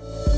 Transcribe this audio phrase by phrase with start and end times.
[0.00, 0.37] you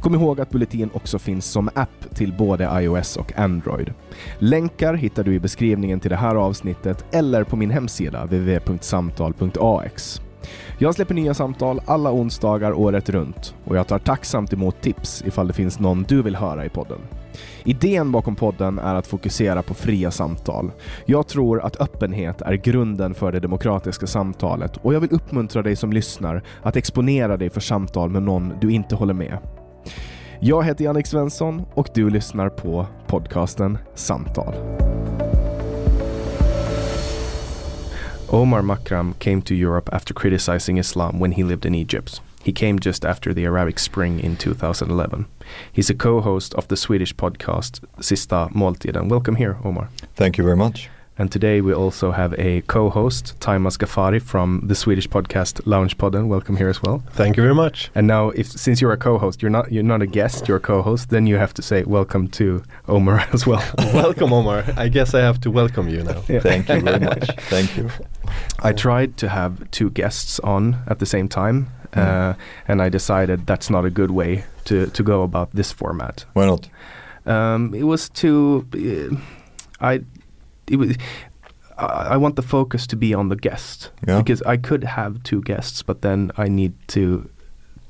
[0.00, 3.92] Kom ihåg att Bulletin också finns som app till både iOS och Android.
[4.38, 10.20] Länkar hittar du i beskrivningen till det här avsnittet eller på min hemsida www.samtal.ax.
[10.78, 15.46] Jag släpper nya samtal alla onsdagar året runt och jag tar tacksamt emot tips ifall
[15.46, 16.98] det finns någon du vill höra i podden.
[17.64, 20.70] Idén bakom podden är att fokusera på fria samtal.
[21.06, 25.76] Jag tror att öppenhet är grunden för det demokratiska samtalet och jag vill uppmuntra dig
[25.76, 29.38] som lyssnar att exponera dig för samtal med någon du inte håller med.
[30.40, 34.54] Jag heter Jannik Svensson och du lyssnar på podcasten Samtal.
[38.28, 42.22] Omar Makram came to Europe after criticizing Islam when he lived in Egypt.
[42.44, 45.24] He came just after the Arabic Spring in 2011.
[45.72, 49.08] He's a co-host of the Swedish podcast Sista Måltiden.
[49.08, 49.88] Welcome here, Omar.
[50.14, 50.90] Thank you very much.
[51.16, 56.26] And today we also have a co-host, Taimas Gafari from the Swedish podcast Lounge Loungepodden.
[56.26, 57.04] Welcome here as well.
[57.12, 57.90] Thank you very much.
[57.94, 60.60] And now, if since you're a co-host, you're not you're not a guest, you're a
[60.60, 61.10] co-host.
[61.10, 63.62] Then you have to say welcome to Omar as well.
[63.94, 64.64] welcome, Omar.
[64.76, 66.20] I guess I have to welcome you now.
[66.28, 66.40] Yeah.
[66.40, 67.30] Thank you very much.
[67.48, 67.90] Thank you.
[68.58, 72.34] I tried to have two guests on at the same time, uh,
[72.66, 76.24] and I decided that's not a good way to to go about this format.
[76.32, 76.68] Why not?
[77.24, 78.66] Um, it was too.
[78.74, 79.16] Uh,
[79.80, 80.00] I.
[80.70, 80.96] It was.
[81.78, 84.18] I I want the focus to be on the guest Yeah.
[84.22, 87.28] because I could have two guests, but then I need to,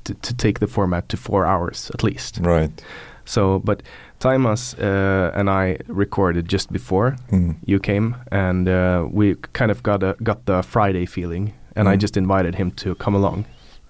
[0.03, 2.39] to to take the format to four hours at least.
[2.41, 2.83] Right.
[3.25, 3.83] So, but
[4.19, 7.55] Taimas uh, and I recorded just before Mm.
[7.65, 11.95] you came, and uh, we kind of got a got the Friday feeling, and I
[11.95, 12.01] Mm.
[12.01, 13.45] just invited him to come along.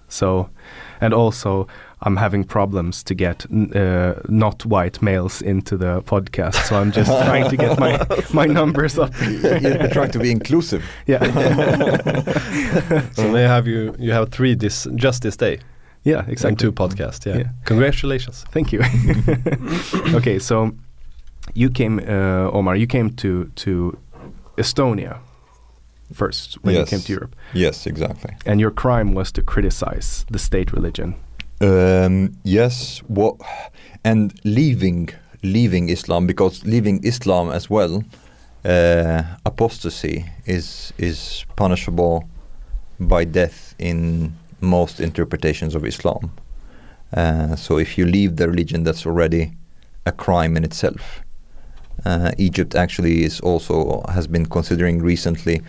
[0.08, 0.48] So,
[1.00, 1.66] and also
[2.06, 7.10] I'm having problems to get uh, not white males into the podcast, so I'm just
[7.26, 7.98] trying to get my
[8.32, 9.12] my numbers up.
[9.42, 10.82] You're trying to be inclusive.
[11.06, 11.24] yeah,
[13.16, 15.58] So they have you you have three this just this day
[16.04, 16.56] yeah, and exactly.
[16.56, 17.26] two podcasts.
[17.26, 17.38] Yeah.
[17.38, 17.48] Yeah.
[17.64, 18.44] Congratulations.
[18.52, 18.80] Thank you.
[20.14, 20.70] okay, so
[21.54, 22.76] you came, uh, Omar.
[22.76, 23.98] You came to to
[24.56, 25.18] Estonia
[26.14, 28.30] first when you came to Europe, Yes, exactly.
[28.46, 31.14] and your crime was to criticize the state religion.
[31.60, 32.98] Um, yes.
[33.08, 33.36] What?
[34.04, 35.08] And leaving,
[35.42, 38.04] leaving Islam because leaving Islam as well,
[38.64, 42.28] uh, apostasy is is punishable
[42.98, 46.30] by death in most interpretations of Islam.
[47.14, 49.52] Uh, so if you leave the religion, that's already
[50.06, 51.22] a crime in itself.
[52.04, 55.60] Uh, Egypt actually is also has been considering recently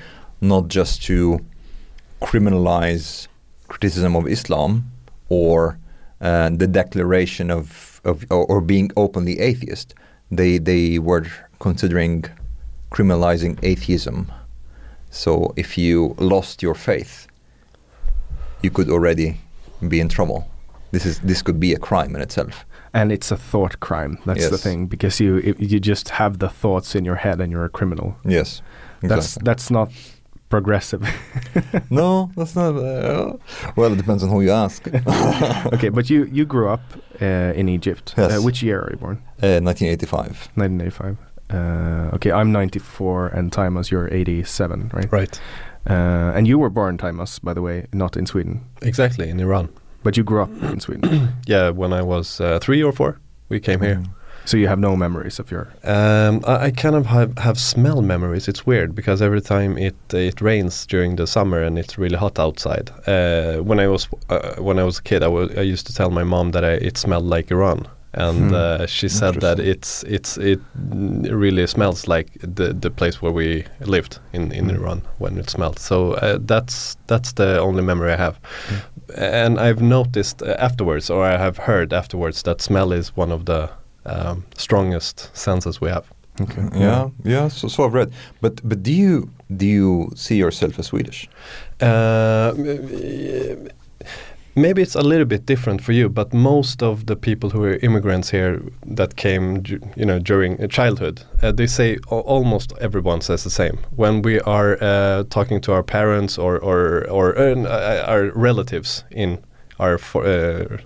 [0.42, 1.40] not just to
[2.22, 3.28] criminalize
[3.68, 4.92] criticism of Islam
[5.30, 5.78] or
[6.22, 9.94] uh, the declaration of, of or, or being openly atheist.
[10.32, 11.26] They they were
[11.60, 12.26] considering
[12.92, 14.32] criminalizing atheism.
[15.10, 17.28] So if you lost your faith,
[18.62, 19.38] you could already
[19.88, 20.48] be in trouble.
[20.92, 22.66] This is this could be a crime in itself.
[22.94, 24.18] And it's a thought crime.
[24.26, 27.66] That's the thing because you you just have the thoughts in your head and you're
[27.66, 28.16] a criminal.
[28.26, 28.62] Yes,
[29.02, 29.92] That's that's not
[30.50, 31.02] progressive.
[31.90, 32.76] no, that's not.
[32.76, 33.34] Uh,
[33.76, 34.88] well, it depends on who you ask.
[35.74, 36.82] okay, but you you grew up
[37.22, 38.14] uh, in Egypt.
[38.18, 38.32] Yes.
[38.32, 39.18] Uh, which year are you born?
[39.42, 40.50] Uh, 1985.
[40.56, 41.18] 1985.
[41.50, 45.10] Uh, okay, I'm 94 and Timas, you're 87, right?
[45.12, 45.40] Right.
[45.90, 49.70] Uh, and you were born, Timas, by the way, not in Sweden, Exactly in Iran.
[50.04, 51.30] but you grew up in Sweden.
[51.48, 54.04] Yeah, when I was uh, three or four, we came here.
[54.48, 55.68] So you have no memories of your.
[55.84, 58.48] Um, I, I kind of have, have smell memories.
[58.48, 62.40] It's weird because every time it it rains during the summer and it's really hot
[62.40, 62.90] outside.
[63.08, 65.94] Uh, when I was uh, when I was a kid, I wa- I used to
[65.94, 67.80] tell my mom that I, it smelled like Iran,
[68.14, 68.54] and Hmm.
[68.54, 70.60] uh, she said that it's it's it
[71.32, 74.76] really smells like the the place where we lived in in Hmm.
[74.76, 75.80] Iran when it smelled.
[75.80, 78.36] So uh, that's that's the only memory I have.
[79.18, 83.46] And I've noticed uh, afterwards, or I have heard afterwards, that smell is one of
[83.46, 83.70] the
[84.08, 86.06] um, strongest senses we have.
[86.42, 86.68] Okay.
[86.76, 87.48] Yeah, yeah.
[87.48, 88.12] So, so I've read.
[88.42, 91.28] But but do you do you see yourself as Swedish?
[91.82, 92.54] Uh,
[94.56, 97.78] maybe it's a little bit different for you, but most of the people who are
[97.82, 99.64] immigrants here that came,
[99.96, 103.78] you know, during uh, childhood, uh, they say almost everyone says the same.
[103.96, 109.04] When we are uh, talking to our parents or or or uh, uh, our relatives
[109.12, 109.40] in
[109.80, 110.78] our uh,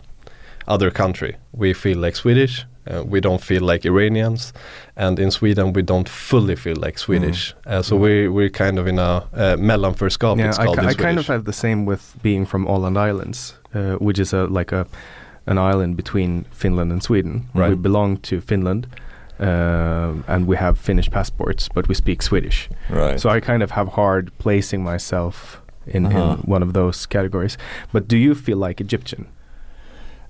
[0.68, 2.65] other country, we feel like Swedish.
[2.89, 4.54] Uh, we don't feel like Iranians,
[4.95, 7.54] and in Sweden we don't fully feel like Swedish.
[7.68, 9.01] Uh, so we we're kind of in a
[9.33, 10.38] uh, mellanförskap.
[10.38, 13.94] Yeah, it's I, I kind of have the same with being from Åland Islands, uh,
[14.00, 14.86] which is a like a
[15.45, 17.45] an island between Finland and Sweden.
[17.54, 18.88] We belong to Finland,
[19.39, 22.69] uh, and we have Finnish passports, but we speak Swedish.
[22.89, 23.19] Right.
[23.19, 26.19] So I kind of have hard placing myself in, Uh-huh.
[26.44, 27.57] in one of those categories.
[27.92, 29.25] But do you feel like Egyptian?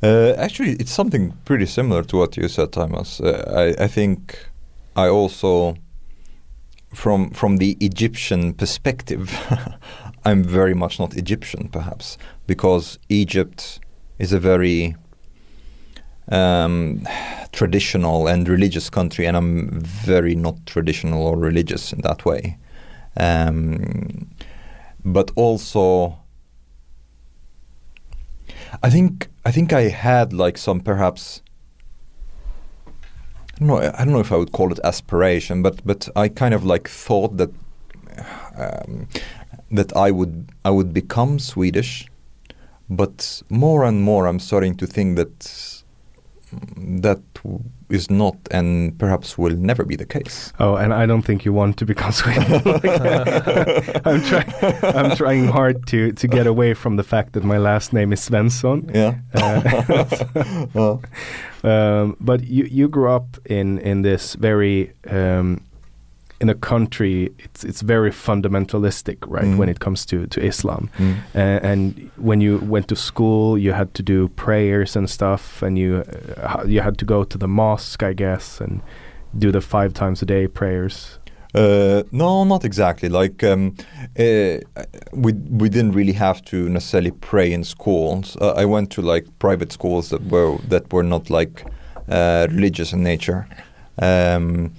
[0.04, 3.22] Uh, actually, it's something pretty similar to what you said, Thomas.
[3.22, 4.48] Uh, I, I think
[4.96, 5.76] I also,
[6.94, 9.32] from from the Egyptian perspective,
[10.26, 12.18] I'm very much not Egyptian, perhaps,
[12.48, 13.80] because Egypt
[14.18, 14.96] is a very
[16.30, 17.08] um,
[17.52, 22.58] traditional and religious country, and I'm very not traditional or religious in that way.
[23.18, 24.32] Um,
[25.06, 26.18] but also,
[28.84, 31.42] I think I think I had like some perhaps
[32.88, 36.30] I don't know I don't know if I would call it aspiration, but but I
[36.30, 37.52] kind of like thought that
[38.58, 39.08] um,
[39.72, 42.08] that I would I would become Swedish,
[42.90, 45.84] but more and more I'm starting to think that
[46.78, 47.22] that
[47.92, 50.54] is not and perhaps will never be the case.
[50.60, 52.44] Oh, and I don't think you want to become Swedish.
[54.06, 54.54] I'm trying.
[54.84, 58.20] I'm trying hard to to get away from the fact that my last name is
[58.20, 58.90] Svensson.
[58.94, 59.16] Yeah.
[59.34, 60.98] Uh,
[61.68, 65.62] um, but you you grew up in in this very um,
[66.42, 67.30] in a country.
[67.40, 69.46] It's it's very fundamentalistic, right?
[69.54, 69.58] Mm.
[69.60, 71.16] When it comes to to Islam, Mm.
[71.36, 75.78] uh, and when you went to school, you had to do prayers and stuff, and
[75.78, 76.04] you
[76.44, 78.82] uh, you had to go to the mosque, I guess, and
[79.40, 81.20] do the five times a day prayers.
[81.54, 83.10] Uh, no, not exactly.
[83.10, 83.74] Like um,
[84.20, 84.58] uh,
[85.14, 88.38] we we didn't really have to necessarily pray in schools.
[88.42, 91.66] Uh, I went to like private schools that were that were not like
[92.10, 93.46] uh, religious in nature.
[94.02, 94.72] Um,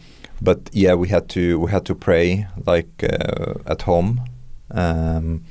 [0.42, 4.20] but yeah, we had to we had to pray like uh, at home.
[4.70, 5.44] Um,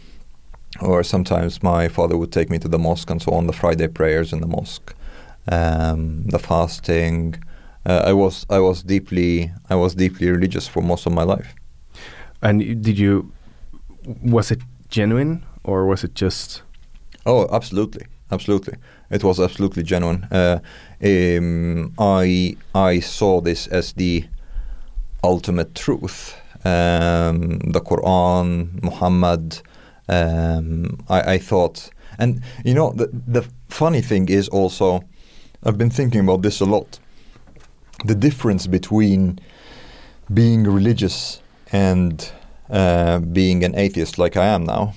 [0.80, 3.88] or sometimes my father would take me to the mosque and so on the Friday
[3.88, 4.96] prayers in the mosque,
[5.52, 7.36] um, the fasting.
[7.86, 11.54] Uh, I was I was deeply I was deeply religious for most of my life.
[12.42, 13.32] And did you?
[14.24, 16.64] Was it genuine or was it just?
[17.26, 18.76] Oh, absolutely, absolutely.
[19.12, 20.24] It was absolutely genuine.
[20.32, 20.60] Uh,
[21.04, 24.26] um, I I saw this as the
[25.24, 26.36] ultimate truth.
[26.64, 29.62] Um, the Quran, Muhammad.
[30.10, 35.04] Um, I, I thought, and you know, the the funny thing is also,
[35.64, 37.00] I've been thinking about this a lot.
[38.06, 39.40] The difference between
[40.34, 42.30] being religious and
[42.70, 44.94] uh, being an atheist, like I am now,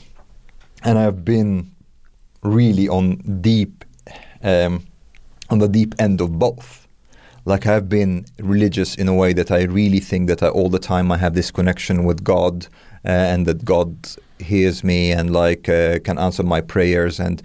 [0.82, 1.70] and I've been
[2.42, 3.84] really on deep
[4.42, 4.84] um,
[5.50, 6.83] on the deep end of both.
[7.44, 10.78] Like I've been religious in a way that I really think that I, all the
[10.78, 12.66] time I have this connection with God
[13.04, 13.94] uh, and that God
[14.38, 17.42] hears me and like uh, can answer my prayers and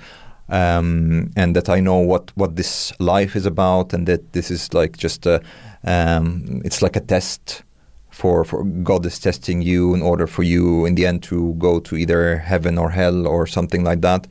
[0.48, 4.74] um, and that I know what what this life is about and that this is
[4.74, 5.42] like just a
[5.84, 7.64] um, it's like a test
[8.10, 11.80] for for God is testing you in order for you in the end to go
[11.82, 14.28] to either heaven or hell or something like that.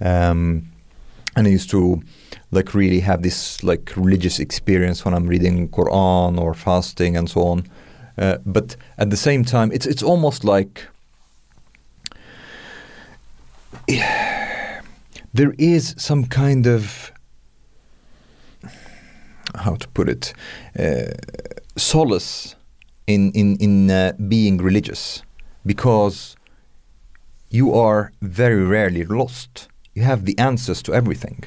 [0.00, 0.66] Um,
[1.36, 2.02] and I used to
[2.50, 7.42] like really have this like religious experience when I'm reading Quran or fasting and so
[7.42, 7.64] on.
[8.18, 10.86] Uh, but at the same time, it's it's almost like
[15.32, 17.12] there is some kind of
[19.54, 20.32] how to put it
[20.78, 21.12] uh,
[21.76, 22.56] solace
[23.06, 25.22] in in in uh, being religious
[25.64, 26.36] because
[27.50, 29.68] you are very rarely lost.
[29.94, 31.44] You have the answers to everything.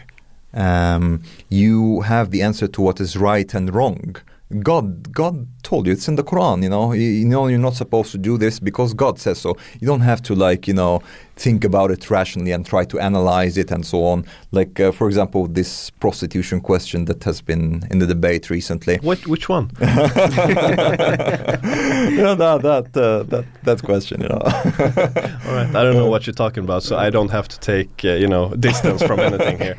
[0.54, 4.16] Um, you have the answer to what is right and wrong.
[4.60, 6.62] God, God told you it's in the Quran.
[6.62, 9.58] You know, you, you, know you're not supposed to do this because God says so.
[9.80, 11.02] You don't have to like you know
[11.36, 14.26] think about it rationally and try to analyze it and so on.
[14.52, 18.98] Like uh, for example, this prostitution question that has been in the debate recently.
[18.98, 19.72] What, which one?
[19.80, 19.88] you
[22.22, 24.22] know that that uh, that that question.
[24.22, 24.42] You know.
[24.44, 28.04] All right, I don't know what you're talking about, so I don't have to take
[28.06, 29.76] uh, you know distance from anything here.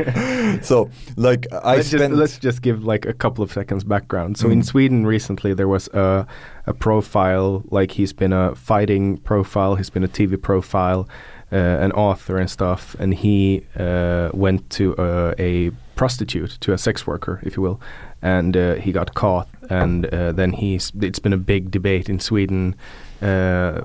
[0.62, 4.38] So like I let's, just, let's just give like a couple of seconds background.
[4.38, 4.64] So in Mm.
[4.64, 6.26] Sweden recently there was a,
[6.66, 11.08] a profile, like he's been a fighting profile, he's been a TV profile,
[11.52, 14.94] uh, an author and stuff, and he uh, went to
[15.38, 17.80] a prostitute, to a sex worker, if you will,
[18.22, 20.90] and uh, he got caught, and uh, then he's.
[21.00, 22.74] It's been a big debate in Sweden
[23.22, 23.80] uh,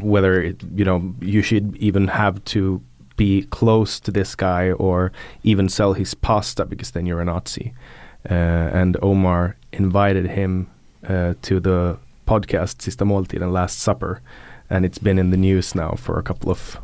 [0.00, 2.82] whether it, you know you should even have to
[3.16, 5.12] be close to this guy or
[5.42, 7.74] even sell his pasta because then you're a Nazi.
[8.24, 10.70] And Omar invited him
[11.06, 11.98] to the
[12.32, 14.20] podcast Sista Måltid and Last Supper,
[14.70, 16.78] and it's been in the news now for a couple of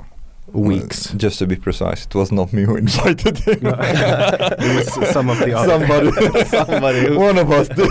[0.52, 1.12] weeks.
[1.16, 3.60] Just to be precise, it was not me who invited him.
[3.62, 5.68] it was some of the other.
[5.78, 7.88] Somebody, Somebody one of us did.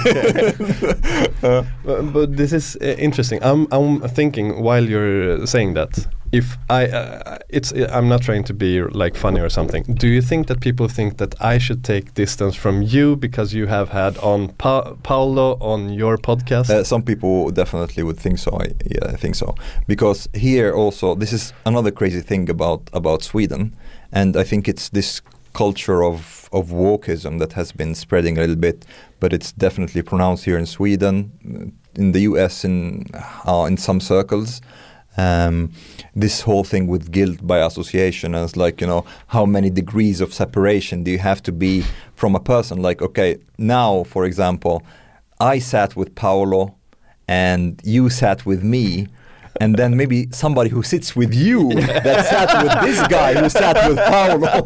[1.44, 3.40] Uh, Uh, but this is uh, interesting.
[3.44, 5.92] I'm I'm thinking while you're uh, saying that
[6.32, 9.84] if I uh, it's I'm not trying to be like funny or something.
[9.84, 13.68] Do you think that people think that I should take distance from you because you
[13.68, 16.70] have had on pa- Paolo on your podcast?
[16.70, 18.58] Uh, some people definitely would think so.
[18.60, 19.56] I, yeah, I think so.
[19.88, 23.76] Because here also, this is another crazy thing about about Sweden,
[24.12, 25.22] and I think it's this
[25.54, 28.86] culture of of wokeism that has been spreading a little bit,
[29.20, 31.32] but it's definitely pronounced here in Sweden,
[31.96, 32.66] in the U.S.
[32.66, 33.06] in
[33.48, 34.62] uh, in some circles.
[35.18, 35.72] Um,
[36.16, 40.32] this whole thing with guilt by association as like you know how many degrees of
[40.34, 41.84] separation do you have to be
[42.16, 42.82] from a person?
[42.82, 44.84] Like okay now for example
[45.40, 46.76] I sat with Paolo
[47.28, 49.08] and you sat with me
[49.62, 51.70] and then maybe somebody who sits with you
[52.04, 54.64] that sat with this guy who sat with Paolo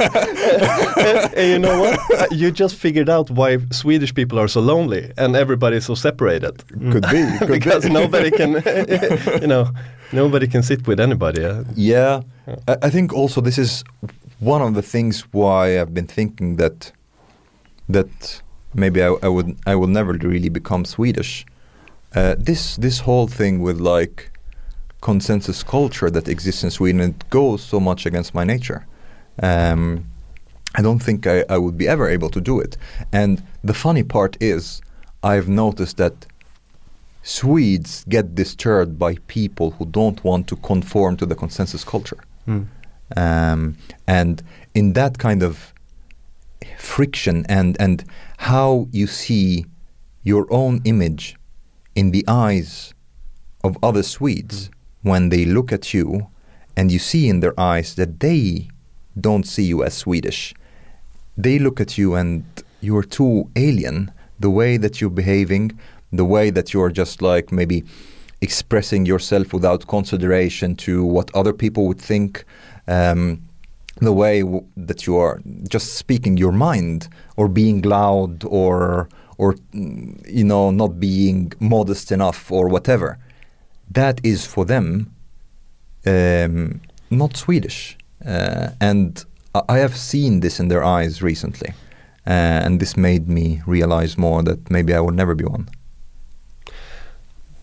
[1.36, 1.98] and you know what?
[2.20, 5.94] Uh, you just figured out why Swedish people are so lonely and everybody is so
[5.94, 6.64] separated.
[6.92, 7.90] could be could because be.
[7.90, 8.62] nobody can,
[9.40, 9.68] you know,
[10.12, 11.42] nobody can sit with anybody.
[11.74, 12.22] Yeah,
[12.68, 13.84] I, I think also this is
[14.40, 16.92] one of the things why I've been thinking that
[17.88, 18.42] that
[18.74, 21.44] maybe I, I would I will never really become Swedish.
[22.14, 24.30] Uh, this this whole thing with like
[25.00, 28.86] consensus culture that exists in Sweden it goes so much against my nature.
[29.42, 30.04] Um,
[30.74, 32.76] I don't think I, I would be ever able to do it.
[33.12, 34.80] And the funny part is,
[35.22, 36.26] I've noticed that
[37.22, 42.18] Swedes get disturbed by people who don't want to conform to the consensus culture.
[42.46, 42.66] Mm.
[43.16, 43.76] Um,
[44.06, 44.42] and
[44.74, 45.74] in that kind of
[46.78, 48.04] friction and, and
[48.38, 49.66] how you see
[50.22, 51.36] your own image
[51.94, 52.94] in the eyes
[53.62, 54.70] of other Swedes
[55.02, 56.28] when they look at you
[56.76, 58.68] and you see in their eyes that they
[59.20, 60.54] don't see you as Swedish.
[61.36, 62.44] They look at you and
[62.80, 64.12] you're too alien.
[64.38, 65.78] The way that you're behaving,
[66.12, 67.84] the way that you're just like maybe
[68.40, 72.44] expressing yourself without consideration to what other people would think.
[72.88, 73.42] Um,
[74.00, 79.08] the way w- that you are just speaking your mind or being loud or
[79.40, 83.18] or mm, you know not being modest enough or whatever.
[83.94, 84.86] That is for them
[86.06, 86.80] um,
[87.10, 87.96] not Swedish.
[88.24, 91.70] Uh, and I- have seen this in their eyes recently.
[92.26, 95.68] Uh, and this made me realize more that maybe I will never be one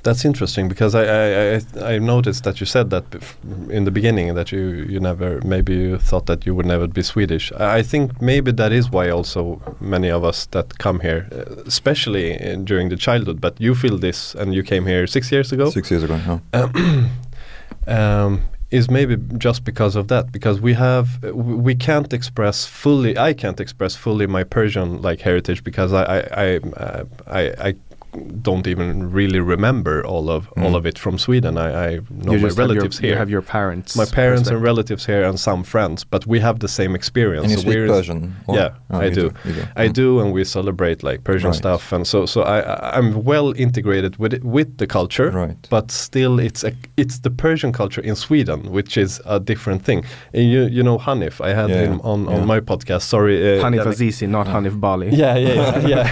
[0.08, 3.04] That's interesting because I, I, I, I noticed that you said that
[3.70, 4.62] in the beginning that you,
[4.94, 7.52] you never maybe you thought that you would never be Swedish.
[7.52, 12.40] I think maybe that is why also many of us that come here, uh, especially
[12.40, 15.70] in, during the childhood, but you feel this and you came here six years ago.
[15.72, 16.18] Six years ago.
[16.26, 17.10] No.
[17.88, 23.34] um, is maybe just because of that because we have we can't express fully I
[23.34, 27.76] can't express fully my Persian like heritage because I I I, uh, I, I
[28.42, 30.76] don't even really remember all of all Mm.
[30.78, 31.58] of it from Sweden.
[31.58, 33.18] I, I know you my just have your- relatives You here.
[33.18, 33.96] have your parents.
[33.96, 37.44] my parents and relatives here and some friends, but we have the same experience.
[37.44, 38.36] And you So speak we're- Persian?
[38.48, 39.30] or- Yeah, Oh, I you do.
[39.30, 39.52] do.
[39.76, 39.94] I Mm.
[39.94, 41.58] do, and we celebrate like Persian Right.
[41.58, 45.58] stuff, and so so I I- I'm well integrated with it, with the culture, Right.
[45.70, 50.04] but still it's a it's the Persian culture in Sweden, which is a different thing.
[50.34, 52.36] And you you know Hanif, I had Yeah, him on yeah.
[52.36, 53.02] on my podcast.
[53.02, 55.08] Sorry, uh, Hanif Azizi, not Hanif Bali.
[55.12, 55.88] Yeah, yeah, yeah.
[55.88, 56.08] yeah.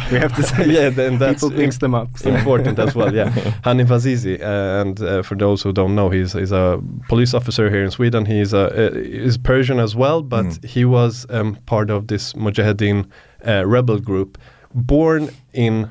[0.12, 0.64] we have to say.
[0.78, 2.08] yeah, then that's People mix them up.
[2.18, 2.30] so.
[2.30, 3.14] important as well.
[3.14, 3.30] Yeah,
[3.64, 7.70] Hanif Azizi, uh, and uh, for those who don't know, he's he's a police officer
[7.70, 8.26] here in Sweden.
[8.26, 8.90] He's a uh,
[9.26, 10.64] is Persian as well, but Mm.
[10.64, 13.04] he was um, part of this Mujahideen
[13.46, 14.38] uh, rebel group,
[14.74, 15.88] born in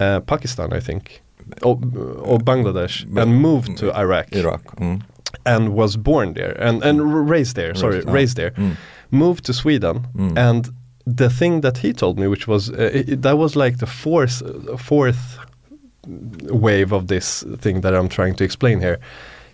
[0.00, 1.22] uh, Pakistan, I think,
[1.62, 1.78] or,
[2.22, 4.62] or Bangladesh, But- and moved to Iraq, Iraq.
[4.80, 5.00] Mm.
[5.46, 7.00] and was born there and and
[7.30, 7.74] raised there.
[7.74, 8.76] Sorry, Raised- ah, raised there Mm.
[9.10, 10.36] moved to Sweden, Mm.
[10.38, 10.68] and
[11.06, 14.42] the thing that he told me, which was uh, it, that was like the fourth
[14.80, 15.38] fourth
[16.50, 18.98] wave of this thing that I'm trying to explain here.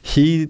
[0.02, 0.48] He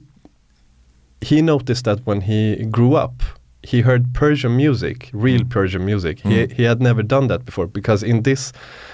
[1.21, 3.23] he noticed that when he grew up,
[3.63, 5.49] he heard Persian music, real Mm.
[5.51, 6.21] Persian music.
[6.21, 6.53] He Mm.
[6.53, 8.53] he had never done that before because in this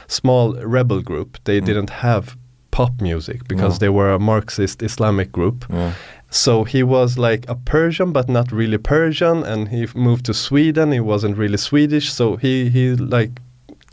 [0.09, 1.65] small rebel group they Mm.
[1.67, 2.37] didn't have
[2.71, 3.79] pop music because No.
[3.79, 5.65] they were a Marxist Islamic group.
[5.71, 5.93] Yeah.
[6.35, 10.91] So he was like a Persian, but not really Persian, and he moved to Sweden.
[10.93, 13.31] He wasn't really Swedish, so he he like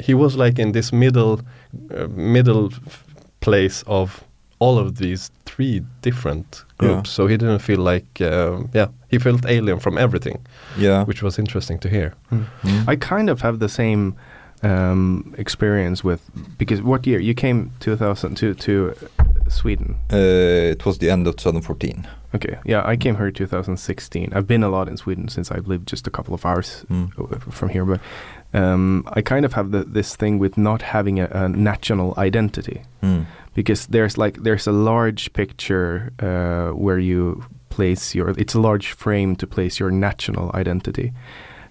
[0.07, 1.39] he was like in this middle
[1.95, 2.69] uh, middle
[3.41, 4.23] place of
[4.59, 7.09] all of these three different groups.
[7.09, 7.13] Yeah.
[7.15, 10.39] So he didn't feel like um, yeah he felt alien from everything,
[10.79, 11.05] Yeah.
[11.05, 12.13] which was interesting to hear.
[12.31, 12.45] Mm.
[12.63, 12.87] Mm.
[12.87, 14.15] I kind of have the same
[14.63, 16.21] um, experience with
[16.57, 18.93] because what year you came 2000 to to
[19.51, 19.95] Sweden?
[20.11, 22.07] Uh, it was the end of 2014.
[22.33, 24.31] Okay, yeah, I came here 2016.
[24.33, 27.09] I've been a lot in Sweden since I've lived just a couple of hours Mm.
[27.51, 27.99] from here, but
[28.53, 32.81] um, I kind of have the, this thing with not having a, a national identity
[33.03, 33.25] Mm.
[33.53, 38.87] because there's like there's a large picture uh, where you place your it's a large
[38.97, 41.11] frame to place your national identity,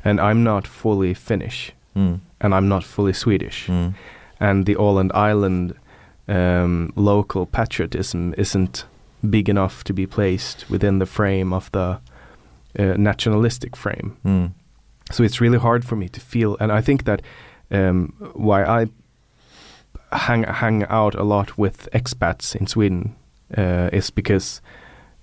[0.05, 2.21] and I'm not fully Finnish Mm.
[2.41, 3.95] and I'm not fully Swedish Mm.
[4.41, 5.73] and the Åland Island
[6.31, 8.85] um, local patriotism isn't
[9.31, 11.99] big enough to be placed within the frame of the
[12.79, 14.17] uh, nationalistic frame.
[14.25, 14.51] Mm.
[15.13, 17.21] So it's really hard for me to feel, and I think that
[17.71, 18.87] um, why I
[20.13, 23.15] hang hang out a lot with expats in Sweden
[23.59, 24.61] uh, is because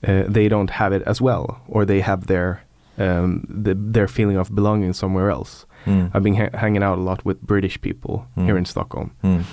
[0.07, 2.61] uh, they don't have it as well, or they have their
[2.97, 5.65] um, the, their feeling of belonging somewhere else.
[5.85, 6.11] Mm.
[6.13, 8.45] I've been ha- hanging out a lot with British people Mm.
[8.45, 9.43] here in Stockholm, Mm.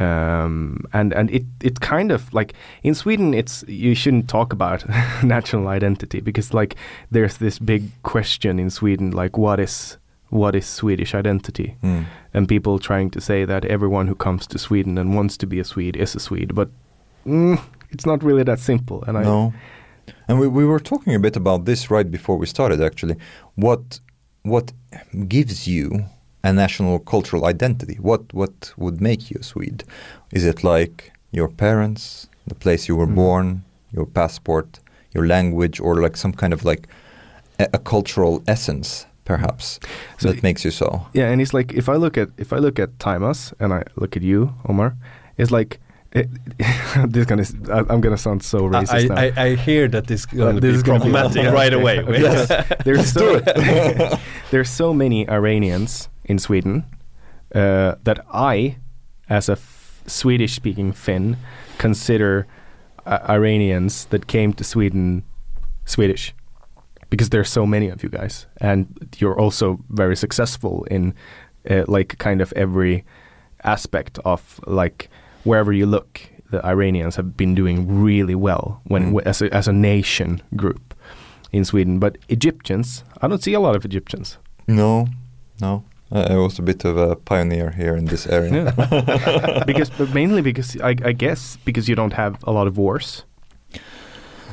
[0.00, 4.84] Um, and and it it kind of like in Sweden, it's you shouldn't talk about
[5.22, 6.74] national identity because like
[7.10, 9.98] there's this big question in Sweden, like what is
[10.30, 12.04] what is Swedish identity, Mm.
[12.34, 15.60] and people trying to say that everyone who comes to Sweden and wants to be
[15.60, 16.68] a Swede is a Swede, but
[17.26, 17.58] mm,
[17.90, 19.02] it's not really that simple.
[19.06, 19.52] And I No.
[20.28, 23.16] And we, we were talking a bit about this right before we started actually.
[23.56, 24.00] What
[24.42, 24.72] what
[25.28, 26.04] gives you
[26.42, 27.96] a national cultural identity?
[28.00, 29.84] What what would make you a Swede?
[30.32, 33.14] Is it like your parents, the place you were Mm.
[33.14, 34.80] born, your passport,
[35.14, 36.88] your language or like some kind of like
[37.58, 39.78] a, a cultural essence perhaps
[40.18, 40.86] So that i- makes you so?
[41.14, 43.82] Yeah, and it's like if I look at if I look at Timas and I
[43.96, 44.94] look at you, Omar,
[45.36, 45.78] it's like
[46.12, 46.28] it,
[47.12, 49.42] this gonna s- I, I'm gonna sound so racist I, now.
[49.42, 51.72] I, I hear that this is going to this be is gonna be- problematic right
[51.72, 52.02] away.
[52.20, 52.48] Yes.
[52.84, 53.38] there's so
[54.50, 56.84] there's so many Iranians in Sweden
[57.54, 58.76] uh, that I,
[59.28, 61.36] as a f- Swedish-speaking Finn,
[61.78, 62.46] consider
[63.06, 65.22] uh, Iranians that came to Sweden
[65.84, 66.34] Swedish
[67.10, 68.86] because there's so many of you guys, and
[69.20, 71.12] you're also very successful in
[71.70, 73.04] uh, like kind of every
[73.64, 75.08] aspect of like
[75.44, 76.20] wherever you look,
[76.52, 79.06] the Iranians have been doing really well when Mm.
[79.12, 80.94] w- as a, as a nation group
[81.52, 81.98] in Sweden.
[81.98, 84.38] But Egyptians, I don't see a lot of Egyptians.
[84.68, 85.06] No,
[85.60, 85.82] no.
[86.12, 88.74] I was a bit of a pioneer here in this area.
[89.66, 93.24] because but mainly because I, I guess because you don't have a lot of wars.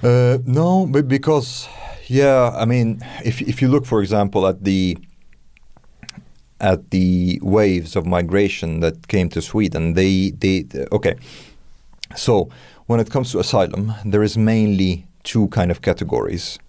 [0.03, 1.67] Uh, no, but because
[2.07, 4.97] yeah, I mean, if if you look, for example, at the
[6.59, 11.15] at the waves of migration that came to Sweden, they they okay.
[12.15, 12.49] so
[12.85, 16.59] when it comes to asylum, there is mainly two kind of categories.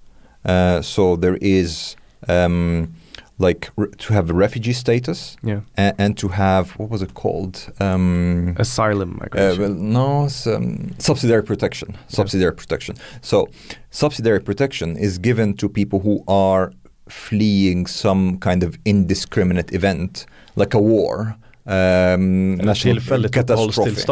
[0.45, 1.97] Uh, so there is
[2.29, 2.95] um,
[3.39, 5.61] like re- to have a refugee status Yeah.
[5.77, 7.73] and, and to have what was it called?
[7.81, 9.61] Um, Asylum uh, migration.
[9.63, 11.97] well, no, it's, um, subsidiary protection.
[12.09, 12.97] Subsidiary protection.
[13.23, 13.47] So,
[13.91, 16.73] subsidiary protection is given to people who are
[17.09, 21.37] fleeing some kind of indiscriminate event, like a war.
[21.67, 24.03] Um, national tillfälligt catastrophe.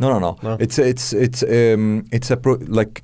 [0.00, 0.36] No, no, no.
[0.42, 0.56] No.
[0.60, 3.02] It's it's it's um, it's a pro- like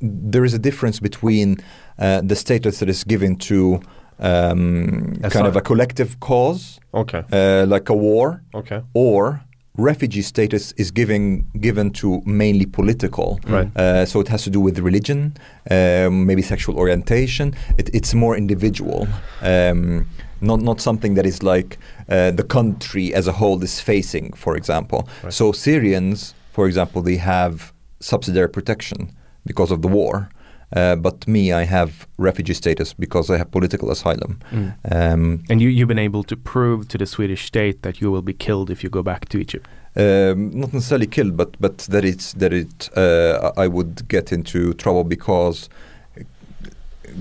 [0.00, 1.56] there is a difference between
[1.98, 3.80] uh, the status that is given to
[4.22, 8.84] um, kind of a collective cause, Okej, uh, like a war, okej.
[8.94, 9.40] or
[9.78, 13.40] refugee status is giving given to mainly political.
[13.46, 13.68] Right.
[13.76, 15.34] Uh, so it has to do with religion,
[15.70, 17.54] um, maybe sexual orientation.
[17.78, 19.08] It, it's more individual,
[19.42, 20.06] um,
[20.40, 24.32] not not something that is like uh, the country as a whole is facing.
[24.36, 25.32] For example, Right.
[25.32, 29.10] so Syrians, for example, they have subsidiary protection
[29.46, 30.28] because of the war.
[30.76, 34.38] Uh, but me, I have refugee status because I have political asylum.
[34.50, 34.72] Mm.
[34.90, 38.22] Um, And you, you've been able to prove to the Swedish state that you will
[38.22, 39.68] be killed if you go back to Egypt.
[39.94, 44.72] um, not necessarily killed, but but that it's that it uh, I would get into
[44.74, 45.68] trouble because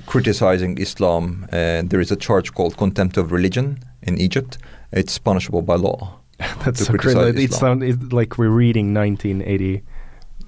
[0.05, 1.45] criticizing Islam.
[1.51, 4.57] Uh, there is a charge called contempt of religion in Egypt.
[4.91, 6.19] It's punishable by law.
[6.65, 7.43] That's so crazy.
[7.43, 9.90] It sounds like we're reading 1984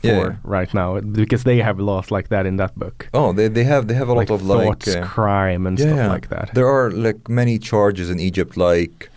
[0.04, 0.36] Yeah.
[0.44, 3.08] right now because they have laws like that in that book.
[3.14, 5.80] Oh, they, they have they have a like lot of thoughts, like uh, crime, and
[5.80, 6.08] yeah, stuff yeah.
[6.08, 6.54] like that.
[6.54, 9.10] There are like many charges in Egypt, like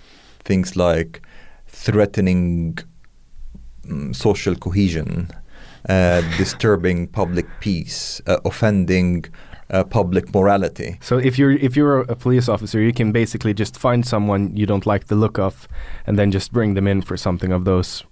[0.44, 1.22] things like
[1.66, 2.78] threatening
[3.86, 5.30] mm, social cohesion,
[5.88, 9.24] uh, disturbing public peace, uh, offending
[9.70, 10.98] uh, public morality.
[11.00, 14.66] So if you're if you're a police officer, you can basically just find someone you
[14.66, 15.68] don't like the look of,
[16.06, 18.04] and then just bring them in for something of those.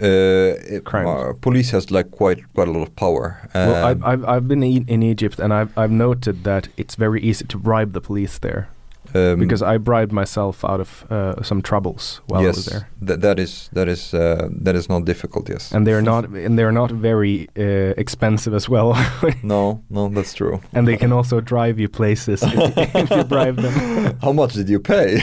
[0.00, 3.40] Uh, uh, police has like quite quite a lot of power.
[3.54, 6.94] well, Um, I've, I've I've been e- in Egypt, and I've I've noted that it's
[6.96, 8.68] very easy to bribe the police there
[9.14, 13.20] um, because I bribed myself out of uh, some troubles while I was there, that
[13.20, 15.48] that is that is uh, that is not difficult.
[15.48, 18.94] Yes, and they're not and they're not very uh, expensive as well,
[19.42, 20.60] no, no, that's true.
[20.74, 23.72] and they can also drive you places if, you- if you bribe them.
[24.22, 25.22] How much did you pay?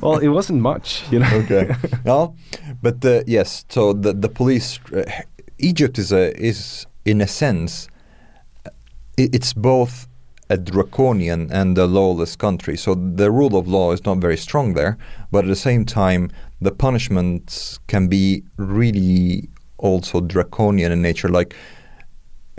[0.00, 1.30] well, it wasn't much, you know.
[1.44, 1.74] okay.
[2.04, 2.34] No,
[2.82, 3.64] but uh, yes.
[3.68, 5.02] So the the police, uh,
[5.58, 7.88] Egypt is a is in a sense,
[9.18, 10.06] i it's both
[10.50, 12.76] a draconian and a lawless country.
[12.76, 14.98] So the rule of law is not very strong there,
[15.30, 16.30] but at the same time,
[16.60, 21.28] the punishments can be really also draconian in nature.
[21.28, 21.56] Like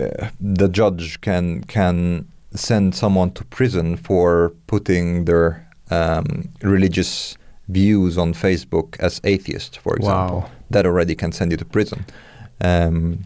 [0.00, 7.36] uh, the judge can can send someone to prison for putting their um, religious
[7.68, 10.40] views on Facebook as atheist, for example.
[10.40, 10.50] Wow.
[10.70, 12.04] That already can send you to prison.
[12.60, 13.24] Um,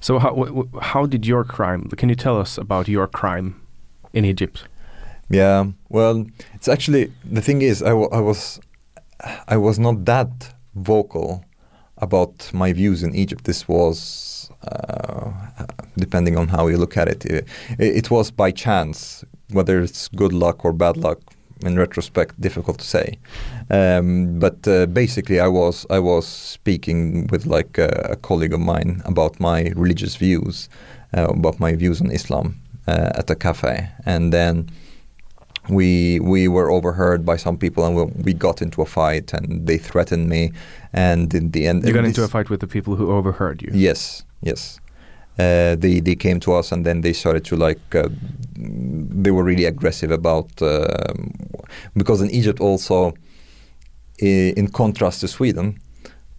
[0.00, 1.88] So how how did your crime?
[1.96, 3.54] Can you tell us about your crime
[4.12, 4.64] in Egypt?
[5.30, 8.60] yeah, well, it's actually the thing is, I, I was
[9.46, 11.44] I was not that vocal
[11.98, 13.44] about my views in Egypt.
[13.44, 15.30] This was uh,
[15.96, 17.24] depending on how you look at it.
[17.24, 17.46] It,
[17.78, 21.20] it was by chance, whether it's good luck or bad luck.
[21.62, 23.18] In retrospect, difficult to say.
[23.68, 28.60] Um, but uh, basically, I was I was speaking with like a, a colleague of
[28.60, 30.70] mine about my religious views,
[31.14, 34.68] uh, about my views on Islam uh, at a cafe, and then
[35.68, 39.66] we we were overheard by some people, and we, we got into a fight, and
[39.66, 40.52] they threatened me,
[40.92, 43.62] and in the end, You got and into a fight with the people who overheard
[43.62, 43.70] you.
[43.72, 44.80] Yes, yes.
[45.38, 48.08] Uh, they they came to us and then they started to like uh,
[48.56, 51.32] they were really aggressive about um,
[51.96, 53.14] because in Egypt also
[54.18, 55.80] in contrast to Sweden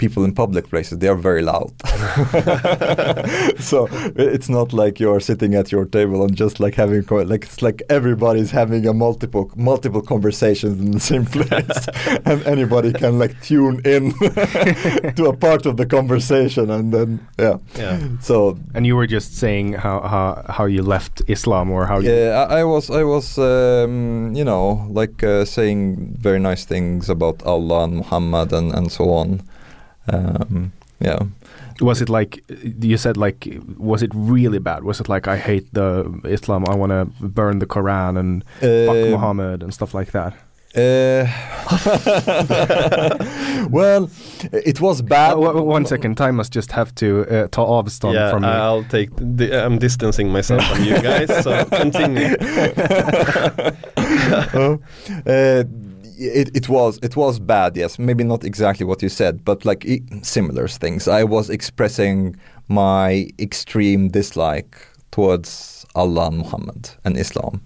[0.04, 1.72] people in public places they are very loud.
[3.72, 7.62] So it's not like you're sitting at your table and just like having like it's
[7.62, 11.80] like everybody's having a multiple multiple conversations in the same place.
[12.30, 14.04] And anybody can like tune in
[15.18, 17.10] to a part of the conversation and then
[17.40, 17.58] yeah.
[17.78, 17.98] Yeah.
[18.20, 22.10] so And you were just saying how how, how you left Islam or how you
[22.12, 25.82] yeah I, I was i was um, you know like uh, saying
[26.28, 29.42] very nice things about allah and muhammad and, and so on
[30.08, 31.20] um, yeah
[31.80, 32.44] was it like
[32.84, 34.84] you said like was it really bad?
[34.84, 38.96] Was it like I hate the Islam, I want to burn the Quran and fuck
[38.96, 40.34] Uh, Muhammad and stuff like that?
[40.74, 41.26] Uh,
[43.70, 44.10] well,
[44.54, 45.34] it was bad.
[45.34, 48.48] Uh, w- one second, Taimas just have to uh, ta avstånd Yeah, from me.
[48.48, 49.10] I'll take.
[49.18, 51.44] The, I'm distancing myself from you guys.
[51.44, 52.36] So continue.
[56.22, 58.00] it, it was it was bad yes.
[58.00, 61.08] Maybe not exactly what you said but like i similar things.
[61.08, 62.36] I was expressing
[62.68, 64.76] my extreme dislike
[65.12, 67.62] towards allah and muhammad and islam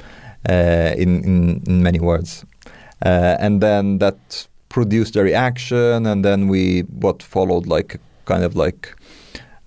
[0.49, 2.45] uh, in, in in many words.
[3.05, 8.55] Uh, and then that produced a reaction and then we what followed like kind of
[8.55, 8.95] like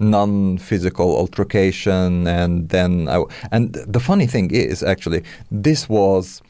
[0.00, 6.40] non-physical altercation and then I, and the funny thing is actually this was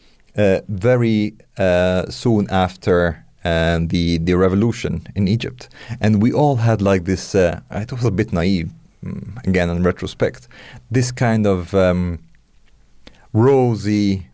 [0.68, 5.68] very uh, soon after um, the the revolution in Egypt,
[6.01, 7.35] and we all had like this.
[7.35, 8.70] Uh, it was a bit naive,
[9.05, 10.48] mm, again in retrospect,
[10.90, 12.18] this kind of um,
[13.33, 14.27] rosy,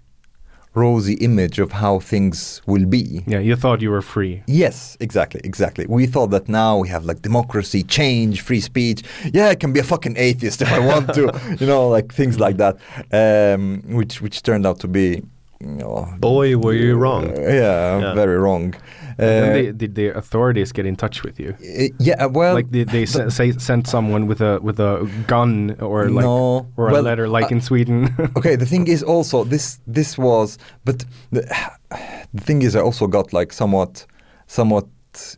[0.74, 3.22] rosy image of how things will be.
[3.26, 4.42] Yeah, you thought you were free.
[4.46, 5.86] Yes, exactly, exactly.
[5.86, 9.02] We thought that now we have like democracy, change, free speech.
[9.32, 12.38] Yeah, I can be a fucking atheist if I want to, you know, like things
[12.40, 12.76] like that,
[13.12, 15.22] um, which which turned out to be
[16.18, 17.24] Boy, were you wrong.
[17.36, 18.14] yeah, Yeah.
[18.14, 18.74] very wrong.
[19.18, 21.50] Uh, they, did the authorities get in touch with you?
[21.60, 25.76] uh, yeah, well, like did they se- say sent someone with a with a gun
[25.80, 26.66] or like No.
[26.76, 28.08] or a Well, letter like uh, in Sweden?
[28.36, 31.42] okay the thing is also this this was but the,
[32.34, 34.06] the thing is i also got like somewhat
[34.46, 34.86] somewhat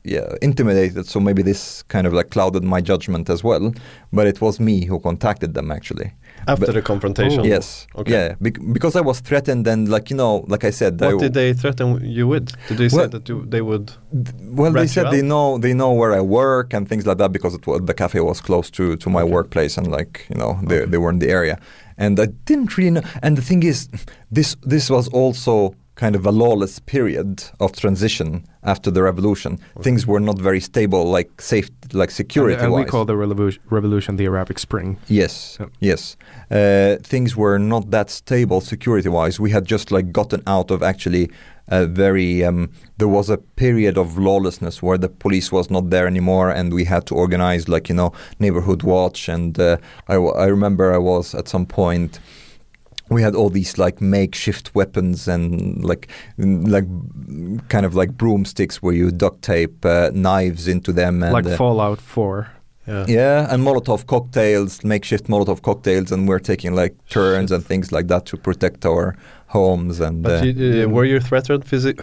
[0.04, 3.72] yeah intimidated so maybe this kind of like clouded my judgment as well
[4.12, 6.10] but it was me who contacted them actually
[6.48, 7.40] After But- the confrontation.
[7.40, 7.44] Oh.
[7.54, 8.12] yes Okay.
[8.12, 11.18] yeah bec- because i was threatened and like you know like i said What I,
[11.24, 11.86] did they threaten
[12.18, 12.46] you with?
[12.68, 13.86] Did they say that you, they would?
[14.60, 17.52] well they said they know they know where i work and things like that because
[17.90, 21.10] the cafe was close to to my workplace and like you know they, they were
[21.10, 21.56] in the area
[22.04, 23.78] and i didn't really know and the thing is
[24.36, 30.06] this this was also kind of a lawless period of transition after the revolution things
[30.06, 34.16] were not very stable like safe like security and, and we call the revolution, revolution
[34.16, 34.98] the Arabic Spring.
[35.08, 35.70] Yes, Yep.
[35.80, 36.16] yes.
[36.50, 39.40] Uh, things were not that stable security-wise.
[39.40, 41.30] We had just like gotten out of actually
[41.68, 42.44] a very.
[42.44, 46.72] Um, there was a period of lawlessness where the police was not there anymore, and
[46.74, 49.28] we had to organize like you know neighborhood watch.
[49.28, 49.76] And uh,
[50.08, 52.20] I, w- I remember I was at some point.
[53.08, 56.86] We had all these like makeshift weapons and like like
[57.68, 61.56] kind of like broomsticks where you duct tape uh, knives into them and like uh,
[61.56, 62.48] Fallout 4.
[62.88, 63.04] Yeah.
[63.08, 68.06] yeah, and Molotov cocktails, makeshift Molotov cocktails, and we're taking like turns and things like
[68.06, 69.16] that to protect our
[69.48, 69.98] homes.
[69.98, 71.98] And But uh, you, uh, were you threatened, physi-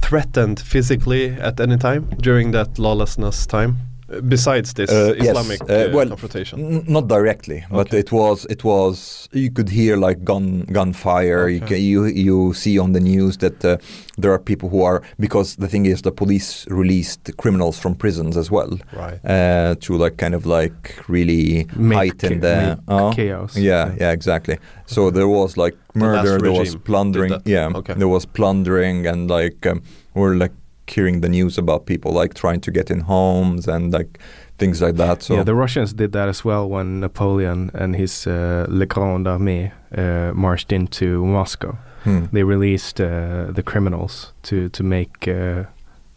[0.00, 3.89] threatened physically at any time during that lawlessness time?
[4.28, 6.82] Besides this Uh, yes, Islamic uh, uh, well, confrontation.
[6.88, 7.98] not directly, but Okay.
[8.00, 11.48] it was it was you could hear like gun gunfire.
[11.48, 11.74] You, Okay.
[11.76, 13.76] ca- you you see on the news that uh,
[14.22, 18.36] there are people who are because the thing is the police released criminals from prisons
[18.36, 18.70] as well.
[18.92, 19.20] Right.
[19.24, 23.56] Uh, to like kind of like really Make heighten the uh, chaos.
[23.56, 23.94] Yeah, Yeah.
[24.00, 24.56] yeah, exactly.
[24.86, 27.32] So there was like The murder, there was plundering.
[27.44, 27.94] Yeah, Okay.
[27.94, 29.82] there was plundering, and like um,
[30.14, 30.52] we're like
[30.94, 34.18] hearing the news about people like trying to get in homes and like
[34.58, 35.22] things like that.
[35.22, 39.26] So yeah, the Russians did that as well when Napoleon and his uh, Le Grand
[39.26, 41.76] Armée uh, marched into Moscow.
[42.04, 42.24] hmm.
[42.32, 45.64] They released uh, the criminals to to make uh,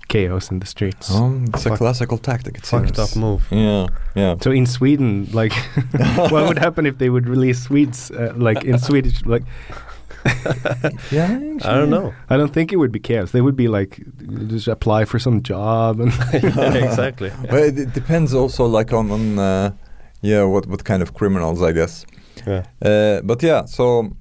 [0.08, 1.10] chaos in the streets.
[1.12, 2.58] Um, it's a Fuck- classical tactic.
[2.58, 3.00] It Fucked seems.
[3.00, 3.42] up move.
[3.52, 4.36] Yeah, yeah.
[4.42, 5.54] So in Sweden, like,
[6.32, 9.44] what would happen if they would release Swedes, uh, like in Swedish, like,
[11.12, 12.14] yeah, I don't know.
[12.30, 13.32] I don't think it would be chaos.
[13.32, 14.02] They would be like,
[14.48, 17.32] just apply for some job and yeah, exactly.
[17.50, 19.74] But it, it depends also like on on uh,
[20.22, 22.06] yeah what what kind of criminals I guess.
[22.48, 22.66] Yeah.
[22.82, 24.16] Uh, but yeah, so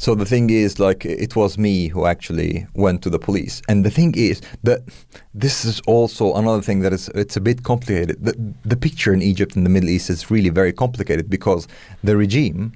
[0.00, 3.84] so the thing is, like, it was me who actually went to the police, and
[3.84, 4.82] the thing is that
[5.34, 8.24] this is also another thing that is it's a bit complicated.
[8.24, 11.66] The, the picture in Egypt and the Middle East is really very complicated because
[12.04, 12.74] the regime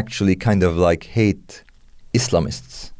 [0.00, 1.64] actually kind of like hate
[2.12, 2.92] Islamists.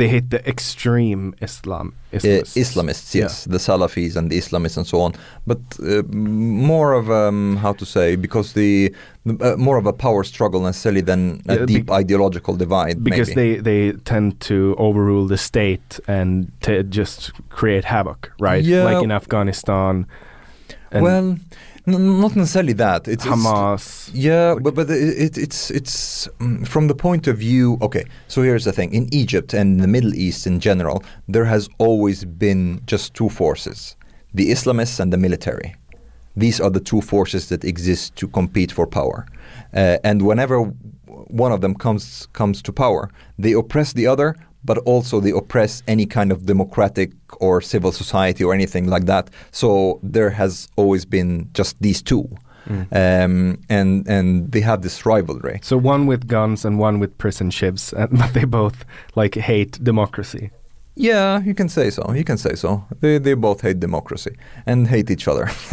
[0.00, 1.86] they hate the extreme Islam.
[2.12, 2.56] Uh, Islamists.
[2.64, 5.12] Islamists, yes, the Salafis and the Islamists and so on,
[5.46, 8.92] but uh, more of um, how to say because the
[9.40, 12.96] uh, more of a power struggle necessarily than a Yeah, deep ideological divide.
[13.04, 13.60] because maybe.
[13.60, 18.64] they they tend to overrule the state and to just create havoc, right?
[18.64, 18.84] Yeah.
[18.90, 20.06] Like in Afghanistan.
[20.90, 21.36] And well,
[21.86, 23.08] not necessarily that.
[23.08, 24.10] It's it's- Hamas.
[24.12, 27.78] Yeah, but but it, it, it's it's mm, from the point of view.
[27.80, 31.68] Okay, so here's the thing: in Egypt and the Middle East in general, there has
[31.78, 33.96] always been just two forces:
[34.34, 35.74] the Islamists and the military.
[36.36, 39.26] These are the two forces that exist to compete for power,
[39.74, 40.70] uh, and whenever
[41.28, 44.34] one of them comes comes to power, they oppress the other,
[44.66, 49.30] but also they oppress any kind of democratic or civil society or anything like that.
[49.52, 52.28] So there has always been just these two
[52.68, 55.60] um, and and they have this rivalry.
[55.62, 59.82] So one with guns and one with prison ships, and, but they both like hate
[59.82, 60.50] democracy.
[60.98, 62.12] Yeah, you can say so.
[62.14, 62.84] You can say so.
[63.00, 65.48] They they both hate democracy and hate each other.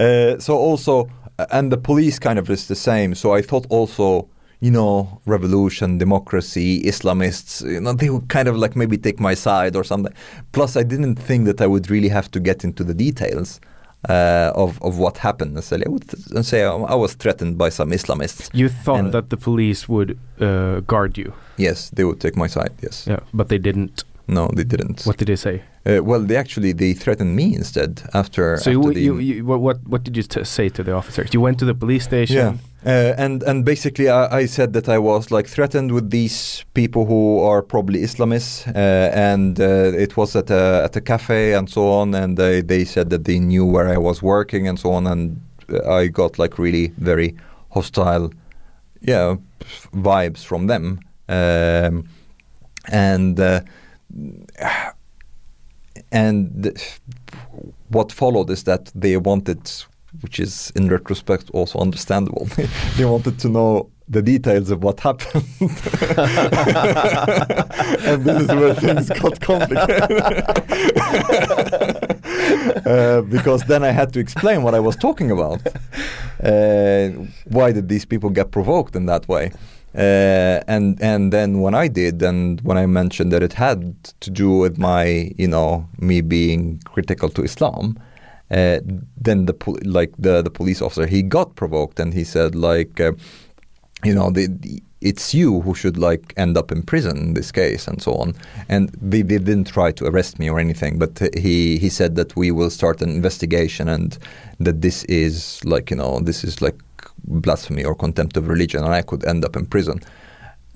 [0.00, 1.08] uh, so also,
[1.50, 3.14] and the police kind of is the same.
[3.14, 4.28] So I thought also,
[4.60, 9.34] you know, revolution, democracy, Islamists, you know, they would kind of like maybe take my
[9.34, 10.12] side or something.
[10.52, 13.60] Plus, I didn't think that I would really have to get into the details.
[14.08, 17.90] Uh, of of what happened necessarily, I would say I, I was threatened by some
[17.90, 18.50] Islamists.
[18.54, 21.32] You thought And- that the police would uh, guard you.
[21.56, 22.70] Yes, they would take my side.
[22.82, 24.04] Yes, Yeah, but they didn't.
[24.28, 25.02] no, they didn't.
[25.06, 25.62] What did they say?
[25.86, 28.56] Uh, well, they actually they threatened me instead after.
[28.58, 30.92] So after you, the, you, you, what, what what did you t- say to the
[30.92, 31.34] officers?
[31.34, 32.36] You went to the police station.
[32.36, 32.52] Yeah,
[32.86, 37.04] uh, and and basically I, I said that I was like threatened with these people
[37.04, 41.68] who are probably Islamists, uh, and uh, it was at a at a cafe and
[41.68, 44.92] so on, and they they said that they knew where I was working and so
[44.92, 45.40] on, and
[45.88, 47.34] I got like really very
[47.70, 48.30] hostile,
[49.00, 49.36] yeah,
[49.92, 52.08] vibes from them, um,
[52.88, 53.40] and.
[53.40, 53.60] Uh,
[56.12, 56.78] and
[57.88, 59.70] what followed is that they wanted,
[60.22, 62.48] which is in retrospect also understandable,
[62.96, 65.44] they wanted to know the details of what happened.
[68.06, 70.12] and this is where things got complicated.
[72.86, 75.60] uh, because then I had to explain what I was talking about.
[76.42, 77.08] Uh,
[77.46, 79.50] why did these people get provoked in that way?
[79.96, 84.30] Uh, and and then when I did, and when I mentioned that it had to
[84.30, 87.98] do with my, you know, me being critical to Islam,
[88.50, 88.78] uh,
[89.20, 89.54] then the
[89.84, 93.12] like the the police officer he got provoked and he said like, uh,
[94.04, 97.52] you know, the, the- it's you who should like end up in prison in this
[97.52, 98.34] case and so on.
[98.68, 102.34] And they, they didn't try to arrest me or anything, but he he said that
[102.34, 104.18] we will start an investigation and
[104.58, 106.78] that this is like you know this is like
[107.24, 110.00] blasphemy or contempt of religion, and I could end up in prison.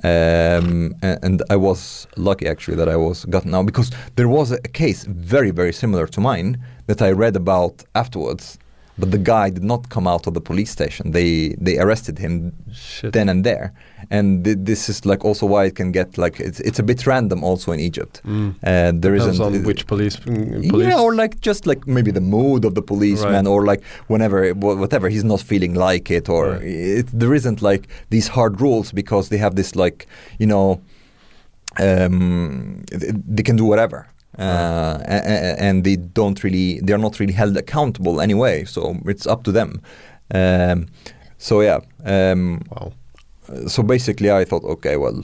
[0.02, 4.56] Um, and I was lucky actually that I was gotten out because there was a,
[4.64, 8.58] a case very very similar to mine that I read about afterwards,
[9.00, 11.10] but the guy did not come out of the police station.
[11.12, 13.12] They they arrested him Shit.
[13.12, 13.72] then and there,
[14.10, 17.06] and th- this is like also why it can get like it's it's a bit
[17.06, 18.20] random also in Egypt.
[18.24, 18.50] Mm.
[18.62, 20.16] Uh, there Depends isn't on which police.
[20.26, 20.88] mm, police.
[20.88, 23.46] yeah, or like just like maybe the mood of the policeman, Right.
[23.52, 26.62] or like whenever whatever he's not feeling like it, or Right.
[27.00, 30.06] it, there isn't like these hard rules because they have this like
[30.38, 30.80] you know
[31.78, 32.84] um,
[33.36, 34.06] they can do whatever.
[34.40, 39.26] Uh, a- a- and they don't really they're not really held accountable anyway so it's
[39.26, 39.80] up to them
[40.34, 40.86] um,
[41.38, 42.92] so yeah um, Wow.
[43.68, 45.22] so basically I thought okay well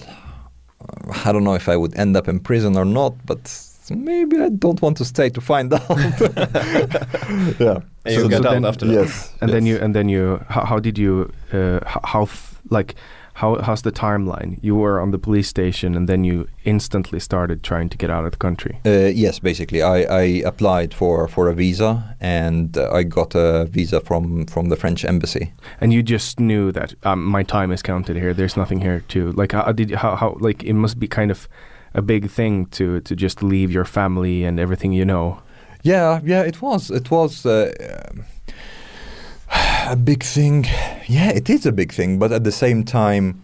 [1.27, 3.41] I don't know if I would end up in prison or not but
[3.91, 5.89] maybe I don't want to stay to find out
[7.59, 8.93] yeah And you got out after that.
[8.95, 12.29] yes And then you and then you how, how did you uh, how
[12.71, 12.95] like
[13.37, 14.59] how how's the timeline?
[14.63, 18.25] You were on the police station and then you instantly started trying to get out
[18.25, 18.81] of the country.
[18.87, 23.67] Uh, yes, basically, I, I applied for, for a visa and uh, I got a
[23.67, 25.53] visa from, from the French embassy.
[25.83, 28.33] And you just knew that um, my time is counted here.
[28.33, 29.53] There's nothing here to like.
[29.53, 31.47] How did how how like it must be kind of
[31.93, 35.43] a big thing to to just leave your family and everything you know.
[35.83, 36.91] Yeah, yeah, it was.
[36.91, 37.73] It was uh,
[39.91, 40.65] a big thing.
[41.07, 43.43] Yeah, it is a big thing, but at the same time,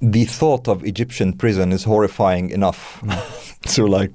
[0.00, 3.02] the thought of Egyptian prison is horrifying enough
[3.66, 4.12] to like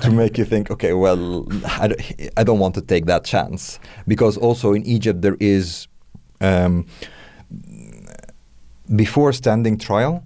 [0.00, 1.46] to make you think, okay, well,
[1.80, 2.00] I don't,
[2.36, 5.86] I don't want to take that chance because also in Egypt there is
[6.40, 6.86] um,
[8.96, 10.24] before standing trial,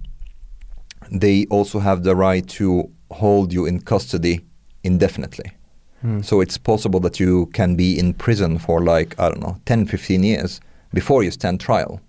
[1.11, 4.41] they also have the right to hold you in custody
[4.83, 5.51] indefinitely.
[6.21, 9.87] So it's possible that you can be in prison for like, I don't know, 10,
[9.87, 10.61] 15 years
[10.93, 11.99] before you stand trial.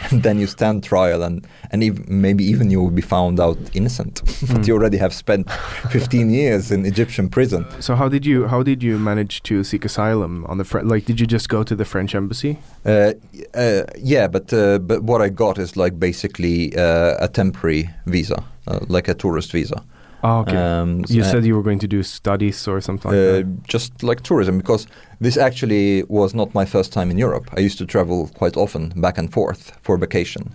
[0.10, 3.58] And then you stand trial and, and ev- maybe even you will be found out
[3.74, 4.22] innocent.
[4.52, 5.50] but you already have spent
[5.90, 7.66] 15 years in Egyptian prison.
[7.80, 10.86] So how did you how did you manage to seek asylum on the French?
[10.88, 12.58] Like, did you just go to the French embassy?
[12.86, 13.12] Uh,
[13.54, 18.42] uh, yeah, but uh, but what I got is like basically uh, a temporary visa,
[18.66, 19.84] uh, like a tourist visa.
[20.22, 20.56] Oh, okay.
[20.56, 23.10] Um, you said you were going to do studies or something.
[23.10, 23.66] Like uh, that.
[23.66, 24.86] just like tourism because
[25.20, 27.50] this actually was not my first time in Europe.
[27.56, 30.54] I used to travel quite often back and forth for vacation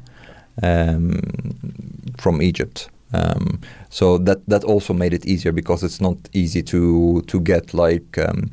[0.63, 1.19] um,
[2.17, 2.89] from Egypt.
[3.13, 3.59] Um,
[3.89, 8.17] so that that also made it easier because it's not easy to to get like
[8.17, 8.51] um,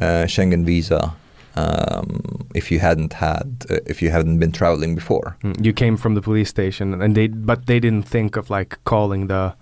[0.00, 1.14] uh, Schengen visa
[1.56, 5.36] um, if you hadn't had uh, if you hadn't been traveling before.
[5.42, 8.78] Mm, You came from the police station, and they but they didn't think of like
[8.84, 9.54] calling the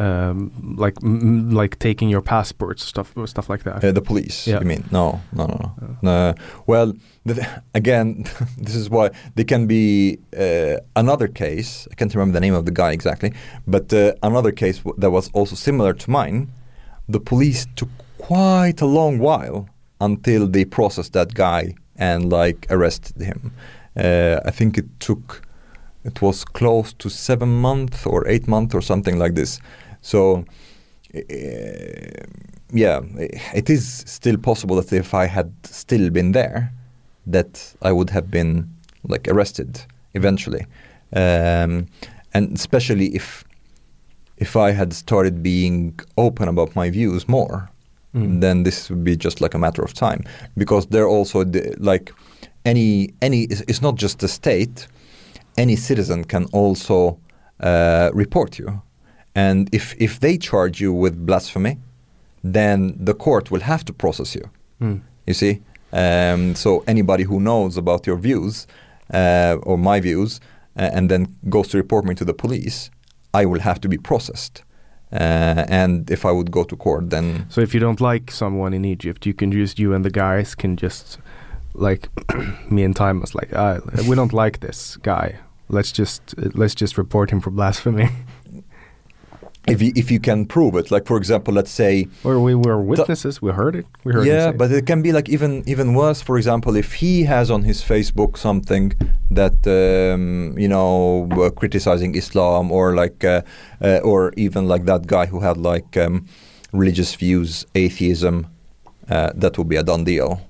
[0.00, 3.84] um, like m- like taking your passports, stuff stuff like that?
[3.84, 4.60] Uh, the police, Yeah.
[4.60, 4.84] you mean?
[4.90, 5.96] No, no, no, no.
[6.02, 6.34] no.
[6.66, 6.92] Well,
[7.26, 8.24] th- again,
[8.58, 11.86] this is why there can be uh, another case.
[11.90, 13.32] I can't remember the name of the guy exactly,
[13.66, 16.48] but uh, another case w- that was also similar to mine.
[17.08, 17.88] The police took
[18.18, 19.68] quite a long while
[20.00, 23.52] until they processed that guy and like arrested him.
[23.96, 25.42] Uh, I think it took
[26.04, 29.60] it was close to seven months or eight months or something like this.
[30.02, 30.44] So,
[31.14, 31.20] uh,
[32.72, 33.00] yeah,
[33.54, 36.72] it is still possible that if I had still been there,
[37.26, 38.68] that I would have been
[39.08, 39.80] like arrested
[40.14, 40.66] eventually,
[41.12, 41.86] um,
[42.34, 43.44] and especially if
[44.36, 47.68] if I had started being open about my views more,
[48.14, 48.40] Mm.
[48.40, 50.24] then this would be just like a matter of time.
[50.56, 52.12] Because they're also the, like
[52.64, 54.88] any any it's, it's not just the state.
[55.56, 57.18] Any citizen can also
[57.60, 58.82] uh, report you
[59.34, 61.78] and if if they charge you with blasphemy
[62.42, 64.50] then the court will have to process you
[64.80, 65.00] Mm.
[65.26, 65.60] you see
[65.92, 68.66] um, so anybody who knows about your views
[69.12, 70.40] uh, or my views
[70.78, 72.90] uh, and then goes to report me to the police
[73.34, 74.64] i will have to be processed
[75.12, 78.72] uh, and if i would go to court then So if you don't like someone
[78.76, 81.18] in Egypt, you can just you and the guys can just
[81.74, 82.08] like
[82.70, 85.34] me and Taimas like uh, we don't like this guy.
[85.68, 86.22] Let's just
[86.54, 88.08] let's just report him for blasphemy.
[89.66, 92.80] if you, if you can prove it like for example let's say or we were
[92.80, 93.42] witnesses.
[93.42, 93.86] we heard it.
[94.04, 94.26] We heard.
[94.26, 97.62] yeah but it can be like even even worse for example if he has on
[97.64, 98.92] his facebook something
[99.30, 103.42] that um, you know uh, criticizing islam or like uh,
[103.82, 106.26] uh, or even like that guy who had like um,
[106.72, 108.46] religious views atheism
[109.10, 110.40] uh, that would be a done deal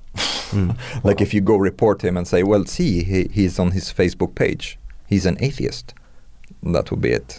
[0.51, 0.77] Mm.
[1.05, 4.35] like if you go report him and say well see he, he's on his facebook
[4.35, 5.95] page he's an atheist
[6.65, 7.39] that would be it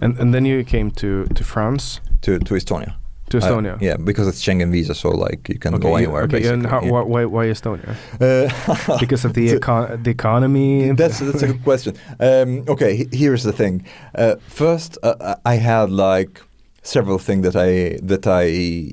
[0.00, 2.92] And and then you came to to France to to estonia
[3.30, 3.76] to Uh, Estonia.
[3.80, 6.80] yeah because it's schengen visa so like you can Okay, go anywhere okay, and how,
[6.82, 6.90] yeah.
[6.92, 7.94] why, why why Estonia?
[8.20, 10.92] Uh, Because of the econ- the economy.
[10.96, 11.92] That's that's a good question.
[12.20, 13.84] Um, okay, here's the thing.
[14.14, 16.40] Uh, first, uh, I had like
[16.82, 18.92] several things that I that I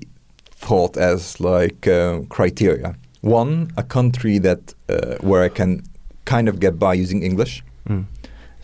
[0.67, 2.93] thought as like uh, criteria.
[3.21, 4.59] One, a country that
[4.89, 5.82] uh, where I can
[6.26, 7.63] kind of get by using English.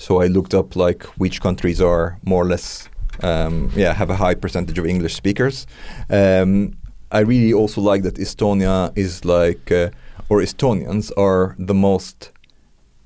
[0.02, 2.90] So I looked up like which countries are more or less,
[3.22, 5.68] um, yeah, have a high percentage of English speakers.
[6.10, 6.76] Um,
[7.12, 9.92] I really also like that Estonia is like, uh,
[10.28, 12.32] or Estonians are the most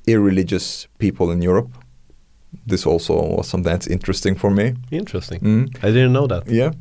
[0.07, 1.69] irreligious people in Europe.
[2.65, 4.75] This also was something that's interesting for me.
[4.89, 5.41] Interesting.
[5.41, 5.77] Mm.
[5.83, 6.47] I didn't know that.
[6.47, 6.71] Yeah.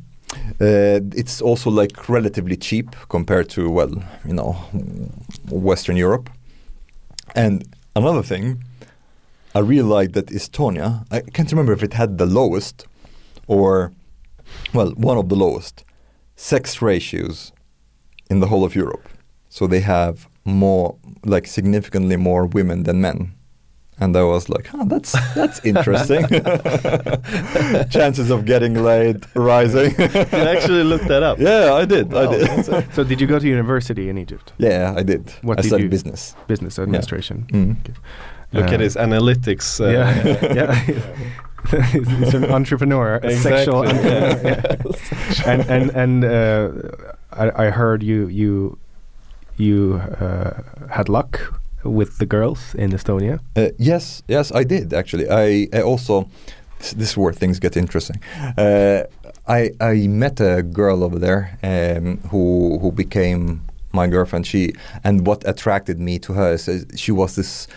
[0.61, 3.91] Uh, it's also like relatively cheap compared to well,
[4.25, 4.53] you know,
[5.49, 6.29] Western Europe.
[7.35, 7.65] And
[7.97, 8.63] another thing,
[9.55, 11.05] I realized that Estonia.
[11.11, 12.85] I can't remember if it had the lowest,
[13.47, 13.91] or
[14.73, 15.83] well, one of the lowest
[16.35, 17.51] sex ratios
[18.29, 19.07] in the whole of Europe.
[19.49, 23.31] So they have more, like significantly more women than men.
[23.97, 26.23] And I was like, huh, that's that's interesting.
[27.89, 29.91] Chances of getting laid rising.
[29.97, 30.05] You
[30.53, 31.39] actually looked that up.
[31.39, 32.13] Yeah, I did.
[32.13, 32.93] I Oh, did.
[32.93, 34.51] So did you go to university in Egypt?
[34.57, 35.31] yeah, I did.
[35.43, 36.35] What I did studied you- business.
[36.47, 37.45] Business administration.
[37.51, 37.77] Mm.
[38.55, 39.79] Look at his analytics.
[39.79, 41.31] Uh, yeah, yeah.
[41.91, 44.39] He's an entrepreneur, a sexual entrepreneur.
[44.43, 45.51] yeah.
[45.51, 46.69] and and and uh,
[47.31, 48.77] I, I heard you you
[49.57, 53.39] you uh, had luck with the girls in Estonia.
[53.55, 55.29] Uh, yes, yes, I did actually.
[55.29, 56.27] I, I also
[56.79, 58.19] this, this is where things get interesting.
[58.57, 59.03] Uh,
[59.47, 64.45] I I met a girl over there um, who who became my girlfriend.
[64.45, 67.67] She and what attracted me to her is uh, she was this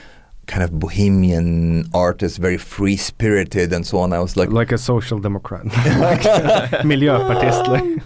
[0.49, 4.12] kind of bohemian artist, very free spirited and so on.
[4.12, 5.64] I was like, Like a social democrat.
[5.66, 6.22] like
[6.90, 7.66] miljöpartist.
[7.68, 8.03] Like.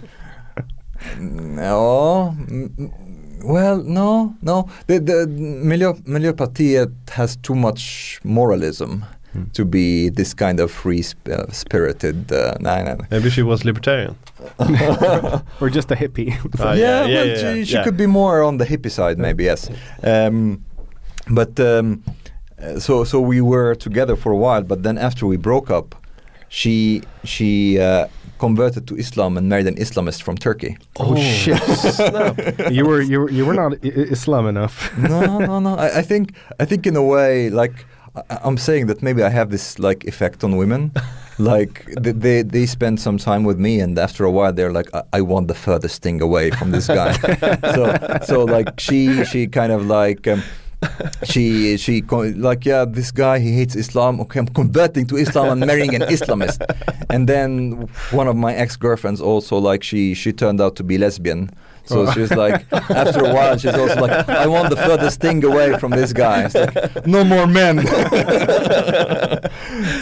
[1.19, 2.35] No.
[2.37, 2.91] mm,
[3.43, 4.69] Well, no, no.
[4.87, 5.25] The the
[5.69, 9.43] Miljö, Miljöpartiet has too much moralism Hmm.
[9.53, 12.31] to be this kind of free sp- uh, spirited.
[12.31, 13.05] Uh, no, no, no.
[13.09, 14.15] Maybe she was libertarian.
[15.59, 16.31] or just a hippie.
[16.59, 17.83] Ah, yeah, yeah, well, yeah, she, yeah, she yeah.
[17.83, 19.43] could be more on the hippie side, maybe.
[19.45, 19.69] Yes.
[20.03, 20.63] Um,
[21.31, 22.11] but um, uh,
[22.79, 25.95] so so we were together for a while, but then after we broke up,
[26.49, 28.07] she she uh,
[28.39, 30.77] converted to Islam and married an Islamist from Turkey.
[30.99, 31.61] Oh, shit!
[32.71, 34.75] you were you were you were not I- I- Islam enough.
[34.97, 35.75] no, no, no.
[35.75, 37.85] I, I think I think in a way, like
[38.15, 40.91] I, I'm saying that maybe I have this like effect on women.
[41.39, 44.89] like th- they they spend some time with me, and after a while, they're like,
[44.93, 47.11] I, I want the furthest thing away from this guy.
[47.75, 47.83] so
[48.25, 50.27] so like she she kind of like.
[50.27, 50.43] Um,
[51.23, 54.19] she she like yeah this guy he hates Islam.
[54.21, 56.61] Okay I'm converting to Islam and marrying an Islamist.
[57.09, 60.97] And then one of my ex girlfriends also like she she turned out to be
[60.97, 61.49] lesbian
[61.85, 65.43] so she was like after a while she's also like I want the furthest thing
[65.43, 67.85] away from this guy it's like no more men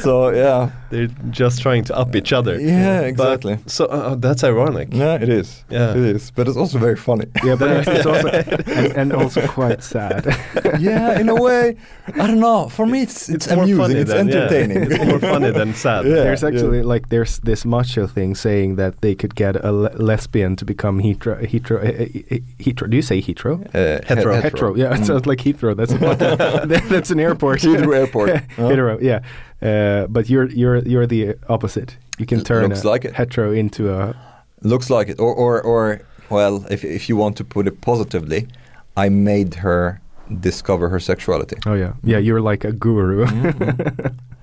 [0.01, 2.59] so yeah They're just trying to up each other.
[2.59, 3.57] Yeah, But- exactly.
[3.67, 4.89] so uh, that's ironic.
[4.91, 5.91] yeah it is Yeah.
[5.91, 8.27] it is but it's also very funny Yeah, but it's, it's also
[8.79, 10.25] and, and also quite sad.
[10.79, 11.77] yeah in a way
[12.21, 14.35] I don't know for me it's it's, more amusing it's than- yeah.
[14.35, 16.05] entertaining it's more funny than sad.
[16.05, 16.15] Yeah.
[16.25, 20.55] there's actually like there's this macho thing saying that they could get a le- lesbian
[20.57, 21.35] to become hetero.
[21.45, 21.70] Hetero.
[21.79, 22.87] Uh, uh, hetero.
[22.89, 23.61] Do you say hetero?
[23.73, 24.35] Uh, Hetero.
[24.35, 24.75] he- Hetero.
[24.75, 25.05] Yeah, it Mm.
[25.05, 25.75] sounds like Heathrow.
[25.75, 27.61] That's a fucking, that- that's an airport.
[27.61, 28.29] Heathrow Airport.
[28.57, 28.67] Oh.
[28.69, 28.99] Hetero.
[28.99, 29.19] Yeah,
[29.61, 31.97] uh, but you're you're you're the opposite.
[32.17, 33.13] You can turn looks a like it.
[33.15, 34.15] hetero into a.
[34.63, 35.19] Looks like it.
[35.19, 38.47] Or, or, or well, if, if you want to put it positively,
[38.95, 39.99] I made her
[40.39, 41.55] discover her sexuality.
[41.65, 42.19] Oh yeah, yeah.
[42.19, 43.25] You're like a guru.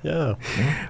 [0.05, 0.35] Yeah.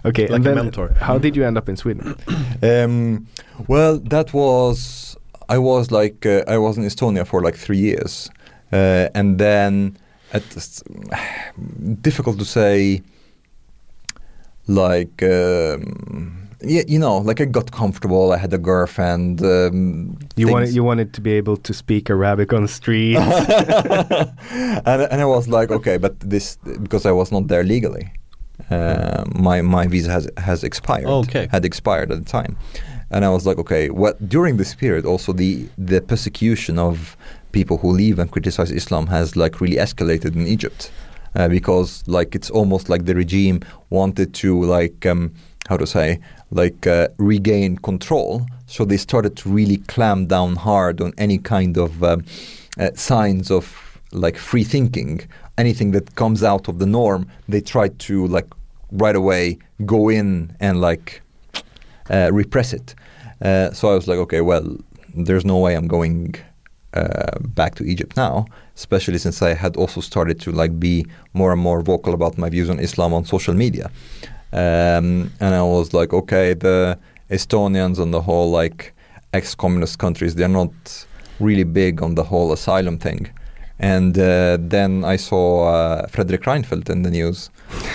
[0.05, 0.89] okay, Like and a then mentor.
[1.01, 2.15] how did you end up in Sweden?
[2.63, 3.27] Um,
[3.67, 5.17] well, that was
[5.49, 8.31] I was like uh, I was in Estonia for like three years,
[8.73, 9.97] uh, and then
[10.33, 10.43] at
[12.03, 13.03] difficult to say.
[14.71, 18.33] Like um, yeah, you know, like I got comfortable.
[18.33, 19.41] I had a girlfriend.
[19.41, 23.17] Um, You things- wanted you wanted to be able to speak Arabic on the street,
[24.87, 28.13] and, and I was like, okay, but this because I was not there legally.
[28.71, 31.07] Uh, my my visa has has expired.
[31.07, 31.49] Okay.
[31.51, 32.57] had expired at the time,
[33.11, 37.17] and I was like, okay, what during this period also the the persecution of
[37.53, 40.91] people who leave and criticize Islam has like really escalated in Egypt,
[41.35, 45.33] uh, because like it's almost like the regime wanted to like um,
[45.69, 51.01] how to say like uh, regain control, so they started to really clamp down hard
[51.01, 52.25] on any kind of um,
[52.79, 55.21] uh, signs of like free thinking.
[55.57, 58.47] Anything that comes out of the norm they try to like
[58.93, 61.21] right away go in and like
[62.11, 62.95] uh, repress it
[63.43, 64.77] uh, so i was like okay well
[65.15, 66.35] there's no way i'm going
[66.95, 68.47] uh, back to egypt now
[68.77, 72.49] especially since i had also started to like be more and more vocal about my
[72.49, 73.91] views on islam on social media
[74.53, 76.99] um, and i was like okay the
[77.31, 78.95] estonians and the whole like
[79.35, 80.73] ex-communist countries they're not
[81.41, 83.31] really big on the whole asylum thing
[83.79, 87.51] and uh, then I saw uh, Fredrik Reinfeldt in the news.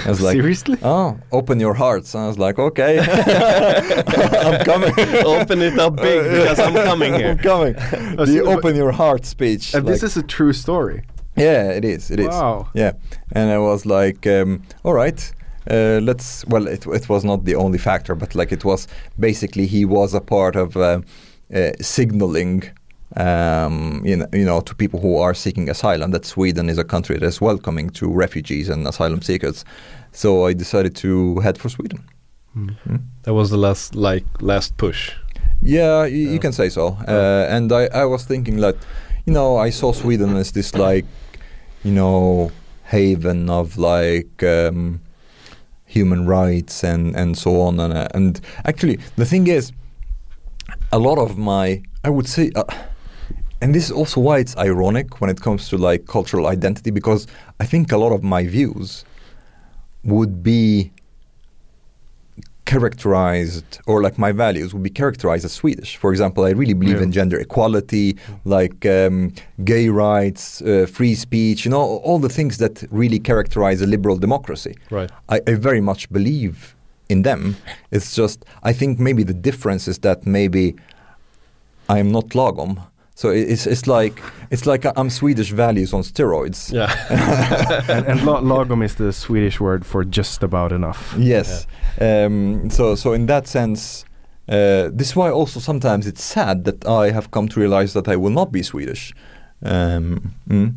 [0.05, 0.77] I was like, Seriously?
[0.83, 2.99] "Oh, open your hearts." And I was like, "Okay,
[4.47, 4.93] I'm coming.
[5.25, 7.29] Open it up big because I'm coming here.
[7.31, 7.75] I'm coming."
[8.17, 9.73] Oh, the so- open your heart speech.
[9.73, 11.03] and this is a true story.
[11.35, 12.11] yeah, it is.
[12.11, 12.27] It is.
[12.27, 12.67] Wow.
[12.73, 12.91] Yeah,
[13.31, 15.33] and I was like, um, all right.
[15.69, 16.45] Uh, let's.
[16.47, 20.13] Well, it it was not the only factor, but like it was basically he was
[20.13, 20.99] a part of uh,
[21.55, 22.63] uh, signaling,
[23.17, 26.83] um, you know, you know, to people who are seeking asylum that Sweden is a
[26.83, 29.65] country that is welcoming to refugees and asylum seekers.
[30.11, 32.03] So I decided to head for Sweden.
[33.23, 35.11] That was the last like last push.
[35.61, 36.97] Yeah, y- you can say so.
[37.07, 38.75] Uh, and I, I was thinking that,
[39.25, 41.05] you know, I saw Sweden as this like,
[41.83, 42.51] you know,
[42.83, 45.01] haven of like um,
[45.85, 47.79] human rights and and so on.
[47.79, 49.71] And uh, and actually, the thing is,
[50.91, 52.51] a lot of my, I would say.
[52.55, 52.63] Uh,
[53.63, 57.21] and this is also why it's ironic when it comes to like cultural identity because
[57.63, 59.05] I think a lot of my views
[60.03, 60.91] would be
[62.65, 65.97] characterized or like my values would be characterized as Swedish.
[65.97, 67.03] For example, I really believe Yeah.
[67.07, 69.33] in gender equality, like um,
[69.63, 74.17] gay rights, uh, free speech, you know, all the things that really characterize a liberal
[74.17, 74.75] democracy.
[74.89, 75.11] Right.
[75.29, 76.75] I, I very much believe
[77.09, 77.55] in them.
[77.91, 80.75] It's just I think maybe the difference is that maybe
[81.89, 82.71] I am not lagom.
[83.15, 86.71] So it's it's like it's like I'm Swedish values on steroids.
[86.73, 86.91] Yeah.
[87.87, 91.13] and and la- lagom is the Swedish word for just about enough.
[91.17, 91.67] Yes.
[92.01, 94.05] Um, so so in that sense,
[94.49, 98.07] uh, this is why also sometimes it's sad that I have come to realize that
[98.07, 99.13] I will not be Swedish.
[99.65, 100.73] Um, mm.